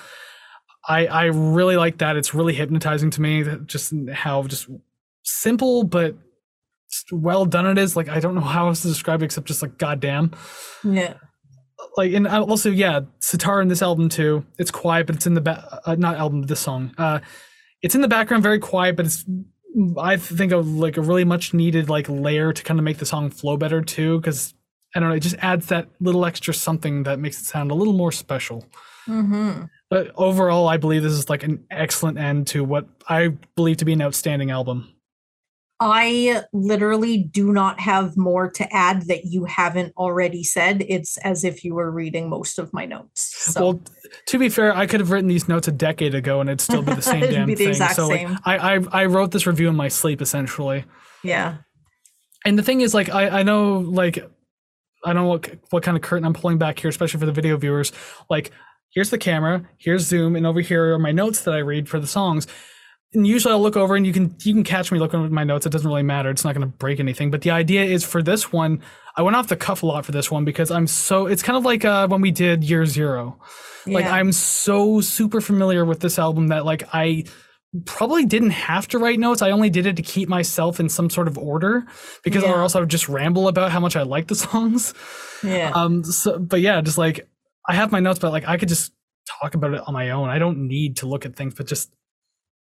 [0.88, 2.16] I I really like that.
[2.18, 3.46] It's really hypnotizing to me.
[3.66, 4.68] Just how just
[5.24, 6.16] simple but
[7.12, 7.96] well done it is.
[7.96, 10.32] Like I don't know how else to describe it except just like goddamn.
[10.84, 11.16] Yeah.
[11.98, 14.44] Like and uh, also yeah, sitar in this album too.
[14.58, 15.64] It's quiet, but it's in the back.
[15.86, 16.94] Uh, not album, this song.
[16.98, 17.20] Uh,
[17.82, 19.24] it's in the background, very quiet, but it's
[19.98, 23.06] I think of like a really much needed like layer to kind of make the
[23.06, 24.20] song flow better too.
[24.20, 24.54] Because
[24.96, 27.76] I don't know, it just adds that little extra something that makes it sound a
[27.76, 28.66] little more special.
[29.08, 29.66] Mm-hmm.
[29.90, 33.86] But overall, I believe this is like an excellent end to what I believe to
[33.86, 34.95] be an outstanding album.
[35.80, 40.86] I literally do not have more to add that you haven't already said.
[40.88, 43.22] It's as if you were reading most of my notes.
[43.54, 43.62] So.
[43.62, 43.82] Well,
[44.28, 46.82] to be fair, I could have written these notes a decade ago and it'd still
[46.82, 47.70] be the same damn be the thing.
[47.70, 48.28] exact so like.
[48.46, 50.86] I, I I wrote this review in my sleep essentially.
[51.24, 51.58] yeah.
[52.46, 54.20] And the thing is, like, I, I know, like,
[55.04, 57.32] I don't know what, what kind of curtain I'm pulling back here, especially for the
[57.32, 57.92] video viewers.
[58.30, 58.52] Like,
[58.92, 62.00] here's the camera, here's Zoom, and over here are my notes that I read for
[62.00, 62.46] the songs.
[63.16, 65.44] And usually I'll look over and you can you can catch me looking at my
[65.44, 65.66] notes.
[65.66, 66.30] It doesn't really matter.
[66.30, 67.32] It's not going to break anything.
[67.32, 68.82] But the idea is for this one,
[69.16, 71.26] I went off the cuff a lot for this one because I'm so.
[71.26, 73.40] It's kind of like uh, when we did Year Zero.
[73.88, 77.26] Like I'm so super familiar with this album that like I
[77.86, 79.42] probably didn't have to write notes.
[79.42, 81.86] I only did it to keep myself in some sort of order
[82.24, 82.52] because Yeah.
[82.54, 84.94] or else I would just ramble about how much I like the songs.
[85.44, 85.72] Yeah.
[85.76, 87.30] Um so but yeah, just like
[87.68, 88.92] I have my notes but like I could just
[89.42, 90.30] talk about it on my own.
[90.30, 91.92] I don't need to look at things but just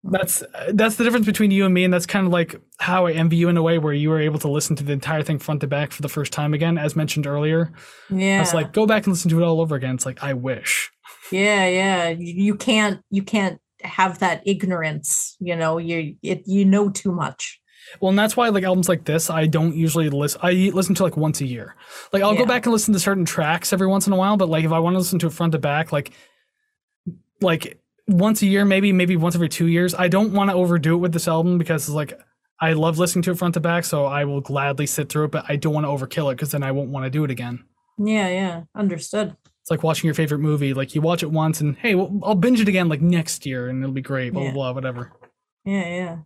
[0.03, 0.43] that's
[0.73, 3.35] that's the difference between you and me and that's kind of like how I envy
[3.35, 5.61] you in a way where you were able to listen to the entire thing front
[5.61, 7.71] to back for the first time again as mentioned earlier.
[8.09, 8.41] yeah.
[8.41, 9.95] It's like go back and listen to it all over again.
[9.95, 10.89] It's like I wish.
[11.31, 12.09] Yeah, yeah.
[12.09, 17.59] You, can't you can't have that ignorance, you know, you it you know too much.
[17.99, 20.39] Well, and that's why like albums like this, I don't usually listen.
[20.43, 21.75] I listen to like once a year.
[22.13, 24.47] Like I'll go back and listen to certain tracks every once in a while, but
[24.47, 26.11] like if I want to listen to it front to back, like
[27.41, 27.78] like
[28.09, 29.93] once a year, maybe maybe once every two years.
[29.95, 32.19] I don't want to overdo it with this album because it's like
[32.59, 35.31] I love listening to it front to back, so I will gladly sit through it,
[35.31, 37.31] but I don't want to overkill it because then I won't want to do it
[37.31, 37.63] again.
[37.97, 38.63] Yeah, yeah.
[38.75, 39.35] Understood.
[39.61, 40.73] It's like watching your favorite movie.
[40.73, 43.69] Like you watch it once and hey, well, I'll binge it again like next year
[43.69, 44.33] and it'll be great.
[44.33, 44.51] Blah Yeah.
[44.51, 45.11] blah blah, whatever.
[45.65, 46.17] Yeah, yeah.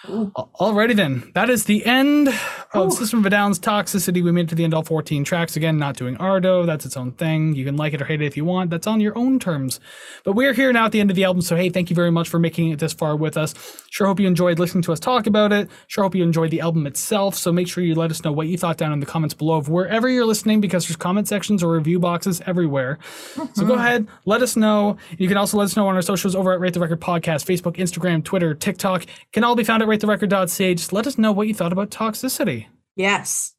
[0.06, 1.30] Alrighty then.
[1.34, 2.34] That is the end of
[2.72, 2.90] Whew.
[2.90, 4.24] System of a Down's Toxicity.
[4.24, 5.56] We made it to the end of all 14 tracks.
[5.56, 6.64] Again, not doing Arto.
[6.64, 7.54] That's its own thing.
[7.54, 8.70] You can like it or hate it if you want.
[8.70, 9.78] That's on your own terms.
[10.24, 11.42] But we're here now at the end of the album.
[11.42, 13.54] So, hey, thank you very much for making it this far with us.
[13.90, 15.68] Sure hope you enjoyed listening to us talk about it.
[15.86, 17.34] Sure hope you enjoyed the album itself.
[17.34, 19.56] So, make sure you let us know what you thought down in the comments below
[19.56, 22.98] of wherever you're listening because there's comment sections or review boxes everywhere.
[23.34, 23.72] So, go mm-hmm.
[23.72, 24.96] ahead, let us know.
[25.18, 27.44] You can also let us know on our socials over at Rate the Record Podcast,
[27.44, 29.04] Facebook, Instagram, Twitter, TikTok.
[29.32, 30.74] Can all be found at ratetherecord.ca.
[30.74, 32.66] Just let us know what you thought about toxicity.
[32.96, 33.54] Yes.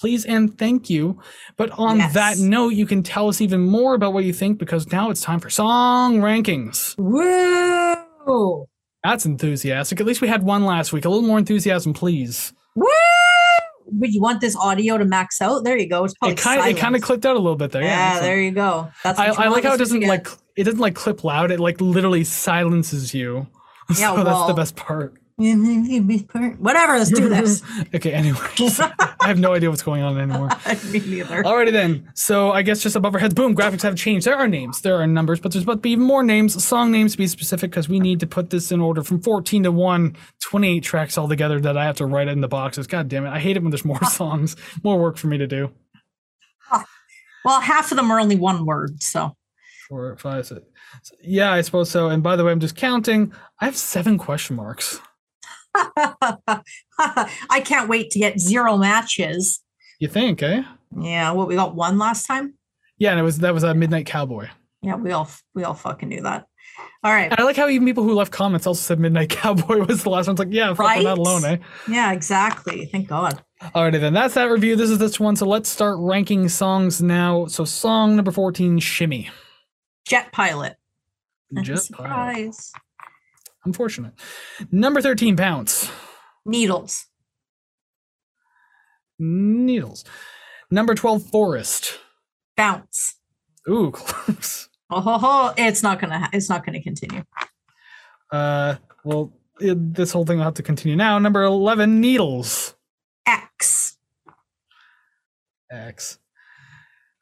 [0.00, 1.20] Please and thank you.
[1.56, 2.14] But on Yes.
[2.14, 5.20] that note, you can tell us even more about what you think because now it's
[5.20, 6.94] time for song rankings.
[6.98, 8.66] Woo!
[9.02, 10.00] That's enthusiastic.
[10.00, 11.04] At least we had one last week.
[11.04, 12.52] A little more enthusiasm, please.
[12.74, 12.86] Woo!
[13.92, 15.62] But you want this audio to max out?
[15.62, 16.04] There you go.
[16.04, 17.82] It's probably It kind of it kind of clipped out a little bit there.
[17.82, 18.88] Yeah, Yeah, there you go.
[19.04, 21.50] That's I, I like how it doesn't like it doesn't like clip loud.
[21.50, 23.46] It like literally silences you.
[23.98, 25.14] Yeah, so that's the best part.
[25.36, 26.98] Whatever.
[26.98, 27.62] Let's do this.
[27.94, 28.80] Okay, anyways.
[28.80, 30.48] I have no idea what's going on anymore.
[30.92, 31.42] Me neither.
[31.42, 32.10] Alrighty then.
[32.14, 34.26] So I guess just above our heads, boom, graphics have changed.
[34.26, 36.92] There are names, there are numbers, but there's about to be even more names, song
[36.92, 39.72] names to be specific, because we need to put this in order from 14 to
[39.72, 42.86] 1, 28 tracks all together that I have to write in the boxes.
[42.86, 43.30] God damn it.
[43.30, 44.54] I hate it when there's more songs,
[44.84, 45.72] more work for me to do.
[47.44, 49.36] Well, half of them are only one word, so
[49.88, 50.62] Four, five, six.
[51.22, 52.08] Yeah, I suppose so.
[52.08, 53.32] And by the way, I'm just counting.
[53.60, 54.98] I have seven question marks.
[55.74, 59.60] I can't wait to get zero matches.
[59.98, 60.62] You think, eh?
[61.00, 62.54] Yeah, what we got one last time?
[62.98, 64.48] Yeah, and it was that was a Midnight Cowboy.
[64.82, 66.46] Yeah, we all we all fucking knew that.
[67.02, 67.30] All right.
[67.30, 70.10] And I like how even people who left comments also said Midnight Cowboy was the
[70.10, 70.34] last one.
[70.34, 71.56] It's like, yeah, fuck, we're not alone, eh?
[71.88, 72.86] Yeah, exactly.
[72.86, 73.42] Thank God.
[73.62, 74.74] Alrighty then, that's that review.
[74.76, 75.36] This is this one.
[75.36, 77.46] So let's start ranking songs now.
[77.46, 79.30] So song number 14, Shimmy.
[80.06, 80.76] Jet pilot.
[81.62, 82.54] Jet Pilot.
[83.64, 84.12] Unfortunate.
[84.70, 85.90] Number 13, Pounce.
[86.44, 87.06] Needles.
[89.18, 90.04] Needles.
[90.70, 91.98] Number 12, Forest.
[92.56, 93.14] Bounce.
[93.68, 94.68] Ooh, close.
[94.90, 95.54] Oh, ho, ho.
[95.56, 96.18] it's not gonna.
[96.18, 97.24] Ha- it's not gonna continue.
[98.30, 101.18] Uh, well, it, this whole thing will have to continue now.
[101.18, 102.74] Number 11, Needles.
[103.26, 103.96] X.
[105.70, 106.18] X.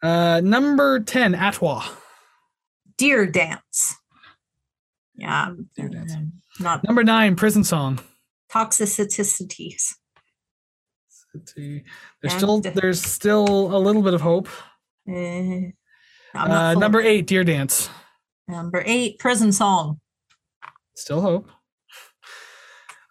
[0.02, 1.84] Uh, number 10, Atwa.
[2.98, 3.96] Deer dance.
[5.14, 5.54] Yeah.
[5.76, 5.90] Deer.
[6.60, 8.00] Not Number 9, Prison Song.
[8.50, 9.94] toxicities.
[11.56, 11.82] There's
[12.22, 14.48] And- still there's still a little bit of hope.
[15.08, 15.70] Eh,
[16.34, 17.88] Uh, number 8, Deer Dance.
[18.48, 19.18] number eight.
[19.18, 20.00] Prison song.
[20.94, 21.50] Still hope.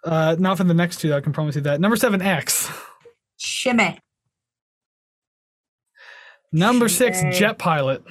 [0.03, 1.13] Uh, not for the next two.
[1.13, 1.79] I can promise you that.
[1.81, 2.69] Number seven, X.
[3.37, 3.99] Shimmy.
[6.51, 8.03] Number six, Jet Pilot.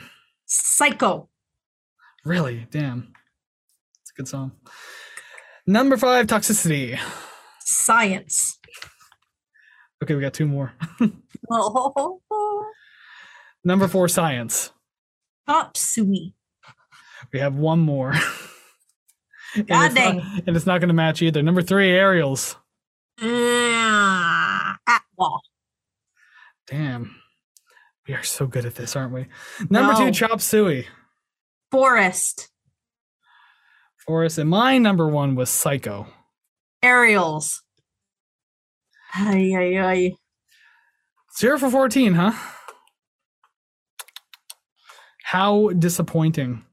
[0.46, 1.28] Psycho.
[2.24, 2.66] Really?
[2.70, 3.12] Damn.
[4.20, 4.52] Good song.
[5.66, 7.00] Number five, Toxicity.
[7.60, 8.58] Science.
[10.04, 10.74] Okay, we got two more.
[11.50, 12.20] Oh,
[13.64, 14.72] Number four, Science.
[15.48, 16.34] Chop suey.
[17.32, 18.12] We have one more.
[19.54, 20.16] and, God it's dang.
[20.18, 21.42] not, and it's not going to match either.
[21.42, 22.56] Number three, Aerials.
[23.18, 25.40] Mm, At wall.
[26.66, 27.16] Damn.
[28.06, 29.28] We are so good at this, aren't we?
[29.70, 30.88] Number two, Chop Suey.
[31.72, 32.49] Forest.
[34.06, 36.06] For us, and my number one was Psycho.
[36.82, 37.62] Aerials.
[39.14, 40.12] Ay, ay, ay.
[41.38, 42.32] Zero for 14, huh?
[45.24, 46.64] How disappointing.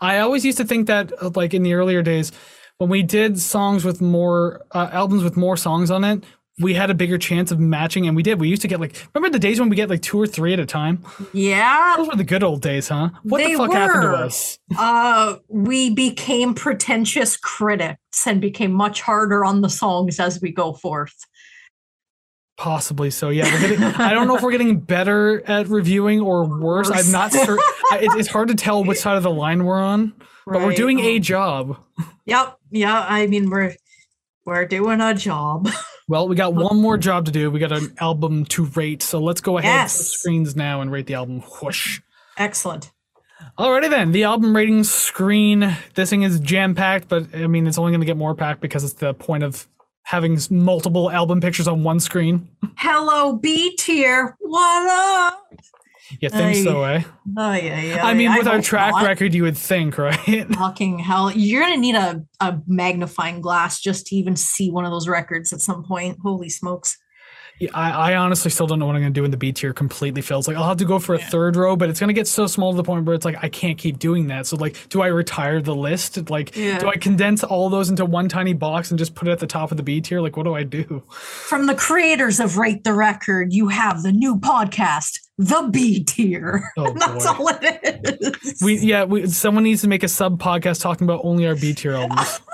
[0.00, 2.32] I always used to think that, uh, like in the earlier days,
[2.78, 6.24] when we did songs with more uh, albums with more songs on it,
[6.60, 8.40] we had a bigger chance of matching, and we did.
[8.40, 10.52] We used to get like, remember the days when we get like two or three
[10.52, 11.04] at a time?
[11.32, 11.94] Yeah.
[11.96, 13.10] Those were the good old days, huh?
[13.22, 14.58] What They the fuck happened to us?
[14.76, 20.72] Uh, we became pretentious critics and became much harder on the songs as we go
[20.72, 21.14] forth.
[22.56, 23.28] Possibly so.
[23.28, 23.84] Yeah, we're getting.
[23.84, 26.90] I don't know if we're getting better at reviewing or worse.
[26.90, 27.58] I'm not certain.
[27.92, 30.12] It's, it's hard to tell which side of the line we're on,
[30.44, 30.76] but we're Right.
[30.76, 31.78] doing a job.
[32.26, 32.56] Yep.
[32.72, 33.06] Yeah.
[33.08, 33.76] I mean, we're
[34.44, 35.68] we're doing a job.
[36.08, 37.50] Well, we got one more job to do.
[37.50, 39.94] We got an album to rate, so let's go ahead Yes.
[39.94, 41.40] screens now and rate the album.
[41.62, 42.00] Whoosh.
[42.38, 42.90] Excellent.
[43.58, 45.76] Alrighty then, the album rating screen.
[45.94, 48.60] This thing is jam packed, but I mean, it's only going to get more packed
[48.60, 49.68] because it's the point of
[50.02, 52.48] having multiple album pictures on one screen.
[52.76, 54.34] Hello, B tier.
[54.40, 55.52] What up?
[56.20, 56.62] You think Aye.
[56.64, 57.02] so, eh?
[57.36, 58.06] Oh, yeah, yeah.
[58.06, 59.04] I mean, with our track not.
[59.04, 60.46] record, you would think, right?
[60.54, 61.30] Fucking hell.
[61.30, 65.06] You're going to need a, a magnifying glass just to even see one of those
[65.08, 66.18] records at some point.
[66.22, 66.96] Holy smokes.
[67.60, 69.50] Yeah, I, I honestly still don't know what I'm going to do when the B
[69.52, 70.46] tier completely fails.
[70.46, 72.46] Like, I'll have to go for a third row, but it's going to get so
[72.46, 74.46] small to the point where it's like, I can't keep doing that.
[74.46, 76.30] So, like, do I retire the list?
[76.30, 76.78] Like, Yeah.
[76.78, 79.48] do I condense all those into one tiny box and just put it at the
[79.48, 80.20] top of the B tier?
[80.20, 81.02] Like, what do I do?
[81.10, 86.70] From the creators of Rate the Record, you have the new podcast, The B tier.
[86.76, 87.30] Oh, That's boy.
[87.32, 88.60] all it is.
[88.60, 91.72] We, yeah, we, someone needs to make a sub podcast talking about only our B
[91.74, 92.40] tier albums.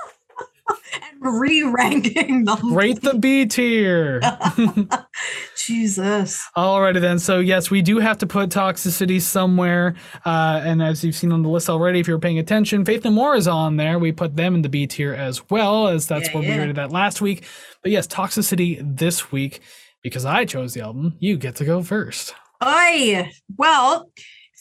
[0.95, 2.75] and re-ranking them.
[2.75, 4.21] Rate the B tier.
[5.57, 6.47] Jesus.
[6.57, 7.19] Alrighty then.
[7.19, 9.95] So yes, we do have to put toxicity somewhere.
[10.25, 13.11] Uh, and as you've seen on the list already, if you're paying attention, Faith No
[13.11, 13.99] More is on there.
[13.99, 16.59] We put them in the B tier as well, as that's Yeah, where we yeah.
[16.59, 17.45] rated that last week.
[17.83, 19.61] But yes, toxicity this week
[20.03, 21.15] because I chose the album.
[21.19, 22.35] You get to go first.
[22.65, 23.31] Oi.
[23.57, 24.11] Well,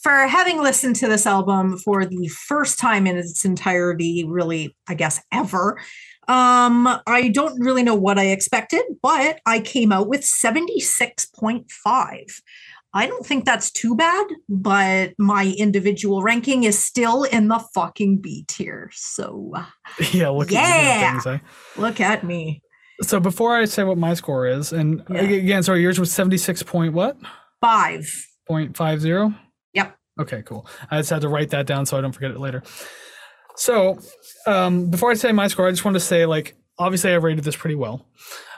[0.02, 4.94] for having listened to this album for the first time in its entirety, really, I
[4.96, 5.80] guess, ever,
[6.28, 12.42] um, I don't really know what I expected, but I came out with 76.5.
[12.96, 18.20] I don't think that's too bad, but my individual ranking is still in the fucking
[18.20, 18.92] B tier.
[18.94, 19.52] So
[20.12, 20.60] yeah, look Yeah.
[20.62, 21.26] at things.
[21.26, 21.40] Eh?
[21.82, 22.62] look at me.
[23.02, 25.22] So before I say what my score is, and Yeah.
[25.22, 27.18] again, sorry, yours was seventy six point what?
[27.64, 28.28] Five.
[28.48, 29.34] Point five zero.
[29.74, 29.96] Yep.
[30.20, 30.68] Okay, cool.
[30.92, 32.62] I just had to write that down so I don't forget it later.
[33.56, 34.00] So,
[34.46, 37.44] um, before I say my score, I just want to say, like, obviously, I rated
[37.46, 38.06] this pretty well.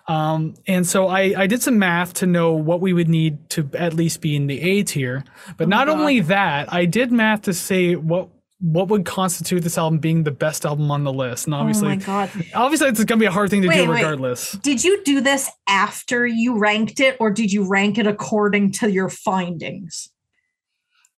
[0.07, 3.69] Um, and so I, I did some math to know what we would need to
[3.73, 5.23] at least be in the A tier.
[5.57, 5.99] But Oh not God.
[5.99, 8.29] only that, I did math to say what
[8.59, 11.45] what would constitute this album being the best album on the list.
[11.45, 12.31] And oh obviously, my God.
[12.53, 13.97] obviously, it's going to be a hard thing to Wait, do wait.
[13.97, 14.53] regardless.
[14.53, 18.91] Did you do this after you ranked it, or did you rank it according to
[18.91, 20.09] your findings?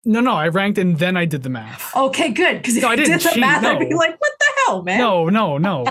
[0.04, 1.94] No, no, I ranked and then I did the math.
[1.94, 2.58] Okay, good.
[2.58, 4.82] Because if No, I didn't did the cheat, math, I'd be like, what the hell,
[4.82, 4.98] man?
[4.98, 5.84] No, no, no.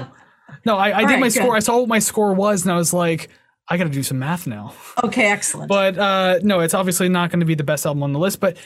[0.66, 1.34] No, I, I did right, my good.
[1.34, 1.56] score.
[1.56, 3.30] I saw what my score was and I was like,
[3.70, 4.74] I got to do some math now.
[5.04, 5.70] Okay, excellent.
[5.70, 8.40] But uh, no, it's obviously not going to be the best album on the list.
[8.40, 8.58] But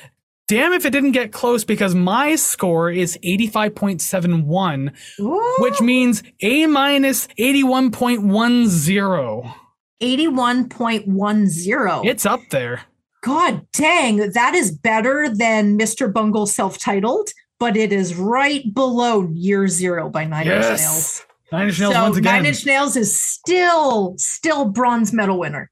[0.51, 4.91] damn if it didn't get close because my score is 85.71,
[5.21, 9.55] Ooh, which means A minus 81.10.
[10.01, 12.05] 81.10.
[12.05, 12.81] It's up there.
[13.23, 16.11] God dang, that is better than Mr.
[16.11, 21.25] Bungle self titled, but it is right below Year Zero by Nine Inch Nails.
[21.53, 22.33] Nine Inch Nails so once again.
[22.33, 25.71] Nine Inch Nails is still, still bronze medal winner.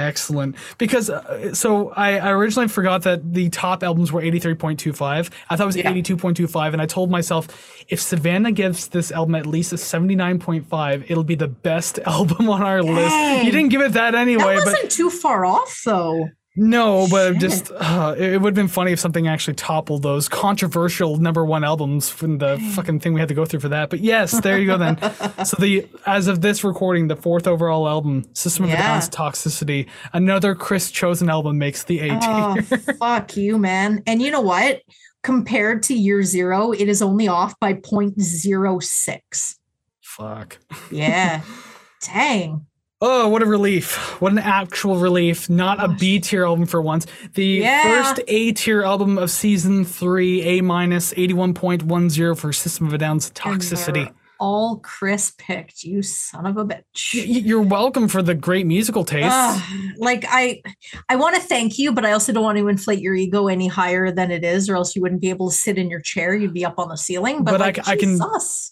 [0.00, 0.56] Excellent.
[0.78, 5.30] Because uh, so I, I originally forgot that the top albums were 83.25.
[5.50, 5.92] I thought it was Yeah.
[5.92, 6.72] 82.25.
[6.72, 7.48] And I told myself
[7.88, 12.62] if Savannah gives this album at least a 79.5, it'll be the best album on
[12.62, 13.44] our list.
[13.44, 16.28] You didn't give it that anyway, that but wasn't too far off, though.
[16.56, 17.40] No, but Shit.
[17.40, 21.62] just uh, it, would have been funny if something actually toppled those controversial number one
[21.62, 23.88] albums from the fucking thing we had to go through for that.
[23.88, 24.98] But yes, there you go then.
[25.44, 28.76] so the as of this recording, the fourth overall album, System of a.
[28.76, 32.18] Down's Toxicity, another Chris chosen album makes the A.
[32.20, 32.60] Oh,
[32.98, 34.02] fuck you, man.
[34.06, 34.82] And you know what?
[35.22, 39.56] Compared to year zero, it is only off by 0.06.
[40.00, 40.58] Fuck.
[40.90, 41.42] Yeah.
[42.02, 42.66] Dang.
[43.02, 44.20] Oh, what a relief.
[44.20, 45.48] What an actual relief.
[45.48, 45.98] Not a Gosh.
[46.00, 47.06] B tier album for once.
[47.34, 47.82] The Yeah.
[47.82, 53.30] first A tier album of season three, A minus, 81.10 for System of a Down's
[53.30, 54.10] Toxicity.
[54.40, 57.12] All Chris picked, you son of a bitch.
[57.12, 59.28] You're welcome for the great musical taste.
[59.30, 59.62] Ugh,
[59.98, 60.62] like I
[61.10, 63.68] I want to thank you, but I also don't want to inflate your ego any
[63.68, 66.34] higher than it is, or else you wouldn't be able to sit in your chair.
[66.34, 67.44] You'd be up on the ceiling.
[67.44, 68.20] But, But I like, c- I can-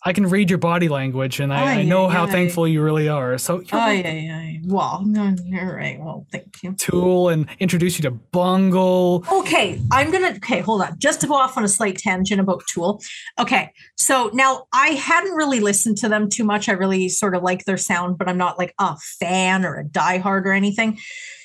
[0.05, 2.31] I can read your body language and I, I know ay, how ay.
[2.31, 3.37] thankful you really are.
[3.39, 4.11] So you're Ay, welcome.
[4.11, 4.61] ay, ay.
[4.65, 5.05] Well,
[5.45, 6.01] you're right.
[6.01, 6.73] Well, thank you.
[6.75, 9.25] Tool and introduce you to Bungle.
[9.31, 10.31] Okay, I'm gonna.
[10.37, 10.99] Okay, hold on.
[10.99, 13.03] Just to go off on a slight tangent about Tool.
[13.39, 16.69] Okay, so now I hadn't really listened to them too much.
[16.69, 19.85] I really sort of like their sound, but I'm not like a fan or a
[19.85, 20.99] diehard or anything.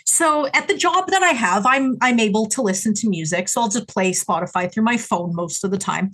[0.05, 3.47] So at the job that I have, I'm I'm able to listen to music.
[3.47, 6.11] So I'll just play Spotify through my phone most of the time.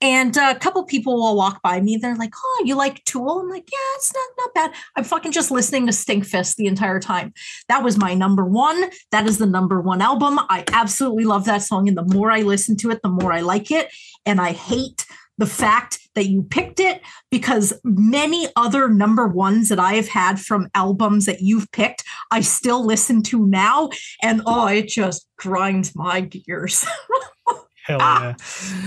[0.00, 1.96] And uh, a couple people will walk by me.
[1.96, 5.32] They're like, "Oh, you like Tool?" I'm like, "Yeah, it's not not bad." I'm fucking
[5.32, 7.32] just listening to Stinkfist the entire time.
[7.68, 8.90] That was my number one.
[9.12, 10.40] That is the number one album.
[10.50, 11.88] I absolutely love that song.
[11.88, 13.90] And the more I listen to it, the more I like it.
[14.26, 15.06] And I hate
[15.38, 17.00] the fact that you picked it
[17.30, 22.40] because many other number ones that I have had from albums that you've picked, I
[22.40, 23.90] still listen to now.
[24.22, 26.84] And oh, it just grinds my gears.
[27.86, 28.22] Hell Ah.
[28.28, 28.34] yeah.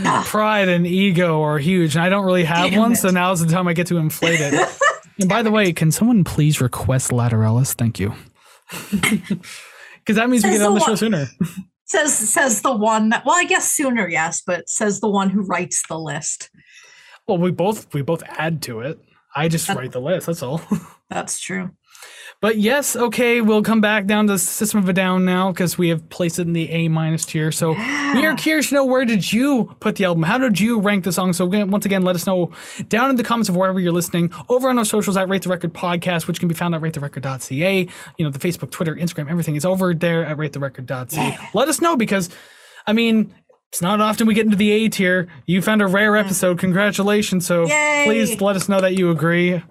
[0.06, 0.24] Ah.
[0.26, 1.96] Pride and ego are huge.
[1.96, 2.92] And I don't really have Damn one.
[2.94, 2.96] it.
[2.96, 4.54] So now's the time I get to inflate it.
[5.20, 7.74] and by the way, can someone please request Lateralus?
[7.74, 8.14] Thank you.
[10.08, 11.28] Because that means we get on the the show sooner.
[11.88, 15.42] Says says the one that well, I guess sooner, yes, but says the one who
[15.42, 16.50] writes the list.
[17.28, 19.00] Well, we both we both add to it.
[19.36, 20.28] I just That- write the list.
[20.28, 20.62] That's all.
[21.10, 21.72] That's true.
[22.40, 25.90] But yes, okay, we'll come back down to System of a Down now because we
[25.90, 27.52] have placed it in the A minus tier.
[27.52, 30.22] So we are curious to know where did you put the album?
[30.22, 31.34] How did you rank the song?
[31.34, 32.52] So once again, let us know
[32.90, 34.32] down in the comments of wherever you're listening.
[34.50, 37.88] Over on our socials at Rate the Record Podcast, which can be found at ratetherecord.ca.
[38.18, 41.50] You know, the Facebook, Twitter, Instagram, everything is over there at ratetherecord.ca.
[41.56, 42.30] Let us know because,
[42.86, 43.34] I mean,
[43.70, 45.28] it's not often we get into the A tier.
[45.48, 46.60] You found a rare episode.
[46.60, 47.48] Congratulations.
[47.48, 48.04] So Yay.
[48.06, 49.64] please let us know that you agree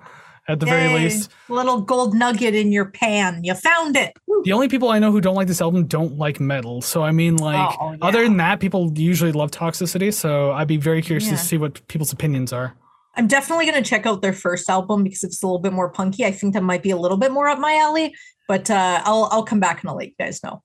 [0.48, 1.30] at the very least.
[1.48, 3.42] Little gold nugget in your pan.
[3.42, 4.12] You found it.
[4.26, 4.42] Woo.
[4.44, 6.82] The only people I know who don't like this album don't like metal.
[6.82, 10.12] So I mean, like, Oh, other than that, people usually love Toxicity.
[10.12, 11.32] So I'd be very curious Yeah.
[11.32, 12.74] to see what people's opinions are.
[13.18, 15.88] I'm definitely going to check out their first album because it's a little bit more
[15.88, 16.24] punky.
[16.24, 18.14] I think that might be a little bit more up my alley,
[18.46, 20.62] but uh, I'll I'll come back and I'll let you guys know.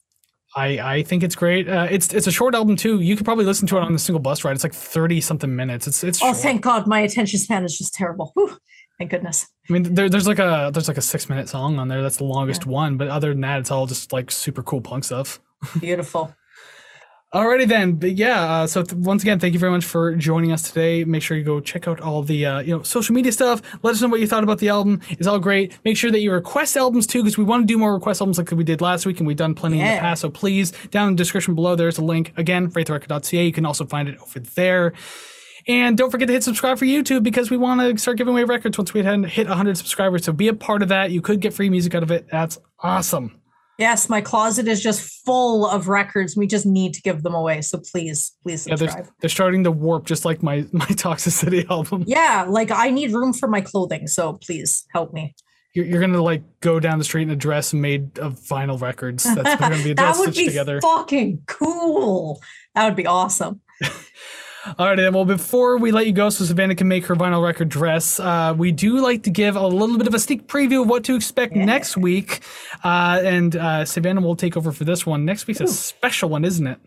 [0.54, 1.70] I, I think it's great.
[1.70, 3.00] Uh, it's it's a short album too.
[3.00, 4.52] You could probably listen to it on a single bus ride.
[4.54, 5.88] It's like thirty something minutes.
[5.88, 6.22] It's it's.
[6.22, 6.38] Oh, short.
[6.40, 8.34] thank God, my attention span is just terrible.
[8.36, 8.58] Whew.
[9.02, 9.48] Thank goodness.
[9.68, 12.04] I mean, there, there's like a there's like a six minute song on there.
[12.04, 12.98] That's the longest one.
[12.98, 15.40] But other than that, it's all just like super cool punk stuff.
[15.80, 16.36] Beautiful.
[17.34, 18.44] Alrighty then, but yeah.
[18.44, 21.04] Uh, so th- once again, thank you very much for joining us today.
[21.04, 23.64] Make sure you go check out all the uh, you know social media stuff.
[23.82, 25.02] Let us know what you thought about the album.
[25.10, 25.80] It's all great.
[25.84, 28.38] Make sure that you request albums too, because we want to do more request albums
[28.38, 30.22] like we did last week, and we've done plenty in the past.
[30.22, 33.44] So please, down in the description below, there's a link again, ratetherecord.ca.
[33.44, 34.94] You can also find it over there.
[35.68, 38.44] And don't forget to hit subscribe for YouTube because we want to start giving away
[38.44, 40.26] records once we hit hit 100 subscribers.
[40.26, 41.12] So be a part of that.
[41.12, 42.28] You could get free music out of it.
[42.32, 43.38] That's awesome.
[43.78, 46.38] Yes, my closet is just full of records.
[46.38, 47.62] We just need to give them away.
[47.62, 49.14] So please, please Yeah, they're, subscribe.
[49.22, 52.04] they're starting to warp just like my my Toxicity album.
[52.06, 54.08] Yeah, like I need room for my clothing.
[54.08, 55.34] So please help me.
[55.74, 59.24] You're, you're gonna like go down the street in a dress made of vinyl records.
[59.24, 60.80] That's gonna be a that would be together.
[60.82, 62.42] fucking cool.
[62.76, 63.62] That would be awesome.
[64.78, 65.14] All right, then.
[65.14, 68.54] Well, before we let you go, so Savannah can make her vinyl record dress, uh,
[68.56, 71.16] we do like to give a little bit of a sneak preview of what to
[71.16, 72.42] expect next week.
[72.84, 75.26] Uh, and uh, Savannah will take over for this one.
[75.26, 76.80] Next week's a special one, isn't it?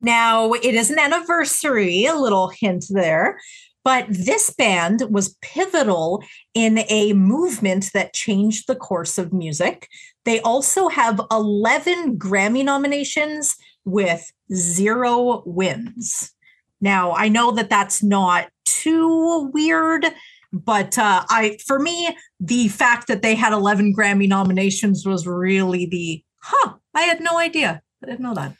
[0.00, 3.40] Now, it is an anniversary, a little hint there,
[3.84, 6.22] but this band was pivotal
[6.54, 9.88] in a movement that changed the course of music.
[10.24, 16.32] They also have 11 Grammy nominations with zero wins.
[16.80, 20.06] Now, I know that that's not too weird,
[20.52, 25.86] but uh, I, for me, the fact that they had 11 Grammy nominations was really
[25.86, 27.82] the, huh, I had no idea.
[28.02, 28.54] I didn't know that.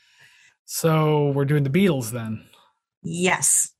[0.65, 2.43] So we're doing the Beatles then.
[3.03, 3.71] Yes.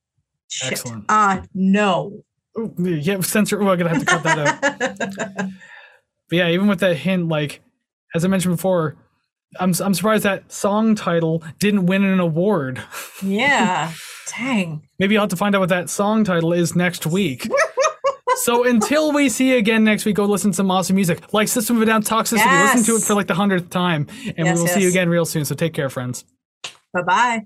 [0.48, 0.72] Shit.
[0.72, 1.04] Excellent.
[1.08, 2.22] Uh no.
[2.58, 3.62] Ooh, yeah, censor.
[3.62, 5.50] Oh, I'm gonna have to cut that out.
[6.28, 7.62] But yeah, even with that hint, like
[8.14, 8.96] as I mentioned before,
[9.58, 12.82] I'm I'm surprised that song title didn't win an award.
[13.22, 13.92] Yeah.
[14.36, 14.82] Dang.
[14.98, 17.48] Maybe I'll have to find out what that song title is next week.
[18.36, 21.32] so until we see you again next week, go listen to some awesome music.
[21.32, 22.74] Like System of a Down Toxicity.
[22.74, 24.06] Listen to it for like the hundredth time.
[24.36, 25.44] And Yes, we will see you again real soon.
[25.44, 26.24] So take care, friends.
[26.92, 27.40] Bye bye.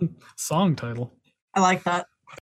[0.36, 1.12] Song title.
[1.54, 2.06] I like that.